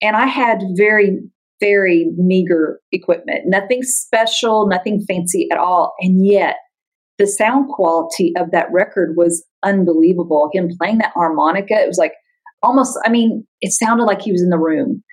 and 0.00 0.16
I 0.16 0.26
had 0.26 0.62
very, 0.76 1.18
very 1.58 2.12
meager 2.16 2.80
equipment, 2.92 3.40
nothing 3.46 3.82
special, 3.82 4.68
nothing 4.68 5.04
fancy 5.08 5.48
at 5.50 5.58
all. 5.58 5.94
And 6.00 6.24
yet, 6.24 6.56
the 7.20 7.26
sound 7.26 7.68
quality 7.68 8.32
of 8.36 8.50
that 8.50 8.72
record 8.72 9.14
was 9.14 9.44
unbelievable. 9.62 10.50
Him 10.52 10.70
playing 10.80 10.98
that 10.98 11.12
harmonica, 11.12 11.74
it 11.74 11.86
was 11.86 11.98
like 11.98 12.14
almost, 12.62 12.98
I 13.04 13.10
mean, 13.10 13.46
it 13.60 13.72
sounded 13.72 14.04
like 14.04 14.22
he 14.22 14.32
was 14.32 14.42
in 14.42 14.48
the 14.48 14.58
room. 14.58 15.04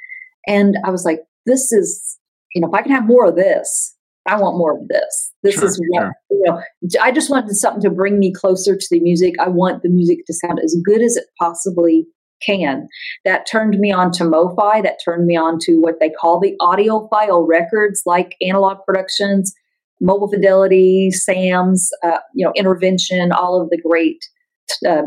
And 0.48 0.78
I 0.86 0.90
was 0.90 1.04
like, 1.04 1.20
this 1.46 1.74
is, 1.74 2.18
you 2.56 2.62
know, 2.62 2.70
if 2.70 2.74
I 2.74 2.82
can 2.82 2.94
have 2.94 3.06
more 3.06 3.28
of 3.28 3.36
this, 3.36 3.94
I 4.26 4.40
want 4.40 4.58
more 4.58 4.80
of 4.80 4.88
this. 4.88 5.34
This 5.44 5.56
sure, 5.56 5.66
is 5.66 5.82
what, 5.90 6.02
sure. 6.02 6.14
you 6.32 6.44
know, 6.46 6.62
I 7.02 7.12
just 7.12 7.30
wanted 7.30 7.54
something 7.56 7.82
to 7.82 7.90
bring 7.90 8.20
me 8.20 8.34
closer 8.34 8.78
to 8.78 8.88
the 8.90 9.02
music. 9.02 9.34
I 9.40 9.50
want 9.50 9.84
the 9.84 9.90
music 9.90 10.20
to 10.28 10.34
sound 10.34 10.60
as 10.64 10.76
good 10.86 11.02
as 11.02 11.18
it 11.18 11.26
possibly 11.40 12.08
can. 12.42 12.88
That 13.26 13.48
turned 13.52 13.78
me 13.80 13.92
on 13.92 14.12
to 14.14 14.24
MoFi. 14.24 14.82
That 14.84 15.00
turned 15.04 15.26
me 15.26 15.36
on 15.36 15.58
to 15.64 15.78
what 15.82 15.96
they 16.00 16.10
call 16.10 16.40
the 16.40 16.56
audiophile 16.62 17.46
records, 17.48 18.04
like 18.06 18.36
Analog 18.42 18.78
Productions 18.86 19.54
Mobile 20.02 20.30
Fidelity, 20.30 21.10
SAMS, 21.12 21.90
uh, 22.04 22.20
you 22.34 22.46
know, 22.46 22.54
Intervention, 22.56 23.32
all 23.32 23.62
of 23.62 23.70
the 23.70 23.82
great 23.82 24.20
uh, 24.88 25.04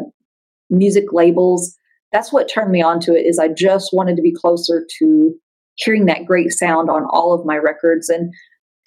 music 0.68 1.12
labels. 1.12 1.76
That's 2.12 2.32
what 2.32 2.48
turned 2.48 2.72
me 2.72 2.82
on 2.82 3.00
to 3.00 3.14
it 3.14 3.26
is 3.26 3.38
I 3.38 3.48
just 3.48 3.90
wanted 3.92 4.16
to 4.16 4.22
be 4.22 4.34
closer 4.34 4.84
to 4.98 5.34
hearing 5.76 6.06
that 6.06 6.26
great 6.26 6.52
sound 6.52 6.90
on 6.90 7.04
all 7.10 7.32
of 7.32 7.46
my 7.46 7.56
records. 7.56 8.08
And 8.08 8.32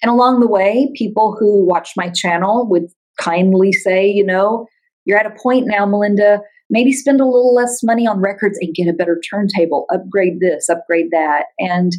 and 0.02 0.10
along 0.10 0.40
the 0.40 0.48
way, 0.48 0.90
people 0.94 1.34
who 1.38 1.64
watch 1.64 1.90
my 1.96 2.10
channel 2.10 2.68
would 2.68 2.86
kindly 3.18 3.72
say, 3.72 4.06
you 4.06 4.24
know, 4.24 4.66
you're 5.06 5.18
at 5.18 5.26
a 5.26 5.42
point 5.42 5.66
now, 5.66 5.86
Melinda, 5.86 6.40
maybe 6.68 6.92
spend 6.92 7.20
a 7.20 7.26
little 7.26 7.54
less 7.54 7.82
money 7.82 8.06
on 8.06 8.20
records 8.20 8.58
and 8.60 8.74
get 8.74 8.88
a 8.88 8.92
better 8.92 9.20
turntable, 9.30 9.86
upgrade 9.92 10.40
this, 10.40 10.68
upgrade 10.68 11.10
that. 11.10 11.46
And 11.58 11.92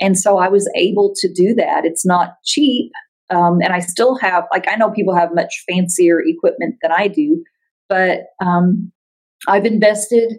and 0.00 0.18
so 0.18 0.38
I 0.38 0.48
was 0.48 0.70
able 0.76 1.12
to 1.16 1.32
do 1.32 1.54
that. 1.54 1.84
It's 1.84 2.04
not 2.04 2.34
cheap. 2.44 2.92
Um, 3.30 3.60
and 3.60 3.72
I 3.72 3.80
still 3.80 4.16
have, 4.18 4.44
like, 4.52 4.66
I 4.68 4.76
know 4.76 4.90
people 4.90 5.14
have 5.14 5.34
much 5.34 5.64
fancier 5.68 6.20
equipment 6.24 6.76
than 6.82 6.92
I 6.92 7.08
do, 7.08 7.42
but 7.88 8.20
um, 8.44 8.92
I've 9.48 9.66
invested 9.66 10.34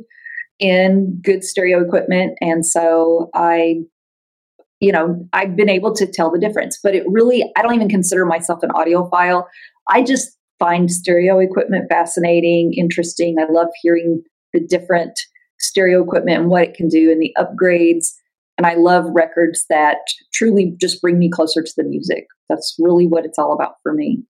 in 0.60 1.20
good 1.22 1.44
stereo 1.44 1.84
equipment. 1.86 2.38
And 2.42 2.66
so 2.66 3.30
I, 3.36 3.76
you 4.80 4.92
know, 4.92 5.28
I've 5.34 5.56
been 5.56 5.70
able 5.70 5.94
to 5.96 6.08
tell 6.08 6.32
the 6.32 6.40
difference. 6.40 6.80
But 6.82 6.96
it 6.96 7.04
really, 7.08 7.44
I 7.56 7.62
don't 7.62 7.76
even 7.76 7.90
consider 7.90 8.26
myself 8.26 8.64
an 8.64 8.70
audiophile. 8.70 9.44
I 9.90 10.04
just 10.04 10.38
find 10.60 10.90
stereo 10.90 11.40
equipment 11.40 11.86
fascinating, 11.90 12.74
interesting. 12.76 13.36
I 13.40 13.52
love 13.52 13.68
hearing 13.82 14.24
the 14.54 14.60
different 14.60 15.20
stereo 15.60 16.04
equipment 16.04 16.40
and 16.40 16.50
what 16.50 16.64
it 16.64 16.74
can 16.74 16.88
do 16.88 17.12
and 17.12 17.22
the 17.22 17.36
upgrades. 17.38 18.08
And 18.58 18.66
I 18.66 18.74
love 18.74 19.06
records 19.14 19.66
that 19.70 20.00
truly 20.34 20.76
just 20.82 21.02
bring 21.02 21.20
me 21.20 21.30
closer 21.30 21.62
to 21.62 21.74
the 21.78 21.84
music. 21.84 22.26
That's 22.50 22.76
really 22.80 23.06
what 23.06 23.26
it's 23.26 23.38
all 23.38 23.54
about 23.54 23.76
for 23.84 23.94
me. 23.94 24.24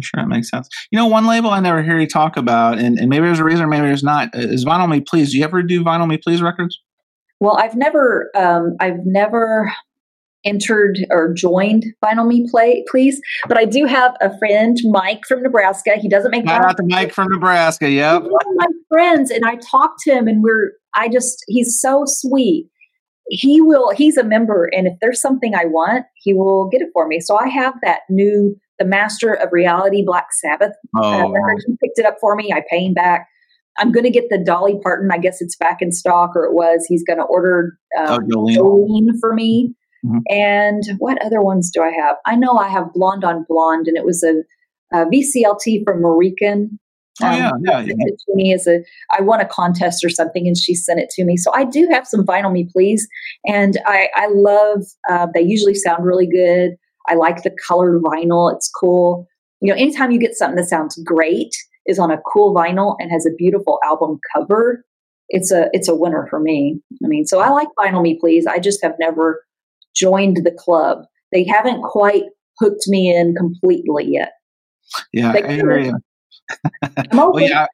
Sure, 0.00 0.22
that 0.22 0.28
makes 0.28 0.50
sense. 0.50 0.68
You 0.90 0.98
know, 0.98 1.06
one 1.06 1.26
label 1.26 1.50
I 1.50 1.60
never 1.60 1.82
hear 1.82 1.98
you 1.98 2.06
talk 2.06 2.36
about, 2.36 2.78
and, 2.78 2.98
and 2.98 3.08
maybe 3.08 3.26
there's 3.26 3.38
a 3.38 3.44
reason, 3.44 3.68
maybe 3.68 3.86
there's 3.86 4.02
not, 4.02 4.30
is 4.34 4.64
Vinyl 4.64 4.88
Me 4.88 5.00
Please. 5.00 5.32
Do 5.32 5.38
you 5.38 5.44
ever 5.44 5.62
do 5.62 5.84
Vinyl 5.84 6.08
Me 6.08 6.18
Please 6.18 6.42
records? 6.42 6.80
Well, 7.40 7.56
I've 7.56 7.76
never, 7.76 8.30
um, 8.36 8.76
I've 8.80 9.04
never 9.04 9.72
entered 10.44 10.98
or 11.10 11.32
joined 11.32 11.84
Vinyl 12.04 12.26
Me 12.26 12.46
Play, 12.50 12.84
Please, 12.90 13.20
but 13.48 13.56
I 13.56 13.64
do 13.64 13.86
have 13.86 14.14
a 14.20 14.36
friend, 14.38 14.76
Mike 14.84 15.22
from 15.26 15.42
Nebraska. 15.42 15.92
He 15.96 16.08
doesn't 16.08 16.30
make. 16.30 16.46
Shout 16.46 16.64
out 16.64 16.76
to 16.76 16.84
Mike 16.86 17.12
from 17.12 17.28
Nebraska. 17.30 17.88
Yep. 17.88 18.22
He's 18.22 18.30
one 18.30 18.46
of 18.46 18.54
my 18.56 18.66
friends, 18.88 19.30
and 19.30 19.44
I 19.44 19.56
talked 19.56 20.00
to 20.00 20.12
him, 20.12 20.28
and 20.28 20.42
we're. 20.42 20.72
I 20.96 21.08
just, 21.08 21.42
he's 21.48 21.80
so 21.80 22.04
sweet. 22.06 22.68
He 23.28 23.60
will. 23.60 23.90
He's 23.90 24.16
a 24.16 24.24
member, 24.24 24.68
and 24.72 24.86
if 24.86 24.94
there's 25.00 25.20
something 25.20 25.54
I 25.54 25.64
want, 25.64 26.04
he 26.14 26.34
will 26.34 26.68
get 26.68 26.82
it 26.82 26.88
for 26.92 27.06
me. 27.08 27.20
So 27.20 27.38
I 27.38 27.48
have 27.48 27.74
that 27.82 28.00
new 28.10 28.56
the 28.78 28.84
Master 28.84 29.34
of 29.34 29.52
Reality 29.52 30.02
Black 30.04 30.32
Sabbath 30.32 30.72
uh, 30.96 31.00
oh. 31.00 31.26
uh, 31.26 31.28
record. 31.30 31.62
He 31.66 31.76
picked 31.82 31.98
it 31.98 32.06
up 32.06 32.16
for 32.20 32.34
me. 32.34 32.52
I 32.52 32.62
pay 32.68 32.84
him 32.84 32.94
back. 32.94 33.28
I'm 33.76 33.92
going 33.92 34.04
to 34.04 34.10
get 34.10 34.28
the 34.30 34.38
Dolly 34.38 34.78
Parton. 34.82 35.10
I 35.12 35.18
guess 35.18 35.40
it's 35.40 35.56
back 35.56 35.80
in 35.80 35.90
stock, 35.92 36.30
or 36.36 36.44
it 36.44 36.54
was. 36.54 36.86
He's 36.88 37.04
going 37.04 37.18
to 37.18 37.24
order 37.24 37.78
um, 37.98 38.28
oh, 38.34 38.46
Jolene. 38.46 39.18
for 39.20 39.34
me. 39.34 39.74
Mm-hmm. 40.04 40.18
And 40.28 40.82
what 40.98 41.24
other 41.24 41.40
ones 41.40 41.70
do 41.72 41.82
I 41.82 41.90
have? 41.90 42.16
I 42.26 42.36
know 42.36 42.52
I 42.52 42.68
have 42.68 42.92
Blonde 42.92 43.24
on 43.24 43.44
Blonde, 43.48 43.88
and 43.88 43.96
it 43.96 44.04
was 44.04 44.22
a, 44.22 44.42
a 44.96 45.06
VCLT 45.06 45.84
from 45.84 46.02
Marican. 46.02 46.78
Oh 47.22 47.26
um, 47.26 47.34
yeah, 47.34 47.50
yeah. 47.60 47.80
yeah. 47.80 47.94
It 47.98 48.20
to 48.26 48.34
me 48.34 48.52
as 48.52 48.66
a, 48.66 48.80
I 49.16 49.22
won 49.22 49.40
a 49.40 49.46
contest 49.46 50.04
or 50.04 50.08
something, 50.08 50.46
and 50.46 50.56
she 50.56 50.74
sent 50.74 51.00
it 51.00 51.10
to 51.10 51.24
me. 51.24 51.36
So 51.36 51.52
I 51.54 51.64
do 51.64 51.88
have 51.90 52.06
some 52.06 52.24
vinyl 52.24 52.52
me 52.52 52.68
please, 52.72 53.06
and 53.46 53.78
I 53.86 54.08
I 54.16 54.28
love. 54.32 54.84
Uh, 55.08 55.28
they 55.32 55.42
usually 55.42 55.74
sound 55.74 56.04
really 56.04 56.26
good. 56.26 56.72
I 57.08 57.14
like 57.14 57.42
the 57.42 57.54
colored 57.66 58.02
vinyl. 58.02 58.52
It's 58.52 58.70
cool. 58.70 59.28
You 59.60 59.72
know, 59.72 59.78
anytime 59.78 60.10
you 60.10 60.18
get 60.18 60.34
something 60.34 60.56
that 60.56 60.68
sounds 60.68 61.00
great, 61.04 61.54
is 61.86 61.98
on 61.98 62.10
a 62.10 62.20
cool 62.32 62.54
vinyl 62.54 62.96
and 62.98 63.10
has 63.10 63.26
a 63.26 63.34
beautiful 63.36 63.78
album 63.84 64.18
cover, 64.34 64.84
it's 65.28 65.52
a 65.52 65.68
it's 65.72 65.88
a 65.88 65.94
winner 65.94 66.26
for 66.28 66.40
me. 66.40 66.80
I 67.04 67.06
mean, 67.06 67.26
so 67.26 67.40
I 67.40 67.50
like 67.50 67.68
vinyl 67.78 68.02
me 68.02 68.18
please. 68.18 68.46
I 68.46 68.58
just 68.58 68.82
have 68.82 68.94
never 68.98 69.44
joined 69.94 70.38
the 70.38 70.52
club. 70.52 71.04
They 71.32 71.44
haven't 71.44 71.82
quite 71.82 72.24
hooked 72.58 72.86
me 72.88 73.14
in 73.14 73.34
completely 73.34 74.06
yet. 74.08 74.32
Yeah, 75.12 75.32
I 75.32 75.52
hear 75.52 75.78
you. 75.78 75.96
Well, 77.12 77.38
yeah, 77.40 77.66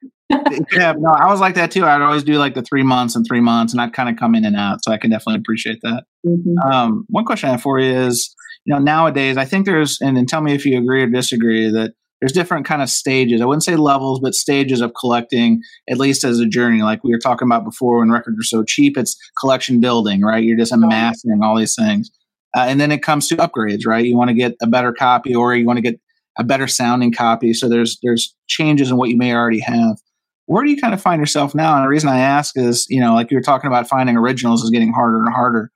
yeah, 0.71 0.93
no, 0.97 1.09
I 1.09 1.27
was 1.27 1.39
like 1.39 1.55
that 1.55 1.71
too. 1.71 1.85
I'd 1.85 2.01
always 2.01 2.23
do 2.23 2.33
like 2.33 2.55
the 2.55 2.61
three 2.61 2.83
months 2.83 3.15
and 3.15 3.25
three 3.27 3.41
months, 3.41 3.73
and 3.73 3.81
I'd 3.81 3.93
kind 3.93 4.09
of 4.09 4.15
come 4.17 4.35
in 4.35 4.45
and 4.45 4.55
out. 4.55 4.83
So 4.83 4.91
I 4.91 4.97
can 4.97 5.09
definitely 5.11 5.39
appreciate 5.41 5.79
that. 5.81 6.03
Mm-hmm. 6.25 6.71
Um, 6.71 7.05
one 7.09 7.25
question 7.25 7.49
I 7.49 7.53
have 7.53 7.61
for 7.61 7.79
you 7.79 7.93
is, 7.93 8.33
you 8.65 8.73
know, 8.73 8.79
nowadays 8.79 9.37
I 9.37 9.45
think 9.45 9.65
there's, 9.65 9.99
and, 10.01 10.17
and 10.17 10.27
tell 10.27 10.41
me 10.41 10.53
if 10.53 10.65
you 10.65 10.77
agree 10.77 11.03
or 11.03 11.07
disagree 11.07 11.69
that 11.71 11.93
there's 12.21 12.31
different 12.31 12.67
kind 12.67 12.83
of 12.83 12.89
stages. 12.89 13.41
I 13.41 13.45
wouldn't 13.45 13.63
say 13.63 13.75
levels, 13.75 14.19
but 14.19 14.35
stages 14.35 14.79
of 14.79 14.93
collecting, 14.93 15.61
at 15.89 15.97
least 15.97 16.23
as 16.23 16.39
a 16.39 16.45
journey. 16.45 16.83
Like 16.83 17.03
we 17.03 17.11
were 17.11 17.19
talking 17.19 17.47
about 17.47 17.63
before, 17.63 17.97
when 17.97 18.11
records 18.11 18.37
are 18.39 18.43
so 18.43 18.63
cheap, 18.63 18.95
it's 18.95 19.17
collection 19.39 19.79
building, 19.79 20.21
right? 20.21 20.43
You're 20.43 20.57
just 20.57 20.71
amassing 20.71 21.39
all 21.43 21.57
these 21.57 21.73
things. 21.73 22.11
Uh, 22.55 22.65
and 22.67 22.79
then 22.79 22.91
it 22.91 23.01
comes 23.01 23.27
to 23.29 23.37
upgrades, 23.37 23.87
right? 23.87 24.05
You 24.05 24.15
want 24.15 24.27
to 24.27 24.35
get 24.35 24.53
a 24.61 24.67
better 24.67 24.93
copy, 24.93 25.33
or 25.33 25.55
you 25.55 25.65
want 25.65 25.77
to 25.77 25.81
get 25.81 25.99
a 26.37 26.43
better 26.43 26.67
sounding 26.67 27.11
copy. 27.11 27.53
So 27.53 27.67
there's 27.67 27.99
there's 28.03 28.35
changes 28.47 28.89
in 28.89 28.97
what 28.97 29.09
you 29.09 29.17
may 29.17 29.33
already 29.33 29.59
have. 29.59 29.97
Where 30.45 30.63
do 30.63 30.69
you 30.69 30.77
kind 30.77 30.93
of 30.93 31.01
find 31.01 31.19
yourself 31.19 31.55
now? 31.55 31.75
And 31.75 31.83
the 31.83 31.89
reason 31.89 32.09
I 32.09 32.19
ask 32.19 32.57
is, 32.57 32.85
you 32.89 32.99
know, 32.99 33.13
like 33.13 33.31
you 33.31 33.37
were 33.37 33.43
talking 33.43 33.67
about 33.67 33.87
finding 33.87 34.17
originals 34.17 34.63
is 34.63 34.69
getting 34.69 34.91
harder 34.91 35.23
and 35.23 35.33
harder. 35.33 35.71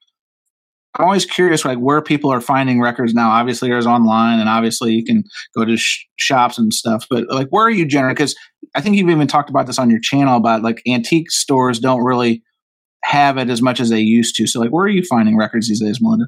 I'm 0.98 1.06
always 1.06 1.26
curious, 1.26 1.66
like 1.66 1.78
where 1.78 2.02
people 2.02 2.32
are 2.32 2.40
finding 2.40 2.82
records 2.82 3.14
now. 3.14 3.30
Obviously, 3.30 3.70
there's 3.70 3.86
online, 3.86 4.40
and 4.40 4.48
obviously 4.48 4.94
you 4.94 5.04
can 5.04 5.24
go 5.56 5.66
to 5.66 5.76
sh- 5.76 6.06
shops 6.16 6.58
and 6.58 6.74
stuff. 6.74 7.06
But 7.10 7.26
like, 7.30 7.50
where 7.50 7.66
are 7.66 7.72
you 7.72 7.86
generally? 7.86 8.14
Because 8.14 8.36
I 8.76 8.82
think 8.82 8.96
you've 8.96 9.10
even 9.10 9.28
talked 9.28 9.50
about 9.50 9.68
this 9.68 9.78
on 9.78 9.90
your 9.90 10.00
channel 10.00 10.38
about 10.38 10.64
like 10.64 10.82
antique 10.88 11.32
stores 11.32 11.80
don't 11.80 12.04
really 12.04 12.44
have 13.04 13.38
it 13.38 13.50
as 13.50 13.62
much 13.62 13.80
as 13.80 13.90
they 13.90 14.00
used 14.00 14.36
to. 14.36 14.48
So, 14.48 14.60
like, 14.60 14.72
where 14.72 14.86
are 14.86 14.90
you 14.90 15.04
finding 15.04 15.38
records 15.38 15.68
these 15.68 15.82
days, 15.82 16.00
Melinda? 16.02 16.28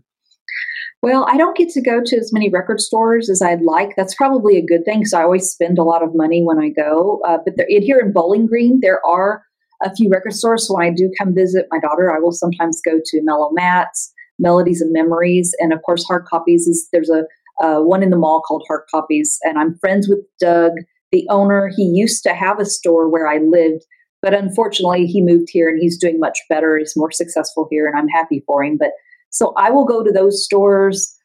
Well, 1.04 1.26
I 1.30 1.38
don't 1.38 1.56
get 1.56 1.70
to 1.70 1.82
go 1.82 2.02
to 2.04 2.18
as 2.18 2.34
many 2.34 2.50
record 2.50 2.82
stores 2.82 3.30
as 3.30 3.42
I'd 3.42 3.62
like. 3.62 3.96
That's 3.96 4.16
probably 4.16 4.58
a 4.58 4.66
good 4.66 4.84
thing 4.84 5.00
because 5.00 5.14
I 5.14 5.24
always 5.24 5.50
spend 5.50 5.78
a 5.78 5.84
lot 5.84 6.04
of 6.04 6.16
money 6.16 6.44
when 6.44 6.60
I 6.60 6.70
go. 6.70 7.22
Uh, 7.26 7.38
but 7.46 7.56
there, 7.56 7.68
here 7.70 8.00
in 8.00 8.12
Bowling 8.12 8.48
Green, 8.48 8.80
there 8.82 9.06
are 9.06 9.44
a 9.84 9.96
few 9.96 10.10
record 10.10 10.34
stores. 10.34 10.68
So 10.68 10.74
when 10.74 10.88
I 10.88 10.90
do 10.90 11.12
come 11.20 11.36
visit 11.36 11.68
my 11.70 11.80
daughter, 11.80 12.12
I 12.12 12.20
will 12.20 12.32
sometimes 12.32 12.82
go 12.84 13.00
to 13.04 13.22
Mellow 13.24 13.52
Mats 13.52 14.12
melodies 14.40 14.82
and 14.82 14.92
memories 14.94 15.56
and 15.60 15.74
of 15.74 15.82
course 15.84 16.06
hard 16.06 16.26
copies 16.26 16.68
is 16.68 16.88
there's 16.92 17.10
a 17.10 17.24
uh, 17.64 17.82
one 17.82 18.04
in 18.04 18.12
the 18.12 18.18
mall 18.18 18.42
called 18.42 18.64
hard 18.68 18.84
copies 18.92 19.40
and 19.44 19.58
i'm 19.58 19.78
friends 19.80 20.08
with 20.08 20.20
doug 20.40 20.74
the 21.12 21.26
owner 21.30 21.72
he 21.76 21.84
used 21.84 22.24
to 22.24 22.34
have 22.34 22.60
a 22.60 22.66
store 22.66 23.10
where 23.10 23.28
i 23.28 23.38
lived 23.38 23.84
but 24.22 24.34
unfortunately 24.34 25.06
he 25.06 25.22
moved 25.22 25.48
here 25.52 25.70
and 25.70 25.80
he's 25.82 25.98
doing 25.98 26.20
much 26.20 26.40
better 26.50 26.78
he's 26.78 26.96
more 26.96 27.12
successful 27.12 27.68
here 27.72 27.88
and 27.88 27.98
i'm 27.98 28.08
happy 28.08 28.44
for 28.46 28.64
him 28.64 28.78
but 28.78 28.92
so 29.30 29.54
i 29.58 29.70
will 29.70 29.86
go 29.86 30.04
to 30.04 30.12
those 30.12 30.44
stores 30.44 31.16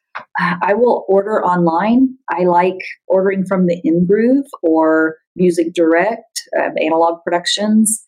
i 0.61 0.73
will 0.73 1.05
order 1.07 1.43
online 1.43 2.09
i 2.31 2.43
like 2.43 2.79
ordering 3.07 3.45
from 3.45 3.67
the 3.67 3.81
ingroove 3.85 4.45
or 4.61 5.17
music 5.35 5.73
direct 5.73 6.41
uh, 6.59 6.69
analog 6.81 7.19
productions 7.23 8.05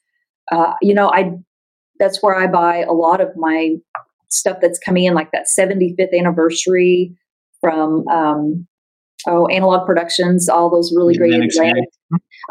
uh, 0.51 0.73
you 0.81 0.93
know 0.93 1.09
i 1.11 1.31
that's 1.99 2.21
where 2.21 2.35
i 2.35 2.47
buy 2.47 2.77
a 2.77 2.93
lot 2.93 3.21
of 3.21 3.29
my 3.35 3.75
stuff 4.35 4.57
that's 4.61 4.79
coming 4.79 5.05
in, 5.05 5.13
like 5.13 5.31
that 5.31 5.47
75th 5.47 6.17
anniversary 6.17 7.15
from 7.61 8.07
um, 8.09 8.67
oh 9.27 9.47
Analog 9.47 9.85
Productions, 9.85 10.49
all 10.49 10.69
those 10.69 10.93
really 10.95 11.15
great. 11.15 11.33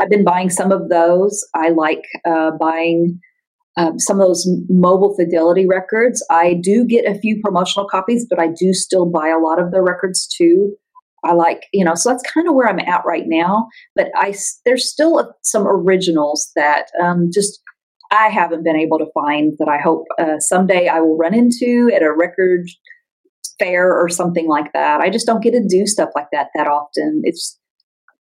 I've 0.01 0.11
been 0.11 0.25
buying 0.25 0.51
some 0.51 0.73
of 0.73 0.89
those. 0.89 1.47
I 1.55 1.69
like 1.71 2.03
uh, 2.27 2.53
buying. 2.53 3.21
Um, 3.77 3.99
some 3.99 4.21
of 4.21 4.29
those 4.29 4.49
mobile 4.69 5.17
fidelity 5.17 5.67
records. 5.67 6.25
I 6.31 6.55
do 6.63 6.85
get 6.85 7.07
a 7.07 7.19
few 7.19 7.41
promotional 7.43 7.89
copies, 7.89 8.25
but 8.29 8.39
I 8.39 8.47
do 8.47 8.73
still 8.73 9.05
buy 9.05 9.29
a 9.29 9.39
lot 9.39 9.61
of 9.61 9.73
their 9.73 9.83
records 9.83 10.29
too. 10.29 10.77
I 11.25 11.33
like, 11.33 11.67
you 11.73 11.85
know, 11.85 11.95
so 11.95 12.11
that's 12.11 12.23
kind 12.31 12.47
of 12.47 12.55
where 12.55 12.69
I'm 12.69 12.79
at 12.79 13.05
right 13.05 13.25
now. 13.27 13.67
But 13.97 14.09
I 14.15 14.35
there's 14.65 14.89
still 14.89 15.35
some 15.43 15.67
originals 15.67 16.51
that 16.55 16.87
um, 17.03 17.31
just 17.33 17.61
I 18.11 18.29
haven't 18.29 18.63
been 18.63 18.77
able 18.77 18.99
to 18.99 19.11
find 19.13 19.55
that 19.59 19.69
I 19.69 19.79
hope 19.79 20.05
uh, 20.19 20.39
someday 20.39 20.89
I 20.89 21.01
will 21.01 21.17
run 21.17 21.35
into 21.35 21.91
at 21.95 22.03
a 22.03 22.13
record 22.13 22.69
fair 23.59 23.93
or 23.93 24.09
something 24.09 24.49
like 24.49 24.73
that. 24.73 25.01
I 25.01 25.11
just 25.11 25.27
don't 25.27 25.43
get 25.43 25.53
to 25.53 25.67
do 25.67 25.87
stuff 25.87 26.11
like 26.15 26.29
that 26.33 26.49
that 26.55 26.67
often. 26.67 27.23
It's 27.25 27.59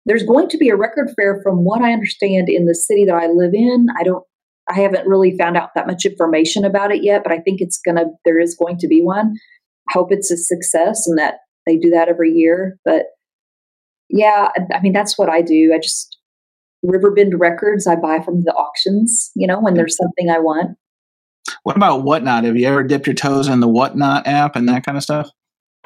there's 0.06 0.24
going 0.24 0.50
to 0.50 0.58
be 0.58 0.70
a 0.70 0.76
record 0.76 1.12
fair 1.16 1.42
from 1.44 1.64
what 1.64 1.82
I 1.82 1.94
understand 1.94 2.50
in 2.50 2.66
the 2.66 2.76
city 2.76 3.06
that 3.06 3.16
I 3.16 3.28
live 3.28 3.54
in. 3.54 3.88
I 4.00 4.04
don't 4.04 4.24
I 4.70 4.80
haven't 4.80 5.08
really 5.08 5.38
found 5.38 5.58
out 5.58 5.72
that 5.76 5.88
much 5.88 6.06
information 6.06 6.64
about 6.64 6.92
it 6.92 7.04
yet, 7.04 7.24
but 7.24 7.34
I 7.34 7.40
think 7.40 7.60
it's 7.60 7.80
going 7.86 7.98
to 7.98 8.06
there 8.26 8.40
is 8.40 8.56
going 8.56 8.78
to 8.78 8.88
be 8.88 9.02
one. 9.02 9.34
I 9.90 9.94
hope 9.94 10.12
it's 10.12 10.32
a 10.32 10.38
success 10.38 11.06
and 11.08 11.18
that 11.18 11.36
they 11.66 11.78
do 11.78 11.90
that 11.90 12.08
every 12.08 12.32
year, 12.32 12.78
but 12.86 13.08
yeah, 14.10 14.50
I 14.74 14.80
mean 14.82 14.94
that's 14.94 15.18
what 15.18 15.30
I 15.30 15.42
do. 15.42 15.74
I 15.74 15.80
just 15.80 16.18
Riverbend 16.84 17.40
records 17.40 17.88
I 17.88 17.96
buy 17.96 18.20
from 18.20 18.44
the 18.44 18.54
auctions, 18.54 19.32
you 19.36 19.48
know, 19.48 19.60
when 19.60 19.74
there's 19.74 19.98
something 19.98 20.30
I 20.30 20.40
want. 20.40 20.78
What 21.64 21.78
about 21.78 22.04
Whatnot? 22.04 22.44
Have 22.44 22.58
you 22.58 22.68
ever 22.68 22.84
dipped 22.84 23.08
your 23.08 23.14
toes 23.16 23.48
in 23.48 23.60
the 23.60 23.68
Whatnot 23.68 24.28
app 24.28 24.56
and 24.56 24.68
that 24.70 24.86
kind 24.86 24.98
of 24.98 25.04
stuff? 25.04 25.30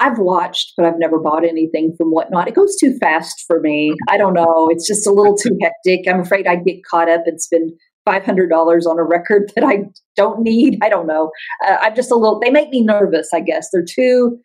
I've 0.00 0.18
watched, 0.18 0.74
but 0.76 0.86
I've 0.86 0.98
never 0.98 1.18
bought 1.18 1.44
anything 1.44 1.94
from 1.96 2.10
Whatnot. 2.10 2.46
It 2.46 2.54
goes 2.54 2.76
too 2.76 2.96
fast 2.98 3.44
for 3.46 3.60
me. 3.60 3.94
I 4.08 4.16
don't 4.16 4.34
know. 4.34 4.68
It's 4.70 4.86
just 4.86 5.06
a 5.06 5.12
little 5.12 5.36
too 5.36 5.56
hectic. 5.62 6.06
I'm 6.08 6.20
afraid 6.20 6.46
I'd 6.46 6.64
get 6.64 6.84
caught 6.88 7.08
up 7.08 7.22
and 7.26 7.40
spend 7.40 7.72
$500 8.08 8.86
on 8.86 8.98
a 8.98 9.02
record 9.02 9.52
that 9.54 9.64
I 9.64 9.84
don't 10.16 10.40
need. 10.40 10.78
I 10.82 10.88
don't 10.88 11.06
know. 11.06 11.30
Uh, 11.66 11.76
I'm 11.80 11.94
just 11.94 12.10
a 12.10 12.14
little, 12.14 12.40
they 12.40 12.50
make 12.50 12.70
me 12.70 12.82
nervous, 12.82 13.28
I 13.32 13.40
guess. 13.40 13.68
They're 13.72 13.84
too 13.84 14.38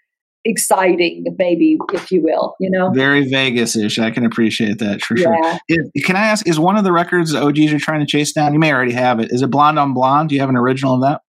exciting, 0.46 1.24
maybe, 1.38 1.78
if 1.94 2.12
you 2.12 2.22
will, 2.22 2.56
you 2.60 2.70
know? 2.70 2.92
Very 2.92 3.30
Vegas 3.30 3.76
ish. 3.78 3.98
I 3.98 4.12
can 4.12 4.26
appreciate 4.26 4.80
that 4.80 5.02
for 5.02 5.18
yeah. 5.18 5.58
sure. 5.70 5.86
can 6.04 6.16
I 6.16 6.26
ask, 6.26 6.48
is 6.48 6.60
one 6.60 6.76
of 6.76 6.84
the 6.84 6.92
records 6.92 7.32
the 7.32 7.42
OGs 7.42 7.74
are 7.74 7.80
trying 7.80 8.02
to 8.02 8.06
chase 8.06 8.34
down? 8.34 8.54
You 8.54 8.60
may 8.60 8.74
already 8.74 8.92
have 8.92 9.20
it. 9.20 9.32
Is 9.32 9.42
it 9.42 9.50
Blonde 9.50 9.80
on 9.80 9.94
Blonde? 9.94 10.30
Do 10.30 10.36
you 10.36 10.42
have 10.42 10.50
an 10.50 10.58
original 10.58 10.96
of 10.96 11.02
that? 11.02 11.22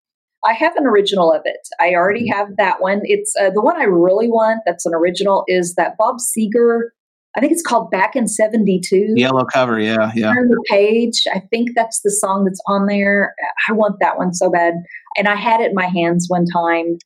I 0.44 0.52
have 0.52 0.76
an 0.76 0.84
original 0.84 1.32
of 1.32 1.42
it. 1.44 1.68
I 1.80 1.94
already 1.94 2.28
have 2.28 2.48
that 2.58 2.82
one. 2.82 3.00
It's 3.04 3.34
uh, 3.40 3.50
the 3.50 3.62
one 3.62 3.80
I 3.80 3.84
really 3.84 4.28
want. 4.28 4.60
That's 4.66 4.84
an 4.84 4.92
original. 4.94 5.44
Is 5.48 5.74
that 5.76 5.94
Bob 5.96 6.16
Seger? 6.16 6.90
I 7.36 7.40
think 7.40 7.52
it's 7.52 7.62
called 7.62 7.90
Back 7.90 8.14
in 8.14 8.28
'72. 8.28 9.14
Yellow 9.16 9.44
cover, 9.44 9.80
yeah, 9.80 10.12
yeah. 10.14 10.32
Turn 10.32 10.48
the 10.48 10.64
page. 10.68 11.22
I 11.32 11.40
think 11.50 11.70
that's 11.74 12.00
the 12.02 12.10
song 12.10 12.44
that's 12.44 12.60
on 12.66 12.86
there. 12.86 13.34
I 13.68 13.72
want 13.72 13.96
that 14.00 14.16
one 14.16 14.32
so 14.32 14.50
bad, 14.50 14.74
and 15.16 15.28
I 15.28 15.36
had 15.36 15.60
it 15.60 15.70
in 15.70 15.74
my 15.74 15.86
hands 15.86 16.26
one 16.28 16.46
time, 16.46 16.98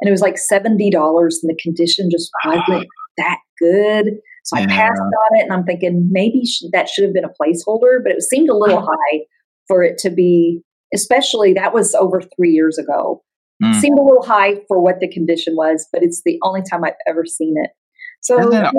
and 0.00 0.08
it 0.08 0.10
was 0.10 0.22
like 0.22 0.38
seventy 0.38 0.90
dollars, 0.90 1.40
and 1.42 1.50
the 1.50 1.60
condition 1.62 2.08
just 2.10 2.30
wasn't 2.44 2.86
that 3.18 3.38
good. 3.58 4.18
So 4.44 4.56
yeah. 4.58 4.64
I 4.64 4.66
passed 4.66 5.00
on 5.00 5.38
it, 5.38 5.42
and 5.42 5.52
I'm 5.52 5.64
thinking 5.64 6.08
maybe 6.10 6.46
sh- 6.46 6.64
that 6.72 6.88
should 6.88 7.04
have 7.04 7.14
been 7.14 7.24
a 7.24 7.28
placeholder, 7.28 8.02
but 8.02 8.12
it 8.12 8.22
seemed 8.22 8.48
a 8.48 8.56
little 8.56 8.80
high 8.86 9.20
for 9.68 9.82
it 9.82 9.98
to 9.98 10.10
be 10.10 10.62
especially 10.94 11.52
that 11.52 11.74
was 11.74 11.94
over 11.94 12.22
three 12.36 12.50
years 12.50 12.78
ago. 12.78 13.22
Mm. 13.62 13.80
Seemed 13.80 13.98
a 13.98 14.02
little 14.02 14.24
high 14.24 14.56
for 14.68 14.80
what 14.80 15.00
the 15.00 15.10
condition 15.10 15.56
was, 15.56 15.86
but 15.92 16.02
it's 16.02 16.22
the 16.24 16.38
only 16.42 16.62
time 16.70 16.84
I've 16.84 16.92
ever 17.06 17.24
seen 17.24 17.54
it. 17.56 17.70
So, 18.20 18.52
yeah. 18.52 18.70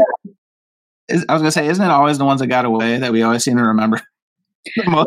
Is, 1.10 1.26
I 1.28 1.34
was 1.34 1.42
gonna 1.42 1.52
say, 1.52 1.68
isn't 1.68 1.84
it 1.84 1.92
always 1.92 2.18
the 2.18 2.26
ones 2.26 2.42
that 2.42 2.48
got 2.48 2.66
away 2.66 2.98
that 2.98 3.12
we 3.12 3.24
always 3.24 3.44
seem 3.44 3.58
to 3.58 3.64
remember? 3.64 4.02
yeah, 4.76 5.04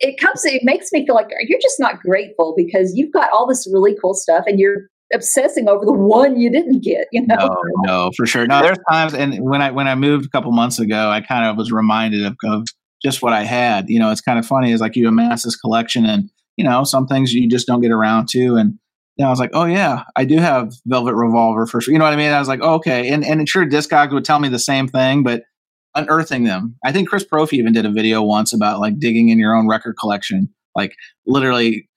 it 0.00 0.18
comes. 0.20 0.44
It 0.44 0.62
makes 0.64 0.92
me 0.92 1.04
feel 1.04 1.14
like 1.14 1.28
you're 1.48 1.60
just 1.60 1.80
not 1.80 2.00
grateful 2.00 2.54
because 2.56 2.94
you've 2.94 3.12
got 3.12 3.30
all 3.32 3.46
this 3.46 3.68
really 3.72 3.96
cool 4.00 4.14
stuff, 4.14 4.44
and 4.46 4.58
you're 4.58 4.88
obsessing 5.12 5.68
over 5.68 5.84
the 5.84 5.92
one 5.92 6.38
you 6.38 6.50
didn't 6.50 6.82
get. 6.82 7.08
You 7.10 7.26
know? 7.26 7.36
No, 7.36 7.56
no, 7.84 8.10
for 8.16 8.26
sure. 8.26 8.46
No, 8.46 8.62
there's 8.62 8.78
times, 8.90 9.14
and 9.14 9.38
when 9.40 9.60
I 9.60 9.72
when 9.72 9.88
I 9.88 9.94
moved 9.96 10.26
a 10.26 10.28
couple 10.28 10.52
months 10.52 10.78
ago, 10.78 11.10
I 11.10 11.20
kind 11.20 11.44
of 11.44 11.56
was 11.56 11.72
reminded 11.72 12.24
of, 12.24 12.36
of 12.44 12.66
just 13.04 13.22
what 13.22 13.32
I 13.32 13.44
had. 13.44 13.88
You 13.88 14.00
know, 14.00 14.10
it's 14.10 14.22
kind 14.22 14.38
of 14.38 14.46
funny 14.46 14.72
is 14.72 14.80
like 14.80 14.96
you 14.96 15.06
amass 15.06 15.44
this 15.44 15.56
collection 15.56 16.06
and, 16.06 16.30
you 16.56 16.64
know, 16.64 16.84
some 16.84 17.06
things 17.06 17.32
you 17.32 17.48
just 17.48 17.66
don't 17.66 17.82
get 17.82 17.92
around 17.92 18.28
to. 18.30 18.56
And 18.56 18.78
know, 19.22 19.28
I 19.28 19.30
was 19.30 19.38
like, 19.38 19.50
oh 19.54 19.64
yeah, 19.64 20.04
I 20.16 20.24
do 20.24 20.38
have 20.38 20.72
Velvet 20.86 21.14
Revolver 21.14 21.66
for 21.66 21.80
sure. 21.80 21.92
You 21.92 21.98
know 21.98 22.04
what 22.04 22.12
I 22.12 22.16
mean? 22.16 22.32
I 22.32 22.38
was 22.38 22.48
like, 22.48 22.60
oh, 22.62 22.74
okay. 22.74 23.08
And 23.10 23.24
and 23.24 23.48
sure 23.48 23.64
Discogs 23.64 24.12
would 24.12 24.24
tell 24.24 24.40
me 24.40 24.48
the 24.48 24.58
same 24.58 24.88
thing, 24.88 25.22
but 25.22 25.42
unearthing 25.94 26.44
them. 26.44 26.76
I 26.84 26.92
think 26.92 27.08
Chris 27.08 27.24
Profi 27.24 27.54
even 27.54 27.72
did 27.72 27.86
a 27.86 27.90
video 27.92 28.22
once 28.22 28.52
about 28.52 28.80
like 28.80 28.98
digging 28.98 29.28
in 29.28 29.38
your 29.38 29.54
own 29.54 29.68
record 29.68 29.94
collection, 29.98 30.48
like 30.74 30.94
literally 31.26 31.88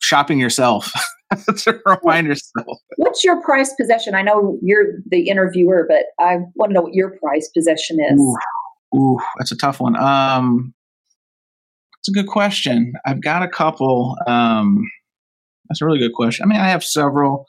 shopping 0.00 0.38
yourself 0.40 0.92
to 1.58 1.80
remind 1.84 2.26
yourself. 2.26 2.78
What's 2.96 3.22
your 3.22 3.42
prized 3.42 3.76
possession? 3.78 4.14
I 4.14 4.22
know 4.22 4.58
you're 4.62 4.94
the 5.10 5.28
interviewer, 5.28 5.86
but 5.88 6.06
I 6.18 6.38
want 6.54 6.70
to 6.70 6.74
know 6.74 6.82
what 6.82 6.94
your 6.94 7.18
prized 7.22 7.50
possession 7.54 7.98
is. 8.00 8.20
Ooh. 8.20 8.36
Ooh, 8.94 9.18
that's 9.38 9.52
a 9.52 9.56
tough 9.56 9.80
one. 9.80 9.96
Um, 9.96 10.74
it's 12.00 12.08
a 12.08 12.12
good 12.12 12.26
question. 12.26 12.92
I've 13.06 13.22
got 13.22 13.42
a 13.42 13.48
couple. 13.48 14.16
Um, 14.26 14.84
that's 15.72 15.80
a 15.80 15.86
really 15.86 15.98
good 15.98 16.12
question. 16.12 16.44
I 16.44 16.46
mean, 16.46 16.60
I 16.60 16.68
have 16.68 16.84
several. 16.84 17.46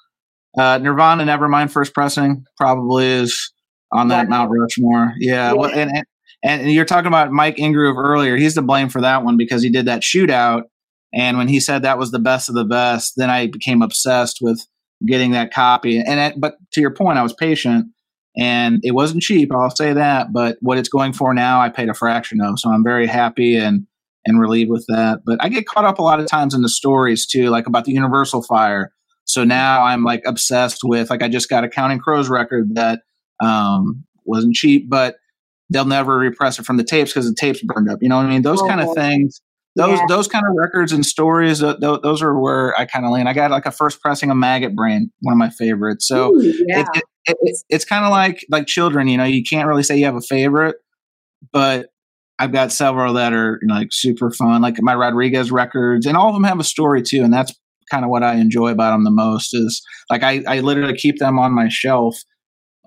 Uh, 0.57 0.78
Nirvana 0.78 1.26
Nevermind 1.26 1.71
first 1.71 1.93
pressing 1.93 2.45
probably 2.57 3.05
is 3.05 3.51
on 3.91 4.07
that 4.07 4.30
Mount 4.30 4.49
Rushmore. 4.51 5.13
Yeah. 5.17 5.51
yeah. 5.51 5.53
Well, 5.53 5.71
and, 5.71 5.91
and, 5.91 6.05
and 6.43 6.71
you're 6.71 6.86
talking 6.86 7.07
about 7.07 7.32
Mike 7.32 7.57
Ingroove 7.57 7.97
earlier. 7.97 8.38
He's 8.38 8.53
to 8.53 8.61
blame 8.61 8.89
for 8.89 9.01
that 9.01 9.24
one 9.24 9.36
because 9.36 9.61
he 9.61 9.69
did 9.69 9.88
that 9.88 10.01
shootout. 10.01 10.63
And 11.13 11.38
when 11.38 11.47
he 11.47 11.59
said 11.59 11.82
that 11.82 11.97
was 11.97 12.11
the 12.11 12.19
best 12.19 12.49
of 12.49 12.55
the 12.55 12.65
best, 12.65 13.13
then 13.17 13.30
I 13.30 13.47
became 13.47 13.82
obsessed 13.82 14.39
with 14.41 14.65
getting 15.05 15.32
that 15.32 15.53
copy. 15.53 15.99
And 15.99 16.19
it, 16.19 16.39
but 16.39 16.55
to 16.74 16.82
your 16.82 16.93
point, 16.93 17.17
I 17.17 17.24
was 17.24 17.34
patient 17.34 17.88
and 18.36 18.80
it 18.84 18.91
wasn't 18.91 19.21
cheap 19.21 19.51
i'll 19.53 19.69
say 19.69 19.93
that 19.93 20.34
but 20.34 20.57
what 20.61 20.78
it's 20.78 20.89
going 20.89 21.13
for 21.13 21.34
now 21.34 21.61
i 21.61 21.69
paid 21.69 21.89
a 21.89 21.93
fraction 21.93 22.41
of 22.41 22.59
so 22.59 22.71
i'm 22.71 22.84
very 22.84 23.05
happy 23.05 23.55
and 23.55 23.86
and 24.26 24.39
relieved 24.39 24.69
with 24.69 24.86
that. 24.88 25.21
But 25.26 25.43
i 25.43 25.49
get 25.49 25.65
caught 25.65 25.86
up 25.86 25.99
a 25.99 26.03
lot 26.03 26.19
of 26.19 26.28
times 26.28 26.53
in 26.53 26.61
the 26.61 26.69
stories 26.69 27.26
too 27.26 27.49
like 27.49 27.67
about 27.67 27.86
the 27.86 27.91
universal 27.91 28.41
fire. 28.41 28.91
So 29.26 29.43
now 29.43 29.84
i'm 29.84 30.03
like 30.03 30.21
obsessed 30.26 30.82
with 30.84 31.09
like 31.09 31.24
i 31.24 31.30
just 31.30 31.49
got 31.49 31.63
a 31.63 31.69
counting 31.69 31.99
crows 31.99 32.30
record 32.30 32.76
that 32.76 33.01
um 33.39 34.03
wasn't 34.26 34.55
cheap 34.55 34.89
but 34.89 35.15
they'll 35.69 35.86
never 35.86 36.17
repress 36.17 36.59
it 36.59 36.65
from 36.65 36.78
the 36.78 36.84
tapes 36.84 37.11
because 37.11 37.28
the 37.28 37.36
tapes 37.36 37.61
burned 37.63 37.89
up 37.89 37.99
you 38.01 38.09
know 38.09 38.17
what 38.17 38.26
i 38.26 38.30
mean? 38.30 38.41
Those 38.41 38.61
oh, 38.61 38.67
kind 38.67 38.82
of 38.82 38.93
things 38.93 39.41
those 39.76 39.99
yeah. 39.99 40.05
those 40.07 40.28
kind 40.28 40.45
of 40.47 40.53
records 40.55 40.91
and 40.91 41.05
stories 41.05 41.59
th- 41.59 41.78
those 41.80 42.21
are 42.21 42.38
where 42.38 42.78
i 42.78 42.86
kind 42.86 43.05
of 43.05 43.11
lean. 43.11 43.28
I 43.28 43.34
got 43.34 43.51
like 43.51 43.65
a 43.65 43.71
first 43.71 44.01
pressing 44.01 44.30
of 44.30 44.38
maggot 44.38 44.76
brain 44.76 45.11
one 45.21 45.34
of 45.34 45.38
my 45.38 45.49
favorites. 45.49 46.07
So 46.07 46.36
Ooh, 46.36 46.41
yeah. 46.41 46.82
it, 46.82 46.88
it, 46.93 47.03
it, 47.26 47.38
it's, 47.41 47.65
it's 47.69 47.86
kind 47.86 48.05
of 48.05 48.11
like 48.11 48.45
like 48.49 48.67
children 48.67 49.07
you 49.07 49.17
know? 49.17 49.24
You 49.24 49.43
can't 49.43 49.67
really 49.67 49.84
say 49.84 49.97
you 49.97 50.05
have 50.05 50.15
a 50.15 50.21
favorite 50.21 50.76
but 51.51 51.88
i've 52.39 52.51
got 52.51 52.71
several 52.71 53.13
that 53.13 53.34
are 53.34 53.59
you 53.61 53.67
know, 53.67 53.75
like 53.75 53.89
super 53.91 54.31
fun 54.31 54.61
like 54.61 54.81
my 54.81 54.95
rodriguez 54.95 55.51
records 55.51 56.05
and 56.05 56.17
all 56.17 56.29
of 56.29 56.34
them 56.34 56.43
have 56.43 56.59
a 56.59 56.63
story 56.63 57.01
too 57.01 57.23
and 57.23 57.34
that's 57.34 57.53
kind 57.91 58.03
of 58.03 58.09
what 58.09 58.23
i 58.23 58.36
enjoy 58.36 58.69
about 58.69 58.91
them 58.91 59.03
the 59.03 59.11
most 59.11 59.53
is 59.53 59.81
like 60.09 60.23
i, 60.23 60.43
I 60.47 60.59
literally 60.59 60.95
keep 60.95 61.19
them 61.19 61.38
on 61.39 61.53
my 61.53 61.67
shelf 61.69 62.17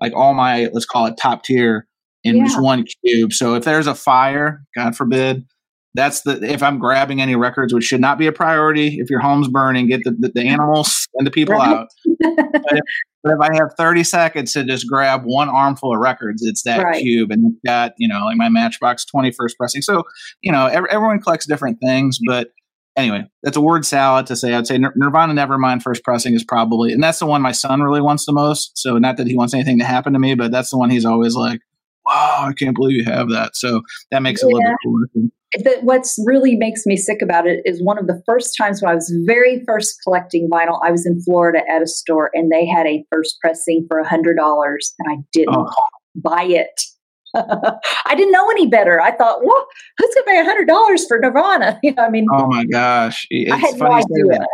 like 0.01 0.13
all 0.15 0.33
my 0.33 0.69
let's 0.73 0.85
call 0.85 1.05
it 1.05 1.17
top 1.17 1.43
tier 1.43 1.87
in 2.23 2.37
yeah. 2.37 2.45
just 2.45 2.61
one 2.61 2.85
cube 3.05 3.33
so 3.33 3.55
if 3.55 3.63
there's 3.63 3.87
a 3.87 3.95
fire 3.95 4.63
god 4.75 4.95
forbid 4.95 5.45
that's 5.93 6.21
the 6.21 6.41
if 6.43 6.61
I'm 6.61 6.79
grabbing 6.79 7.21
any 7.21 7.35
records, 7.35 7.73
which 7.73 7.83
should 7.83 8.01
not 8.01 8.17
be 8.17 8.27
a 8.27 8.31
priority. 8.31 8.99
If 8.99 9.09
your 9.09 9.19
home's 9.19 9.47
burning, 9.47 9.87
get 9.87 10.03
the, 10.03 10.11
the, 10.11 10.31
the 10.33 10.47
animals 10.47 11.07
and 11.15 11.25
the 11.25 11.31
people 11.31 11.55
right. 11.55 11.67
out. 11.69 11.87
but, 12.05 12.73
if, 12.73 12.83
but, 13.23 13.33
if, 13.33 13.39
I 13.41 13.55
have 13.55 13.73
30 13.77 14.03
seconds 14.03 14.53
to 14.53 14.63
just 14.63 14.87
grab 14.87 15.23
one 15.23 15.49
armful 15.49 15.93
of 15.93 15.99
records, 15.99 16.43
it's 16.43 16.63
that 16.63 16.83
right. 16.83 17.01
cube, 17.01 17.31
and 17.31 17.55
got 17.65 17.93
you 17.97 18.07
know 18.07 18.25
like 18.25 18.37
my 18.37 18.49
Matchbox 18.49 19.05
20 19.05 19.31
first 19.31 19.57
pressing. 19.57 19.81
So 19.81 20.03
you 20.41 20.51
know 20.51 20.67
every, 20.67 20.89
everyone 20.91 21.19
collects 21.19 21.47
different 21.47 21.79
things, 21.81 22.19
but 22.25 22.49
anyway, 22.97 23.23
that's 23.43 23.55
a 23.55 23.61
word 23.61 23.85
salad 23.85 24.25
to 24.27 24.35
say. 24.35 24.53
I'd 24.53 24.67
say 24.67 24.77
Nirvana 24.77 25.33
Nevermind 25.33 25.83
first 25.83 26.03
pressing 26.03 26.33
is 26.33 26.43
probably, 26.43 26.91
and 26.91 27.01
that's 27.01 27.19
the 27.19 27.25
one 27.25 27.41
my 27.41 27.51
son 27.51 27.81
really 27.81 28.01
wants 28.01 28.25
the 28.25 28.33
most. 28.33 28.77
So 28.77 28.97
not 28.97 29.17
that 29.17 29.27
he 29.27 29.37
wants 29.37 29.53
anything 29.53 29.79
to 29.79 29.85
happen 29.85 30.13
to 30.13 30.19
me, 30.19 30.35
but 30.35 30.51
that's 30.51 30.71
the 30.71 30.77
one 30.77 30.89
he's 30.89 31.05
always 31.05 31.35
like, 31.35 31.61
"Wow, 32.07 32.45
I 32.49 32.53
can't 32.53 32.75
believe 32.75 32.97
you 32.97 33.05
have 33.05 33.29
that." 33.29 33.55
So 33.55 33.81
that 34.11 34.21
makes 34.21 34.41
yeah. 34.41 34.47
it 34.47 34.51
a 34.51 34.55
little 34.55 34.69
bit 34.71 34.77
cooler 34.83 35.29
that 35.63 35.83
what's 35.83 36.17
really 36.25 36.55
makes 36.55 36.85
me 36.85 36.97
sick 36.97 37.21
about 37.21 37.47
it 37.47 37.61
is 37.65 37.81
one 37.81 37.97
of 37.97 38.07
the 38.07 38.21
first 38.25 38.55
times 38.57 38.81
when 38.81 38.91
I 38.91 38.95
was 38.95 39.13
very 39.25 39.63
first 39.65 39.97
collecting 40.03 40.49
vinyl, 40.51 40.79
I 40.83 40.91
was 40.91 41.05
in 41.05 41.21
Florida 41.21 41.59
at 41.69 41.81
a 41.81 41.87
store 41.87 42.29
and 42.33 42.51
they 42.51 42.65
had 42.65 42.85
a 42.85 43.05
first 43.11 43.37
pressing 43.41 43.85
for 43.87 43.99
a 43.99 44.07
hundred 44.07 44.35
dollars 44.35 44.93
and 44.99 45.17
I 45.17 45.23
didn't 45.31 45.55
oh. 45.55 45.71
buy 46.15 46.43
it. 46.43 46.81
I 47.35 48.15
didn't 48.15 48.31
know 48.31 48.49
any 48.49 48.67
better. 48.67 48.99
I 48.99 49.11
thought, 49.11 49.39
well, 49.43 49.67
who's 49.97 50.15
going 50.15 50.25
to 50.25 50.31
pay 50.31 50.39
a 50.39 50.43
hundred 50.43 50.67
dollars 50.67 51.05
for 51.07 51.19
Nirvana? 51.19 51.79
You 51.83 51.93
know, 51.93 52.03
I 52.03 52.09
mean, 52.09 52.25
oh 52.33 52.47
my 52.47 52.65
gosh, 52.65 53.25
it's 53.29 53.51
I 53.51 53.57
had 53.57 53.77
no 53.77 53.91
idea. 53.91 54.45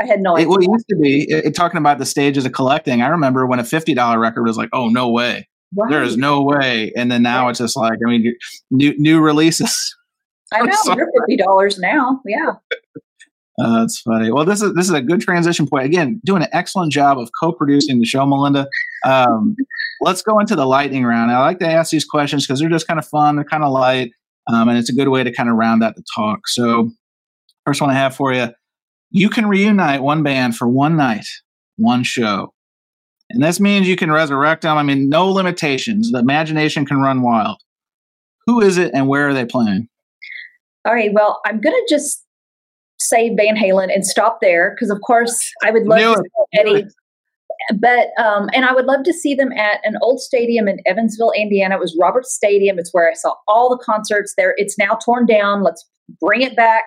I 0.00 0.06
had 0.06 0.20
no 0.20 0.36
idea. 0.36 0.46
It, 0.46 0.48
well, 0.48 0.58
it 0.58 0.68
used 0.70 0.88
to 0.90 0.96
be 0.96 1.26
it, 1.28 1.54
talking 1.54 1.78
about 1.78 1.98
the 1.98 2.04
stages 2.04 2.44
of 2.44 2.52
collecting. 2.52 3.00
I 3.00 3.08
remember 3.08 3.46
when 3.46 3.58
a 3.58 3.64
fifty 3.64 3.94
dollar 3.94 4.18
record 4.18 4.44
was 4.44 4.56
like, 4.56 4.68
oh 4.72 4.88
no 4.88 5.08
way, 5.08 5.48
right. 5.74 5.90
there 5.90 6.02
is 6.02 6.16
no 6.16 6.42
way, 6.42 6.92
and 6.96 7.10
then 7.10 7.22
now 7.22 7.44
right. 7.44 7.50
it's 7.50 7.58
just 7.58 7.76
like, 7.76 7.98
I 8.06 8.10
mean, 8.10 8.34
new 8.70 8.94
new 8.98 9.20
releases 9.20 9.94
I 10.52 10.62
know 10.62 10.94
you're 10.94 11.10
fifty 11.20 11.36
dollars 11.36 11.78
now. 11.78 12.20
Yeah. 12.24 12.54
Uh, 13.58 13.80
that's 13.80 14.00
funny. 14.00 14.30
Well, 14.30 14.44
this 14.44 14.60
is 14.60 14.74
this 14.74 14.86
is 14.86 14.92
a 14.92 15.00
good 15.00 15.20
transition 15.20 15.66
point. 15.66 15.86
Again, 15.86 16.20
doing 16.24 16.42
an 16.42 16.48
excellent 16.52 16.92
job 16.92 17.18
of 17.18 17.30
co-producing 17.40 17.98
the 17.98 18.06
show, 18.06 18.24
Melinda. 18.26 18.68
Um, 19.04 19.56
let's 20.00 20.22
go 20.22 20.38
into 20.38 20.54
the 20.54 20.66
lightning 20.66 21.04
round. 21.04 21.30
I 21.30 21.40
like 21.40 21.58
to 21.60 21.68
ask 21.68 21.90
these 21.90 22.04
questions 22.04 22.46
because 22.46 22.60
they're 22.60 22.68
just 22.68 22.86
kind 22.86 22.98
of 22.98 23.06
fun. 23.06 23.36
They're 23.36 23.44
kind 23.44 23.64
of 23.64 23.72
light, 23.72 24.12
um, 24.46 24.68
and 24.68 24.78
it's 24.78 24.90
a 24.90 24.94
good 24.94 25.08
way 25.08 25.24
to 25.24 25.32
kind 25.32 25.48
of 25.48 25.56
round 25.56 25.82
out 25.82 25.96
the 25.96 26.04
talk. 26.14 26.48
So, 26.48 26.90
first 27.64 27.80
one 27.80 27.90
I 27.90 27.94
have 27.94 28.14
for 28.14 28.32
you: 28.32 28.48
you 29.10 29.30
can 29.30 29.46
reunite 29.46 30.02
one 30.02 30.22
band 30.22 30.56
for 30.56 30.68
one 30.68 30.96
night, 30.96 31.26
one 31.76 32.04
show, 32.04 32.52
and 33.30 33.42
this 33.42 33.60
means 33.60 33.88
you 33.88 33.96
can 33.96 34.10
resurrect 34.10 34.62
them. 34.62 34.76
I 34.76 34.82
mean, 34.82 35.08
no 35.08 35.28
limitations. 35.28 36.10
The 36.12 36.18
imagination 36.18 36.86
can 36.86 37.00
run 37.00 37.22
wild. 37.22 37.60
Who 38.46 38.60
is 38.60 38.78
it, 38.78 38.92
and 38.94 39.08
where 39.08 39.28
are 39.28 39.34
they 39.34 39.44
playing? 39.44 39.88
All 40.86 40.94
right. 40.94 41.12
Well, 41.12 41.40
I'm 41.44 41.60
going 41.60 41.74
to 41.74 41.86
just 41.88 42.24
say 42.98 43.34
Van 43.34 43.56
Halen 43.56 43.92
and 43.92 44.06
stop 44.06 44.38
there 44.40 44.70
because, 44.70 44.90
of 44.90 45.00
course, 45.04 45.36
I 45.64 45.70
would 45.70 45.84
love 45.84 45.98
to 45.98 46.22
see 46.22 46.60
Eddie. 46.60 46.84
But 47.78 48.08
um, 48.22 48.48
and 48.54 48.64
I 48.64 48.72
would 48.72 48.84
love 48.84 49.02
to 49.04 49.12
see 49.12 49.34
them 49.34 49.50
at 49.52 49.80
an 49.82 49.96
old 50.02 50.20
stadium 50.20 50.68
in 50.68 50.78
Evansville, 50.86 51.32
Indiana. 51.36 51.76
It 51.76 51.80
was 51.80 51.96
Roberts 52.00 52.32
Stadium. 52.32 52.78
It's 52.78 52.92
where 52.92 53.10
I 53.10 53.14
saw 53.14 53.34
all 53.48 53.70
the 53.70 53.82
concerts 53.82 54.34
there. 54.36 54.54
It's 54.56 54.78
now 54.78 54.98
torn 55.04 55.26
down. 55.26 55.64
Let's 55.64 55.84
bring 56.20 56.42
it 56.42 56.54
back. 56.54 56.84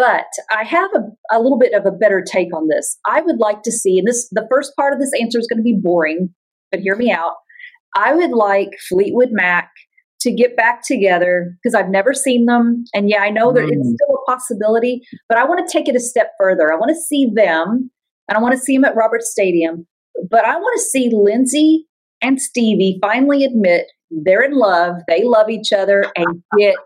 But 0.00 0.28
I 0.50 0.64
have 0.64 0.90
a, 0.94 1.36
a 1.36 1.42
little 1.42 1.58
bit 1.58 1.74
of 1.74 1.84
a 1.84 1.90
better 1.94 2.24
take 2.26 2.56
on 2.56 2.68
this. 2.68 2.98
I 3.06 3.20
would 3.20 3.38
like 3.38 3.60
to 3.64 3.70
see, 3.70 3.98
and 3.98 4.08
this 4.08 4.26
the 4.30 4.46
first 4.50 4.74
part 4.74 4.94
of 4.94 4.98
this 4.98 5.12
answer 5.20 5.38
is 5.38 5.46
going 5.46 5.58
to 5.58 5.62
be 5.62 5.78
boring, 5.78 6.34
but 6.70 6.80
hear 6.80 6.96
me 6.96 7.12
out. 7.12 7.34
I 7.94 8.14
would 8.14 8.30
like 8.30 8.70
Fleetwood 8.88 9.28
Mac 9.32 9.68
to 10.22 10.32
get 10.32 10.56
back 10.56 10.80
together 10.86 11.54
because 11.62 11.74
I've 11.74 11.90
never 11.90 12.14
seen 12.14 12.46
them. 12.46 12.84
And 12.94 13.10
yeah, 13.10 13.20
I 13.20 13.28
know 13.28 13.52
that 13.52 13.64
mm. 13.64 13.72
it's 13.72 13.88
still 13.88 14.16
a 14.16 14.30
possibility, 14.30 15.02
but 15.28 15.36
I 15.36 15.44
want 15.44 15.68
to 15.68 15.70
take 15.70 15.86
it 15.86 15.96
a 15.96 16.00
step 16.00 16.30
further. 16.38 16.72
I 16.72 16.76
want 16.76 16.88
to 16.88 17.02
see 17.02 17.30
them 17.34 17.90
and 18.26 18.38
I 18.38 18.40
want 18.40 18.52
to 18.52 18.58
see 18.58 18.78
them 18.78 18.86
at 18.86 18.96
Roberts 18.96 19.30
Stadium, 19.30 19.86
but 20.30 20.46
I 20.46 20.56
want 20.56 20.78
to 20.78 20.82
see 20.82 21.10
Lindsey 21.12 21.86
and 22.22 22.40
Stevie 22.40 22.98
finally 23.02 23.44
admit 23.44 23.84
they're 24.10 24.42
in 24.42 24.52
love, 24.52 24.94
they 25.08 25.24
love 25.24 25.50
each 25.50 25.74
other, 25.74 26.06
and 26.16 26.42
get 26.58 26.76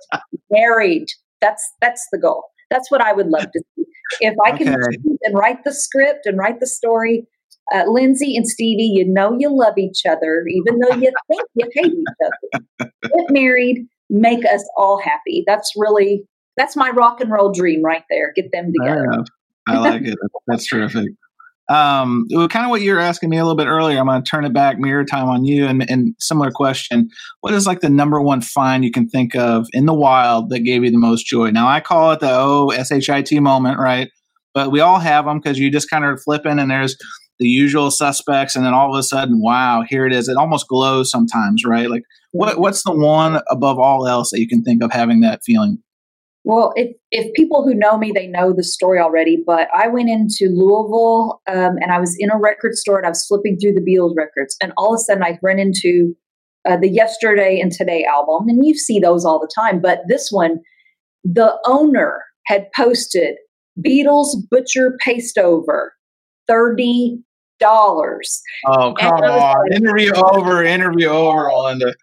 married. 0.51 1.07
That's 1.41 1.63
that's 1.81 2.05
the 2.11 2.19
goal. 2.19 2.43
That's 2.71 2.91
what 2.91 3.01
I 3.01 3.13
would 3.13 3.29
love 3.29 3.51
to 3.53 3.63
see. 3.77 3.85
If 4.21 4.35
I 4.45 4.57
can 4.57 4.69
okay. 4.69 4.97
and 5.23 5.35
write 5.35 5.65
the 5.65 5.73
script 5.73 6.27
and 6.27 6.39
write 6.39 6.61
the 6.61 6.67
story, 6.67 7.27
uh, 7.75 7.85
Lindsey 7.87 8.37
and 8.37 8.47
Stevie, 8.47 8.93
you 8.95 9.05
know 9.07 9.37
you 9.39 9.57
love 9.57 9.79
each 9.79 10.03
other, 10.09 10.45
even 10.49 10.79
though 10.79 10.97
you 10.97 11.11
think 11.29 11.43
you 11.55 11.69
hate 11.75 11.93
each 11.93 12.07
other. 12.25 12.91
Get 13.03 13.31
married, 13.31 13.87
make 14.11 14.45
us 14.45 14.69
all 14.77 15.01
happy. 15.01 15.45
That's 15.47 15.73
really 15.77 16.25
that's 16.57 16.77
my 16.77 16.91
rock 16.91 17.21
and 17.21 17.31
roll 17.31 17.53
dream 17.53 17.83
right 17.83 18.05
there. 18.11 18.33
Get 18.35 18.53
them 18.53 18.73
together. 18.79 19.25
I 19.67 19.79
like 19.79 20.03
it. 20.03 20.19
That's 20.47 20.67
terrific. 20.67 21.09
Um, 21.69 22.27
kind 22.31 22.67
of 22.67 22.71
what 22.71 22.83
you 22.83 22.93
were 22.93 23.01
asking 23.01 23.31
me 23.31 23.39
a 23.39 23.43
little 23.43 23.57
bit 23.57 23.67
earlier. 23.67 23.99
I'm 23.99 24.07
going 24.07 24.23
to 24.23 24.31
turn 24.31 24.45
it 24.45 24.53
back, 24.53 24.79
mirror 24.79 25.05
time 25.05 25.29
on 25.29 25.47
you, 25.47 25.67
and, 25.67 25.89
and 25.91 26.15
similar 26.19 26.51
question. 26.51 27.09
What 27.41 27.55
is 27.55 27.67
like 27.67 27.81
the 27.81 27.89
number 27.89 28.21
one 28.21 28.43
find 28.43 28.85
you 28.85 28.91
can 28.91 29.09
think 29.09 29.35
of 29.35 29.67
in 29.73 29.87
the 29.87 29.95
wild 29.95 30.51
that 30.51 30.61
gave 30.61 30.85
you 30.85 30.91
the 30.91 30.99
most 30.99 31.25
joy? 31.25 31.51
Now, 31.51 31.67
I 31.67 31.81
call 31.81 32.13
it 32.13 32.21
the 32.21 32.31
O 32.31 32.69
S 32.69 32.93
H 32.93 33.09
I 33.09 33.23
T 33.23 33.41
moment, 33.41 33.79
right? 33.79 34.11
But 34.53 34.71
we 34.71 34.81
all 34.81 34.99
have 34.99 35.25
them 35.25 35.41
because 35.41 35.59
you 35.59 35.71
just 35.71 35.89
kind 35.89 36.05
of 36.05 36.23
flipping, 36.23 36.59
and 36.59 36.71
there's 36.71 36.97
the 37.39 37.49
usual 37.49 37.91
suspects, 37.91 38.55
and 38.55 38.65
then 38.65 38.75
all 38.75 38.95
of 38.95 38.99
a 38.99 39.03
sudden, 39.03 39.41
wow, 39.41 39.83
here 39.89 40.07
it 40.07 40.13
is. 40.13 40.29
It 40.29 40.37
almost 40.37 40.69
glows 40.69 41.11
sometimes, 41.11 41.65
right? 41.65 41.91
Like, 41.91 42.03
what 42.33 42.61
what's 42.61 42.85
the 42.85 42.93
one 42.93 43.41
above 43.51 43.79
all 43.79 44.07
else 44.07 44.31
that 44.31 44.41
you 44.41 44.47
can 44.47 44.63
think 44.63 44.83
of 44.83 44.93
having 44.93 45.23
that 45.23 45.41
feeling? 45.45 45.79
Well, 46.45 46.73
if 46.77 46.95
if 47.11 47.33
people 47.35 47.65
who 47.65 47.75
know 47.75 47.97
me, 47.97 48.13
they 48.15 48.27
know 48.27 48.53
the 48.53 48.63
story 48.63 49.01
already. 49.01 49.43
But 49.45 49.69
I 49.75 49.89
went 49.89 50.11
into 50.11 50.53
Louisville, 50.53 51.41
um, 51.49 51.77
and 51.81 51.91
I 51.91 51.99
was 51.99 52.15
in 52.19 52.31
a 52.31 52.39
record 52.39 52.75
store, 52.75 52.99
and 52.99 53.07
I 53.07 53.11
was 53.11 53.25
flipping 53.27 53.57
through 53.59 53.73
the 53.73 53.81
Beatles 53.81 54.15
records, 54.17 54.57
and 54.63 54.73
all 54.77 54.95
of 54.95 54.99
a 54.99 55.03
sudden, 55.03 55.23
I 55.23 55.39
ran 55.43 55.59
into 55.59 56.15
uh, 56.69 56.77
the 56.77 56.89
Yesterday 56.89 57.59
and 57.61 57.73
Today 57.73 58.05
album, 58.05 58.49
and 58.49 58.65
you 58.65 58.75
see 58.75 59.01
those 59.01 59.25
all 59.25 59.41
the 59.41 59.51
time. 59.55 59.81
But 59.81 60.03
this 60.07 60.29
one, 60.31 60.61
the 61.25 61.59
owner 61.65 62.23
had 62.47 62.67
posted 62.77 63.37
Beatles 63.81 64.37
Butcher 64.51 64.99
Paste 65.01 65.39
Over, 65.39 65.95
thirty 66.47 67.21
dollars. 67.59 68.43
Oh 68.67 68.93
come 69.01 69.15
on! 69.15 69.71
Like, 69.71 69.81
interview 69.81 70.13
over, 70.15 70.63
interview 70.63 71.09
over, 71.09 71.51
Linda 71.55 71.95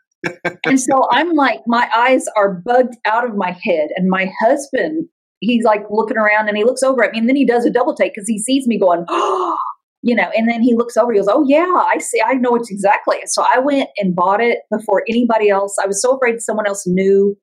and 0.65 0.79
so 0.79 1.07
I'm 1.11 1.33
like, 1.33 1.59
my 1.67 1.89
eyes 1.95 2.25
are 2.35 2.61
bugged 2.65 2.95
out 3.05 3.27
of 3.27 3.35
my 3.35 3.57
head. 3.63 3.89
And 3.95 4.09
my 4.09 4.31
husband, 4.39 5.07
he's 5.39 5.63
like 5.63 5.83
looking 5.89 6.17
around 6.17 6.47
and 6.47 6.57
he 6.57 6.63
looks 6.63 6.83
over 6.83 7.03
at 7.03 7.11
me 7.11 7.19
and 7.19 7.29
then 7.29 7.35
he 7.35 7.45
does 7.45 7.65
a 7.65 7.71
double 7.71 7.95
take 7.95 8.13
because 8.13 8.27
he 8.27 8.39
sees 8.39 8.67
me 8.67 8.79
going, 8.79 9.05
oh, 9.09 9.57
you 10.03 10.15
know, 10.15 10.31
and 10.35 10.49
then 10.49 10.61
he 10.61 10.75
looks 10.75 10.97
over, 10.97 11.13
he 11.13 11.19
goes, 11.19 11.27
Oh, 11.29 11.45
yeah, 11.47 11.85
I 11.87 11.99
see, 11.99 12.21
I 12.25 12.33
know 12.33 12.55
it's 12.55 12.71
exactly. 12.71 13.17
So 13.27 13.43
I 13.43 13.59
went 13.59 13.89
and 13.97 14.15
bought 14.15 14.41
it 14.41 14.59
before 14.71 15.03
anybody 15.07 15.49
else. 15.49 15.75
I 15.81 15.85
was 15.85 16.01
so 16.01 16.15
afraid 16.15 16.41
someone 16.41 16.67
else 16.67 16.87
knew. 16.87 17.37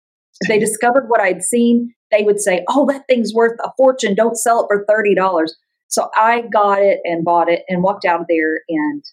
They 0.49 0.59
discovered 0.59 1.07
what 1.09 1.21
I'd 1.21 1.43
seen, 1.43 1.95
they 2.11 2.23
would 2.23 2.41
say, 2.41 2.65
Oh, 2.69 2.87
that 2.87 3.05
thing's 3.09 3.33
worth 3.35 3.59
a 3.63 3.71
fortune. 3.77 4.15
Don't 4.15 4.37
sell 4.37 4.63
it 4.63 4.67
for 4.69 4.85
$30. 4.87 5.49
So 5.89 6.11
I 6.17 6.43
got 6.53 6.83
it 6.83 6.99
and 7.05 7.25
bought 7.25 7.49
it 7.49 7.63
and 7.69 7.83
walked 7.83 8.05
out 8.05 8.21
of 8.21 8.27
there 8.29 8.61
and 8.69 9.05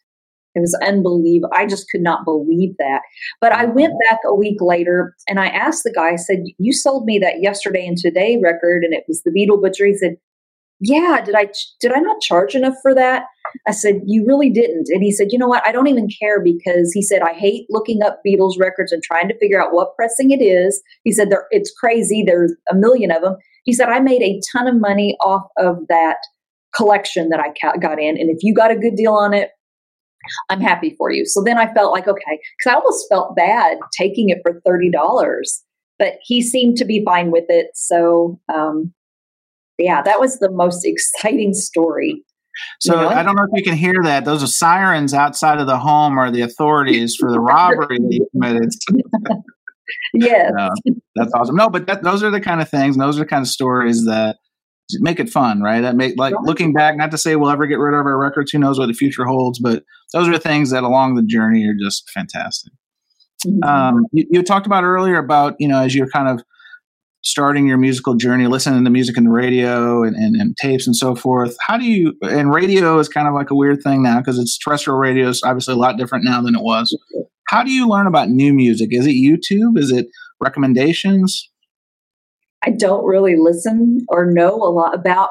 it 0.55 0.61
was 0.61 0.77
unbelievable. 0.81 1.51
I 1.53 1.65
just 1.65 1.89
could 1.89 2.01
not 2.01 2.23
believe 2.23 2.75
that. 2.79 3.01
But 3.41 3.51
I 3.51 3.65
went 3.65 3.93
mm-hmm. 3.93 4.09
back 4.09 4.19
a 4.25 4.33
week 4.33 4.61
later 4.61 5.13
and 5.27 5.39
I 5.39 5.47
asked 5.47 5.83
the 5.83 5.91
guy, 5.91 6.11
I 6.11 6.15
said, 6.15 6.43
You 6.57 6.73
sold 6.73 7.05
me 7.05 7.19
that 7.19 7.41
yesterday 7.41 7.85
and 7.85 7.97
today 7.97 8.39
record, 8.41 8.83
and 8.83 8.93
it 8.93 9.03
was 9.07 9.21
the 9.23 9.31
Beatle 9.31 9.61
Butcher. 9.61 9.85
He 9.85 9.97
said, 9.97 10.15
Yeah, 10.79 11.21
did 11.23 11.35
I 11.35 11.49
did 11.81 11.91
I 11.91 11.99
not 11.99 12.21
charge 12.21 12.55
enough 12.55 12.75
for 12.81 12.95
that? 12.95 13.25
I 13.67 13.71
said, 13.71 14.01
You 14.05 14.25
really 14.25 14.49
didn't. 14.49 14.87
And 14.89 15.03
he 15.03 15.11
said, 15.11 15.27
You 15.31 15.37
know 15.37 15.47
what? 15.47 15.67
I 15.67 15.73
don't 15.73 15.87
even 15.87 16.07
care 16.21 16.41
because 16.41 16.93
he 16.93 17.01
said, 17.01 17.21
I 17.21 17.33
hate 17.33 17.65
looking 17.69 18.01
up 18.01 18.21
Beatles 18.25 18.57
records 18.57 18.93
and 18.93 19.03
trying 19.03 19.27
to 19.27 19.37
figure 19.39 19.61
out 19.61 19.73
what 19.73 19.95
pressing 19.97 20.31
it 20.31 20.41
is. 20.41 20.81
He 21.03 21.11
said, 21.11 21.29
It's 21.51 21.73
crazy. 21.77 22.23
There's 22.25 22.53
a 22.71 22.75
million 22.75 23.11
of 23.11 23.21
them. 23.21 23.35
He 23.65 23.73
said, 23.73 23.89
I 23.89 23.99
made 23.99 24.21
a 24.21 24.39
ton 24.53 24.67
of 24.67 24.79
money 24.79 25.17
off 25.21 25.43
of 25.57 25.79
that 25.89 26.17
collection 26.75 27.29
that 27.29 27.39
I 27.39 27.77
got 27.77 27.99
in. 27.99 28.17
And 28.17 28.29
if 28.29 28.37
you 28.41 28.53
got 28.53 28.71
a 28.71 28.75
good 28.75 28.95
deal 28.95 29.13
on 29.13 29.33
it, 29.33 29.49
I'm 30.49 30.61
happy 30.61 30.95
for 30.97 31.11
you. 31.11 31.25
So 31.25 31.43
then 31.43 31.57
I 31.57 31.73
felt 31.73 31.91
like, 31.91 32.07
okay, 32.07 32.39
because 32.57 32.71
I 32.71 32.75
almost 32.75 33.05
felt 33.09 33.35
bad 33.35 33.77
taking 33.97 34.29
it 34.29 34.39
for 34.43 34.61
$30, 34.67 34.91
but 35.99 36.15
he 36.23 36.41
seemed 36.41 36.77
to 36.77 36.85
be 36.85 37.03
fine 37.05 37.31
with 37.31 37.45
it. 37.49 37.67
So, 37.73 38.39
um, 38.53 38.93
yeah, 39.77 40.01
that 40.01 40.19
was 40.19 40.39
the 40.39 40.51
most 40.51 40.81
exciting 40.85 41.53
story. 41.53 42.23
So 42.79 42.95
you 42.95 43.01
know? 43.01 43.09
I 43.09 43.23
don't 43.23 43.35
know 43.35 43.43
if 43.43 43.49
you 43.53 43.63
can 43.63 43.77
hear 43.77 44.01
that. 44.03 44.23
Those 44.23 44.41
are 44.41 44.47
sirens 44.47 45.13
outside 45.13 45.59
of 45.59 45.67
the 45.67 45.77
home 45.77 46.17
or 46.17 46.31
the 46.31 46.41
authorities 46.41 47.15
for 47.15 47.31
the 47.31 47.39
robbery 47.39 47.97
he 48.09 48.21
committed. 48.31 48.71
yes. 50.13 50.51
that's 51.15 51.33
awesome. 51.33 51.57
No, 51.57 51.69
but 51.69 51.85
that, 51.87 52.03
those 52.03 52.23
are 52.23 52.31
the 52.31 52.39
kind 52.39 52.61
of 52.61 52.69
things, 52.69 52.95
those 52.97 53.17
are 53.17 53.23
the 53.23 53.29
kind 53.29 53.41
of 53.41 53.47
stories 53.47 54.05
that 54.05 54.37
make 54.93 55.19
it 55.19 55.29
fun, 55.29 55.61
right? 55.61 55.81
That 55.81 55.95
make 55.95 56.15
like 56.17 56.33
looking 56.43 56.73
back, 56.73 56.95
not 56.95 57.11
to 57.11 57.17
say 57.17 57.35
we'll 57.35 57.49
ever 57.49 57.67
get 57.67 57.79
rid 57.79 57.97
of 57.97 58.05
our 58.05 58.17
records, 58.17 58.51
who 58.51 58.59
knows 58.59 58.77
what 58.77 58.87
the 58.87 58.93
future 58.93 59.25
holds, 59.25 59.59
but 59.59 59.83
those 60.13 60.27
are 60.27 60.37
things 60.37 60.69
that 60.71 60.83
along 60.83 61.15
the 61.15 61.23
journey 61.23 61.65
are 61.67 61.73
just 61.73 62.09
fantastic. 62.11 62.73
Mm-hmm. 63.45 63.63
Um, 63.63 64.05
you, 64.11 64.25
you, 64.29 64.43
talked 64.43 64.65
about 64.65 64.83
earlier 64.83 65.17
about, 65.17 65.55
you 65.59 65.67
know, 65.67 65.81
as 65.81 65.93
you're 65.93 66.09
kind 66.09 66.29
of 66.29 66.43
starting 67.23 67.67
your 67.67 67.77
musical 67.77 68.13
journey, 68.13 68.47
listening 68.47 68.83
to 68.83 68.89
music 68.89 69.17
in 69.17 69.25
the 69.25 69.29
radio 69.31 70.03
and, 70.03 70.15
and, 70.15 70.35
and 70.35 70.55
tapes 70.57 70.85
and 70.85 70.95
so 70.95 71.15
forth. 71.15 71.57
How 71.67 71.77
do 71.77 71.85
you, 71.85 72.13
and 72.21 72.53
radio 72.53 72.99
is 72.99 73.09
kind 73.09 73.27
of 73.27 73.33
like 73.33 73.49
a 73.49 73.55
weird 73.55 73.81
thing 73.83 74.03
now 74.03 74.19
because 74.19 74.37
it's 74.37 74.57
terrestrial 74.57 74.99
radio 74.99 75.27
is 75.27 75.41
obviously 75.43 75.73
a 75.73 75.77
lot 75.77 75.97
different 75.97 76.23
now 76.23 76.41
than 76.41 76.55
it 76.55 76.61
was. 76.61 76.95
How 77.49 77.63
do 77.63 77.71
you 77.71 77.89
learn 77.89 78.07
about 78.07 78.29
new 78.29 78.53
music? 78.53 78.89
Is 78.91 79.07
it 79.07 79.11
YouTube? 79.11 79.77
Is 79.77 79.91
it 79.91 80.07
recommendations? 80.39 81.49
I 82.65 82.71
don't 82.71 83.05
really 83.05 83.35
listen 83.37 84.05
or 84.09 84.31
know 84.31 84.55
a 84.55 84.71
lot 84.71 84.95
about 84.95 85.29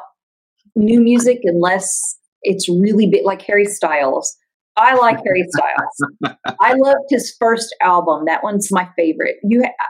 new 0.75 1.01
music 1.01 1.39
unless 1.43 2.17
it's 2.43 2.69
really 2.69 3.07
big, 3.07 3.25
like 3.25 3.41
Harry 3.41 3.65
Styles. 3.65 4.35
I 4.77 4.95
like 4.95 5.17
Harry 5.25 5.45
Styles. 5.49 6.37
I 6.61 6.73
loved 6.73 7.05
his 7.09 7.35
first 7.39 7.75
album. 7.81 8.25
That 8.25 8.43
one's 8.43 8.71
my 8.71 8.87
favorite. 8.95 9.37
You 9.43 9.63
ha- 9.63 9.89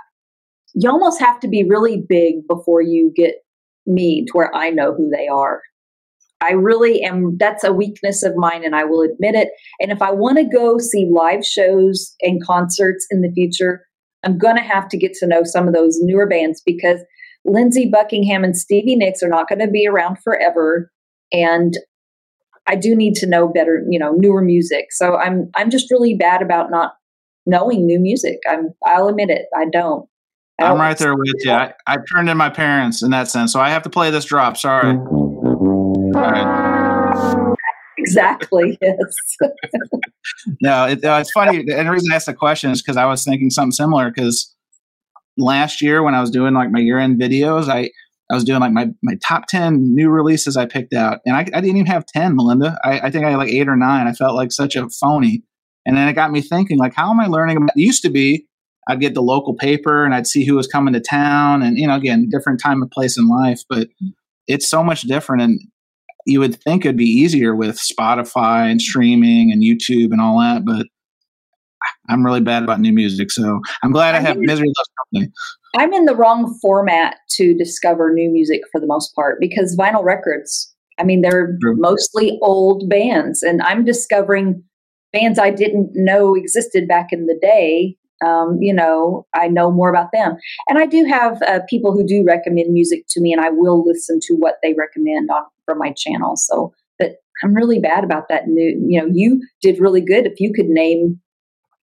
you 0.73 0.89
almost 0.89 1.19
have 1.19 1.39
to 1.39 1.47
be 1.47 1.63
really 1.63 2.03
big 2.07 2.47
before 2.47 2.81
you 2.81 3.11
get 3.15 3.35
me 3.85 4.25
to 4.25 4.31
where 4.33 4.53
I 4.53 4.69
know 4.69 4.93
who 4.93 5.09
they 5.09 5.27
are. 5.27 5.61
I 6.41 6.51
really 6.51 7.01
am. 7.01 7.37
That's 7.37 7.63
a 7.63 7.73
weakness 7.73 8.21
of 8.23 8.35
mine, 8.35 8.63
and 8.65 8.75
I 8.75 8.83
will 8.83 9.01
admit 9.01 9.35
it. 9.35 9.49
And 9.79 9.91
if 9.91 10.01
I 10.01 10.11
want 10.11 10.37
to 10.37 10.43
go 10.43 10.77
see 10.77 11.09
live 11.09 11.45
shows 11.45 12.13
and 12.21 12.43
concerts 12.43 13.07
in 13.09 13.21
the 13.21 13.31
future, 13.31 13.85
I'm 14.23 14.37
going 14.37 14.57
to 14.57 14.61
have 14.61 14.89
to 14.89 14.97
get 14.97 15.13
to 15.13 15.27
know 15.27 15.43
some 15.43 15.67
of 15.67 15.73
those 15.73 15.97
newer 16.01 16.27
bands 16.27 16.61
because 16.65 16.99
Lindsey 17.45 17.89
Buckingham 17.89 18.43
and 18.43 18.57
Stevie 18.57 18.95
Nicks 18.95 19.21
are 19.21 19.29
not 19.29 19.47
going 19.47 19.59
to 19.59 19.67
be 19.67 19.87
around 19.87 20.17
forever. 20.23 20.91
And 21.31 21.75
I 22.67 22.75
do 22.75 22.95
need 22.95 23.13
to 23.15 23.27
know 23.27 23.47
better, 23.47 23.83
you 23.89 23.99
know, 23.99 24.13
newer 24.13 24.41
music. 24.41 24.87
So 24.91 25.17
I'm 25.17 25.51
I'm 25.55 25.69
just 25.69 25.91
really 25.91 26.15
bad 26.15 26.41
about 26.41 26.71
not 26.71 26.93
knowing 27.45 27.85
new 27.85 27.99
music. 27.99 28.39
I'm 28.49 28.73
I'll 28.85 29.07
admit 29.07 29.29
it. 29.29 29.45
I 29.55 29.65
don't. 29.71 30.07
I 30.59 30.71
am 30.71 30.77
right 30.77 30.97
there 30.97 31.15
with 31.15 31.33
you. 31.39 31.51
I, 31.51 31.73
I, 31.85 31.97
turned 32.09 32.29
in 32.29 32.37
my 32.37 32.49
parents 32.49 33.03
in 33.03 33.11
that 33.11 33.27
sense, 33.27 33.51
so 33.51 33.59
I 33.59 33.69
have 33.69 33.83
to 33.83 33.89
play 33.89 34.09
this 34.09 34.23
drop. 34.23 34.55
Sorry. 34.55 34.97
Exactly. 37.97 38.77
Yes. 38.81 39.15
no, 40.61 40.85
it, 40.85 41.03
uh, 41.03 41.17
it's 41.19 41.31
funny. 41.31 41.59
And 41.59 41.87
the 41.87 41.91
reason 41.91 42.11
I 42.11 42.15
asked 42.15 42.27
the 42.27 42.33
question 42.33 42.71
is 42.71 42.81
because 42.81 42.97
I 42.97 43.05
was 43.05 43.23
thinking 43.25 43.49
something 43.49 43.71
similar. 43.71 44.09
Because 44.09 44.54
last 45.37 45.81
year 45.81 46.03
when 46.03 46.15
I 46.15 46.21
was 46.21 46.29
doing 46.29 46.53
like 46.53 46.71
my 46.71 46.79
year 46.79 46.99
end 46.99 47.19
videos, 47.19 47.69
I 47.69 47.89
I 48.31 48.33
was 48.33 48.43
doing 48.43 48.59
like 48.59 48.71
my, 48.71 48.87
my 49.03 49.13
top 49.23 49.45
10 49.47 49.93
new 49.93 50.09
releases 50.09 50.57
I 50.57 50.65
picked 50.65 50.93
out. 50.95 51.19
And 51.27 51.35
I, 51.35 51.41
I 51.41 51.61
didn't 51.61 51.77
even 51.77 51.85
have 51.85 52.07
10, 52.07 52.35
Melinda. 52.35 52.75
I, 52.83 53.01
I, 53.01 53.11
think 53.11 53.23
I 53.23 53.29
had 53.29 53.37
like 53.37 53.51
eight 53.51 53.67
or 53.67 53.75
nine. 53.75 54.07
I 54.07 54.13
felt 54.13 54.35
like 54.35 54.51
such 54.51 54.75
a 54.75 54.89
phony. 54.89 55.43
And 55.85 55.95
then 55.95 56.07
it 56.07 56.13
got 56.13 56.31
me 56.31 56.41
thinking, 56.41 56.79
like, 56.79 56.95
how 56.95 57.11
am 57.11 57.19
I 57.19 57.27
learning? 57.27 57.67
It 57.75 57.79
used 57.79 58.01
to 58.01 58.09
be 58.09 58.47
I'd 58.87 58.99
get 58.99 59.13
the 59.15 59.21
local 59.21 59.55
paper 59.55 60.05
and 60.05 60.13
I'd 60.13 60.27
see 60.27 60.45
who 60.45 60.55
was 60.55 60.67
coming 60.67 60.93
to 60.93 60.99
town. 60.99 61.61
And, 61.63 61.77
you 61.77 61.87
know, 61.87 61.95
again, 61.95 62.29
different 62.29 62.59
time 62.59 62.81
and 62.81 62.91
place 62.91 63.17
in 63.17 63.27
life, 63.27 63.61
but 63.67 63.87
it's 64.47 64.69
so 64.69 64.83
much 64.83 65.01
different. 65.01 65.41
And 65.41 65.59
you 66.25 66.39
would 66.39 66.61
think 66.61 66.85
it'd 66.85 66.97
be 66.97 67.05
easier 67.05 67.55
with 67.55 67.79
Spotify 67.79 68.69
and 68.69 68.81
streaming 68.81 69.51
and 69.51 69.63
YouTube 69.63 70.11
and 70.11 70.21
all 70.21 70.39
that. 70.39 70.65
But 70.65 70.87
I'm 72.09 72.25
really 72.25 72.41
bad 72.41 72.63
about 72.63 72.79
new 72.79 72.93
music. 72.93 73.31
So 73.31 73.61
I'm 73.83 73.91
glad 73.91 74.15
I, 74.15 74.19
I 74.19 74.21
have 74.21 74.37
Misery 74.37 74.67
Loves 74.67 74.89
Company. 75.13 75.31
I'm 75.77 75.93
in 75.93 76.05
the 76.05 76.15
wrong 76.15 76.57
format 76.61 77.17
to 77.31 77.53
discover 77.53 78.13
new 78.13 78.31
music 78.31 78.61
for 78.71 78.79
the 78.79 78.87
most 78.87 79.13
part 79.15 79.39
because 79.39 79.75
vinyl 79.77 80.03
records, 80.03 80.73
I 80.97 81.03
mean, 81.03 81.21
they're 81.21 81.57
True. 81.61 81.75
mostly 81.77 82.39
old 82.41 82.89
bands, 82.89 83.43
and 83.43 83.61
I'm 83.61 83.83
discovering 83.83 84.63
bands 85.11 85.39
I 85.39 85.49
didn't 85.49 85.91
know 85.93 86.35
existed 86.35 86.87
back 86.87 87.07
in 87.11 87.25
the 87.25 87.37
day 87.41 87.97
um, 88.23 88.57
you 88.61 88.73
know, 88.73 89.25
I 89.33 89.47
know 89.47 89.71
more 89.71 89.89
about 89.89 90.11
them. 90.13 90.37
And 90.67 90.79
I 90.79 90.85
do 90.85 91.05
have 91.05 91.41
uh, 91.43 91.59
people 91.69 91.91
who 91.91 92.05
do 92.05 92.23
recommend 92.25 92.73
music 92.73 93.05
to 93.09 93.21
me, 93.21 93.33
and 93.33 93.41
I 93.41 93.49
will 93.49 93.83
listen 93.85 94.19
to 94.23 94.35
what 94.35 94.55
they 94.63 94.73
recommend 94.73 95.29
on 95.29 95.43
from 95.65 95.79
my 95.79 95.91
channel. 95.91 96.35
So, 96.35 96.73
but 96.97 97.17
I'm 97.43 97.53
really 97.53 97.79
bad 97.79 98.03
about 98.03 98.29
that 98.29 98.47
new. 98.47 98.79
You 98.87 99.01
know, 99.01 99.09
you 99.11 99.41
did 99.61 99.79
really 99.79 100.01
good 100.01 100.25
if 100.25 100.39
you 100.39 100.53
could 100.53 100.67
name 100.67 101.19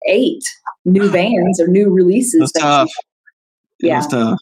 eight 0.09 0.43
new 0.85 1.11
bands 1.11 1.61
or 1.61 1.69
new 1.69 1.91
releases. 1.91 2.41
That's 2.41 2.53
tough. 2.53 2.91
Yeah. 3.81 4.01
tough. 4.01 4.39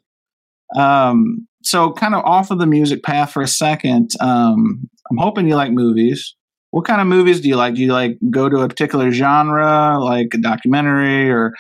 Um, 0.77 1.47
so, 1.63 1.93
kind 1.93 2.15
of 2.15 2.25
off 2.25 2.51
of 2.51 2.59
the 2.59 2.67
music 2.67 3.03
path 3.03 3.33
for 3.33 3.43
a 3.43 3.49
second. 3.49 4.11
Um, 4.21 4.89
I'm 5.11 5.19
hoping 5.19 5.49
you 5.49 5.57
like 5.57 5.73
movies. 5.73 6.35
What 6.71 6.85
kind 6.85 7.01
of 7.01 7.07
movies 7.07 7.41
do 7.41 7.49
you 7.49 7.57
like? 7.57 7.75
Do 7.75 7.83
you 7.83 7.93
like 7.93 8.19
go 8.31 8.49
to 8.49 8.59
a 8.59 8.69
particular 8.69 9.11
genre, 9.11 9.99
like 9.99 10.29
a 10.35 10.39
documentary 10.39 11.29
or 11.29 11.53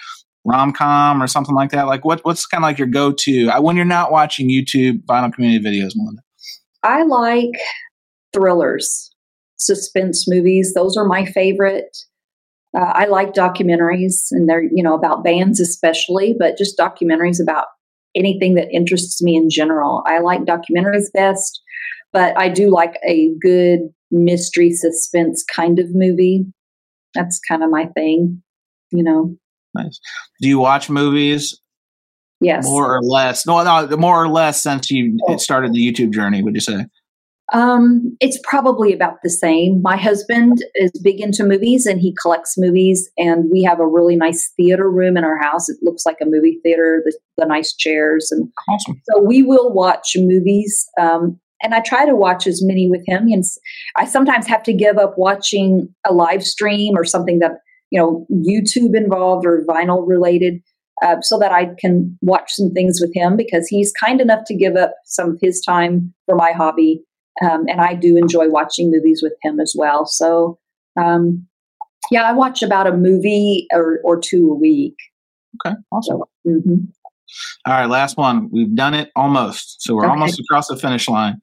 rom 0.44 0.72
com 0.72 1.22
or 1.22 1.26
something 1.26 1.54
like 1.54 1.70
that? 1.72 1.86
Like, 1.86 2.04
what 2.04 2.24
what's 2.24 2.46
kind 2.46 2.62
of 2.62 2.68
like 2.68 2.78
your 2.78 2.86
go 2.86 3.12
to 3.12 3.50
when 3.60 3.76
you're 3.76 3.84
not 3.84 4.12
watching 4.12 4.48
YouTube 4.48 5.04
vinyl 5.04 5.32
community 5.32 5.64
videos, 5.64 5.90
Melinda? 5.96 6.22
I 6.82 7.02
like 7.02 7.50
thrillers, 8.32 9.10
suspense 9.56 10.26
movies. 10.28 10.72
Those 10.74 10.96
are 10.96 11.04
my 11.04 11.26
favorite. 11.26 11.96
Uh, 12.76 12.92
I 12.94 13.06
like 13.06 13.32
documentaries, 13.32 14.28
and 14.30 14.48
they're 14.48 14.62
you 14.62 14.82
know 14.82 14.94
about 14.94 15.24
bands 15.24 15.60
especially, 15.60 16.34
but 16.38 16.56
just 16.56 16.78
documentaries 16.78 17.42
about 17.42 17.66
anything 18.14 18.54
that 18.54 18.70
interests 18.72 19.22
me 19.22 19.36
in 19.36 19.50
general. 19.50 20.02
I 20.06 20.18
like 20.20 20.42
documentaries 20.42 21.12
best, 21.12 21.60
but 22.12 22.36
I 22.38 22.48
do 22.48 22.70
like 22.70 22.98
a 23.06 23.32
good 23.40 23.80
mystery 24.10 24.70
suspense 24.70 25.44
kind 25.44 25.78
of 25.78 25.86
movie. 25.94 26.46
That's 27.14 27.40
kind 27.40 27.62
of 27.62 27.70
my 27.70 27.86
thing, 27.86 28.42
you 28.90 29.02
know. 29.02 29.36
Nice. 29.74 30.00
Do 30.40 30.48
you 30.48 30.58
watch 30.58 30.90
movies? 30.90 31.60
Yes. 32.40 32.64
More 32.64 32.96
or 32.96 33.02
less. 33.02 33.46
No, 33.46 33.62
no, 33.62 33.96
more 33.96 34.22
or 34.22 34.28
less 34.28 34.62
since 34.62 34.90
you 34.90 35.18
oh. 35.28 35.36
started 35.36 35.72
the 35.72 35.92
YouTube 35.92 36.12
journey, 36.12 36.42
would 36.42 36.54
you 36.54 36.60
say? 36.60 36.86
Um, 37.52 38.16
it's 38.20 38.38
probably 38.44 38.92
about 38.92 39.22
the 39.22 39.30
same. 39.30 39.82
My 39.82 39.96
husband 39.96 40.58
is 40.76 40.92
big 41.02 41.20
into 41.20 41.44
movies 41.44 41.84
and 41.84 42.00
he 42.00 42.14
collects 42.20 42.54
movies, 42.56 43.10
and 43.18 43.50
we 43.50 43.62
have 43.62 43.80
a 43.80 43.86
really 43.86 44.16
nice 44.16 44.52
theater 44.56 44.88
room 44.88 45.16
in 45.16 45.24
our 45.24 45.38
house. 45.38 45.68
It 45.68 45.78
looks 45.82 46.06
like 46.06 46.18
a 46.22 46.26
movie 46.26 46.60
theater, 46.62 47.02
the, 47.04 47.18
the 47.38 47.46
nice 47.46 47.74
chairs, 47.74 48.30
and 48.30 48.48
awesome. 48.68 49.00
so 49.10 49.22
we 49.22 49.42
will 49.42 49.72
watch 49.72 50.12
movies. 50.16 50.88
Um, 51.00 51.40
and 51.62 51.74
I 51.74 51.80
try 51.80 52.06
to 52.06 52.14
watch 52.14 52.46
as 52.46 52.64
many 52.64 52.88
with 52.88 53.02
him. 53.06 53.28
And 53.28 53.44
I 53.96 54.06
sometimes 54.06 54.46
have 54.46 54.62
to 54.62 54.72
give 54.72 54.96
up 54.96 55.14
watching 55.18 55.92
a 56.06 56.14
live 56.14 56.42
stream 56.42 56.96
or 56.96 57.04
something 57.04 57.38
that 57.40 57.58
you 57.90 58.00
know 58.00 58.26
YouTube 58.30 58.96
involved 58.96 59.44
or 59.44 59.64
vinyl 59.68 60.06
related, 60.06 60.62
uh, 61.02 61.16
so 61.22 61.38
that 61.38 61.52
I 61.52 61.70
can 61.78 62.16
watch 62.22 62.52
some 62.52 62.70
things 62.70 63.00
with 63.00 63.14
him 63.14 63.36
because 63.36 63.66
he's 63.66 63.92
kind 63.92 64.20
enough 64.20 64.44
to 64.46 64.54
give 64.54 64.76
up 64.76 64.94
some 65.04 65.30
of 65.30 65.38
his 65.42 65.60
time 65.60 66.14
for 66.26 66.36
my 66.36 66.52
hobby, 66.52 67.02
um, 67.44 67.64
and 67.68 67.80
I 67.80 67.94
do 67.94 68.16
enjoy 68.16 68.48
watching 68.48 68.90
movies 68.90 69.20
with 69.22 69.34
him 69.42 69.60
as 69.60 69.74
well. 69.76 70.06
So. 70.06 70.58
Um, 71.00 71.46
yeah, 72.10 72.22
I 72.22 72.32
watch 72.32 72.62
about 72.62 72.86
a 72.86 72.96
movie 72.96 73.66
or, 73.72 74.00
or 74.02 74.18
two 74.18 74.50
a 74.50 74.54
week. 74.54 74.96
Okay, 75.64 75.76
awesome. 75.92 76.22
So, 76.44 76.50
mm-hmm. 76.50 76.76
All 77.66 77.74
right, 77.74 77.86
last 77.86 78.16
one. 78.16 78.48
We've 78.50 78.74
done 78.74 78.94
it 78.94 79.10
almost. 79.14 79.82
So 79.82 79.94
we're 79.94 80.04
okay. 80.04 80.10
almost 80.10 80.40
across 80.40 80.66
the 80.66 80.76
finish 80.76 81.08
line 81.08 81.40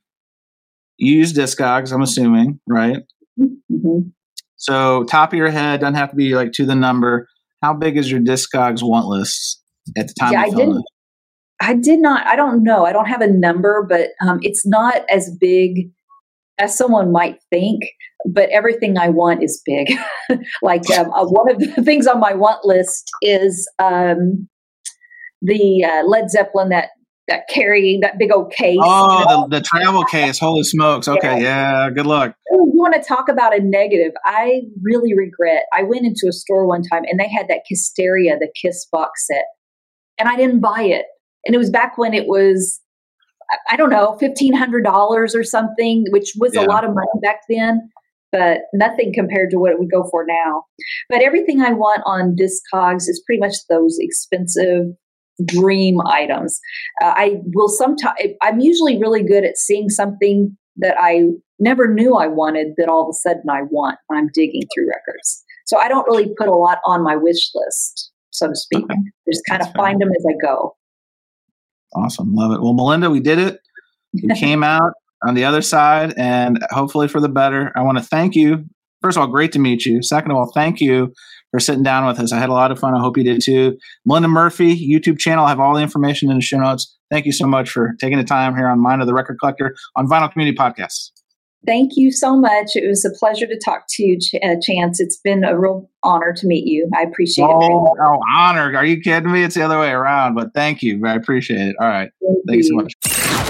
you 0.97 1.17
use 1.17 1.33
Discogs, 1.33 1.93
I'm 1.93 2.01
assuming, 2.01 2.59
right? 2.67 2.97
Mm-hmm. 3.39 4.09
So 4.55 5.03
top 5.03 5.31
of 5.31 5.37
your 5.37 5.49
head 5.49 5.81
doesn't 5.81 5.95
have 5.95 6.09
to 6.09 6.15
be 6.15 6.35
like 6.35 6.51
to 6.53 6.65
the 6.65 6.75
number. 6.75 7.27
How 7.61 7.73
big 7.73 7.97
is 7.97 8.11
your 8.11 8.19
Discogs 8.19 8.81
want 8.81 9.07
list 9.07 9.61
at 9.95 10.07
the 10.07 10.13
time? 10.19 10.33
Yeah, 10.33 10.41
I 10.41 10.49
didn't. 10.49 10.83
I 11.61 11.73
did 11.73 11.99
not. 11.99 12.25
I 12.27 12.35
don't 12.35 12.63
know. 12.63 12.85
I 12.85 12.93
don't 12.93 13.07
have 13.07 13.21
a 13.21 13.27
number, 13.27 13.85
but 13.87 14.09
um, 14.21 14.39
it's 14.41 14.65
not 14.65 15.01
as 15.09 15.35
big 15.39 15.89
as 16.59 16.77
someone 16.77 17.11
might 17.11 17.39
think. 17.49 17.83
But 18.25 18.49
everything 18.49 18.97
I 18.97 19.09
want 19.09 19.43
is 19.43 19.61
big. 19.65 19.93
like 20.61 20.89
um, 20.91 21.11
uh, 21.13 21.25
one 21.25 21.49
of 21.51 21.59
the 21.59 21.67
things 21.83 22.07
on 22.07 22.19
my 22.19 22.33
want 22.33 22.65
list 22.65 23.09
is 23.21 23.69
um, 23.79 24.47
the 25.41 25.85
uh, 25.85 26.07
Led 26.07 26.29
Zeppelin 26.29 26.69
that 26.69 26.89
that 27.27 27.43
carrying 27.49 27.99
that 28.01 28.17
big 28.17 28.31
old 28.31 28.51
case. 28.51 28.79
Oh, 28.81 29.19
you 29.19 29.25
know? 29.25 29.47
the, 29.49 29.59
the, 29.59 29.61
travel 29.61 30.03
case. 30.03 30.39
Holy 30.39 30.63
smokes. 30.63 31.07
Okay. 31.07 31.41
Yeah. 31.41 31.85
yeah. 31.85 31.89
Good 31.89 32.05
luck. 32.05 32.33
You 32.51 32.71
want 32.73 32.93
to 32.95 33.01
talk 33.01 33.27
about 33.27 33.55
a 33.55 33.61
negative? 33.61 34.13
I 34.25 34.61
really 34.81 35.13
regret. 35.13 35.63
I 35.73 35.83
went 35.83 36.05
into 36.05 36.27
a 36.29 36.31
store 36.31 36.65
one 36.65 36.83
time 36.83 37.03
and 37.05 37.19
they 37.19 37.27
had 37.27 37.47
that 37.49 37.63
Kissteria, 37.69 38.39
the 38.39 38.49
Kiss 38.61 38.87
box 38.91 39.27
set, 39.27 39.43
and 40.17 40.29
I 40.29 40.37
didn't 40.37 40.61
buy 40.61 40.83
it. 40.83 41.05
And 41.45 41.55
it 41.55 41.57
was 41.57 41.69
back 41.69 41.97
when 41.97 42.13
it 42.13 42.27
was, 42.27 42.79
I 43.69 43.75
don't 43.75 43.89
know, 43.89 44.17
$1,500 44.21 45.35
or 45.35 45.43
something, 45.43 46.05
which 46.09 46.33
was 46.37 46.53
yeah. 46.53 46.61
a 46.61 46.65
lot 46.65 46.83
of 46.83 46.93
money 46.93 47.07
back 47.21 47.41
then, 47.49 47.89
but 48.31 48.61
nothing 48.73 49.13
compared 49.13 49.49
to 49.51 49.57
what 49.57 49.71
it 49.71 49.79
would 49.79 49.91
go 49.91 50.07
for 50.11 50.25
now. 50.27 50.63
But 51.09 51.23
everything 51.23 51.61
I 51.61 51.71
want 51.71 52.01
on 52.05 52.35
Discogs 52.35 53.07
is 53.07 53.23
pretty 53.25 53.39
much 53.39 53.55
those 53.69 53.97
expensive 53.99 54.87
dream 55.45 55.99
items. 56.05 56.59
Uh, 57.01 57.13
I 57.15 57.37
will 57.53 57.69
sometimes, 57.69 58.17
I'm 58.41 58.59
usually 58.59 58.99
really 58.99 59.23
good 59.23 59.43
at 59.43 59.57
seeing 59.57 59.89
something 59.89 60.57
that 60.77 60.95
I 60.99 61.29
never 61.59 61.91
knew 61.91 62.15
I 62.15 62.27
wanted 62.27 62.73
that 62.77 62.89
all 62.89 63.03
of 63.03 63.09
a 63.09 63.13
sudden 63.13 63.49
I 63.49 63.63
want 63.63 63.97
when 64.07 64.19
I'm 64.19 64.29
digging 64.33 64.63
through 64.73 64.89
records. 64.89 65.43
So 65.65 65.77
I 65.77 65.87
don't 65.87 66.07
really 66.07 66.33
put 66.37 66.47
a 66.47 66.53
lot 66.53 66.79
on 66.85 67.03
my 67.03 67.15
wish 67.15 67.49
list, 67.53 68.11
so 68.31 68.47
to 68.47 68.55
speak. 68.55 68.83
Okay. 68.83 68.95
Just 69.29 69.43
kind 69.49 69.61
That's 69.61 69.69
of 69.69 69.75
find 69.75 69.99
them 69.99 70.09
as 70.09 70.25
I 70.29 70.35
go. 70.41 70.76
Awesome. 71.95 72.33
Love 72.33 72.51
it. 72.51 72.61
Well, 72.61 72.73
Melinda, 72.73 73.09
we 73.09 73.19
did 73.19 73.39
it. 73.39 73.59
We 74.13 74.33
came 74.39 74.63
out 74.63 74.93
on 75.25 75.33
the 75.33 75.45
other 75.45 75.61
side 75.61 76.13
and 76.17 76.59
hopefully 76.69 77.07
for 77.07 77.19
the 77.19 77.29
better. 77.29 77.71
I 77.75 77.81
want 77.81 77.97
to 77.97 78.03
thank 78.03 78.35
you. 78.35 78.65
First 79.01 79.17
of 79.17 79.21
all, 79.21 79.27
great 79.27 79.51
to 79.53 79.59
meet 79.59 79.85
you. 79.85 80.01
Second 80.01 80.31
of 80.31 80.37
all, 80.37 80.51
thank 80.53 80.79
you 80.81 81.13
for 81.51 81.59
sitting 81.59 81.83
down 81.83 82.05
with 82.05 82.19
us. 82.19 82.31
I 82.31 82.39
had 82.39 82.49
a 82.49 82.53
lot 82.53 82.71
of 82.71 82.79
fun. 82.79 82.95
I 82.95 82.99
hope 82.99 83.17
you 83.17 83.23
did 83.23 83.41
too. 83.41 83.77
Melinda 84.05 84.27
Murphy, 84.27 84.75
YouTube 84.75 85.19
channel. 85.19 85.45
I 85.45 85.49
have 85.49 85.59
all 85.59 85.75
the 85.75 85.81
information 85.81 86.29
in 86.29 86.37
the 86.37 86.41
show 86.41 86.57
notes. 86.57 86.95
Thank 87.09 87.25
you 87.25 87.31
so 87.31 87.47
much 87.47 87.69
for 87.69 87.95
taking 87.99 88.17
the 88.17 88.23
time 88.23 88.55
here 88.55 88.67
on 88.67 88.79
Mind 88.79 89.01
of 89.01 89.07
the 89.07 89.13
Record 89.13 89.37
Collector 89.39 89.75
on 89.95 90.07
Vinyl 90.07 90.31
Community 90.31 90.57
Podcasts. 90.57 91.11
Thank 91.67 91.97
you 91.97 92.11
so 92.11 92.37
much. 92.37 92.71
It 92.75 92.87
was 92.87 93.03
a 93.03 93.11
pleasure 93.11 93.45
to 93.45 93.59
talk 93.63 93.87
to 93.89 94.03
you, 94.03 94.17
Ch- 94.17 94.35
uh, 94.41 94.55
Chance. 94.61 95.01
It's 95.01 95.17
been 95.17 95.43
a 95.43 95.59
real 95.59 95.89
honor 96.01 96.33
to 96.37 96.47
meet 96.47 96.65
you. 96.65 96.89
I 96.97 97.01
appreciate 97.01 97.45
oh, 97.45 97.87
it. 97.87 97.99
Oh, 98.01 98.19
honor. 98.33 98.73
Are 98.73 98.85
you 98.85 99.01
kidding 99.01 99.31
me? 99.31 99.43
It's 99.43 99.55
the 99.55 99.63
other 99.63 99.77
way 99.77 99.91
around, 99.91 100.35
but 100.35 100.53
thank 100.53 100.81
you. 100.81 101.05
I 101.05 101.13
appreciate 101.15 101.67
it. 101.67 101.75
All 101.79 101.87
right. 101.87 102.09
Thank, 102.23 102.37
thank 102.47 102.63
you. 102.63 102.63
you 102.63 102.63
so 102.63 102.75
much. 102.75 102.93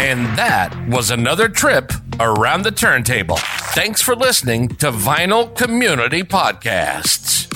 And 0.01 0.25
that 0.37 0.75
was 0.89 1.11
another 1.11 1.47
trip 1.47 1.91
around 2.19 2.63
the 2.63 2.71
turntable. 2.71 3.37
Thanks 3.37 4.01
for 4.01 4.15
listening 4.15 4.69
to 4.69 4.91
Vinyl 4.91 5.55
Community 5.55 6.23
Podcasts. 6.23 7.46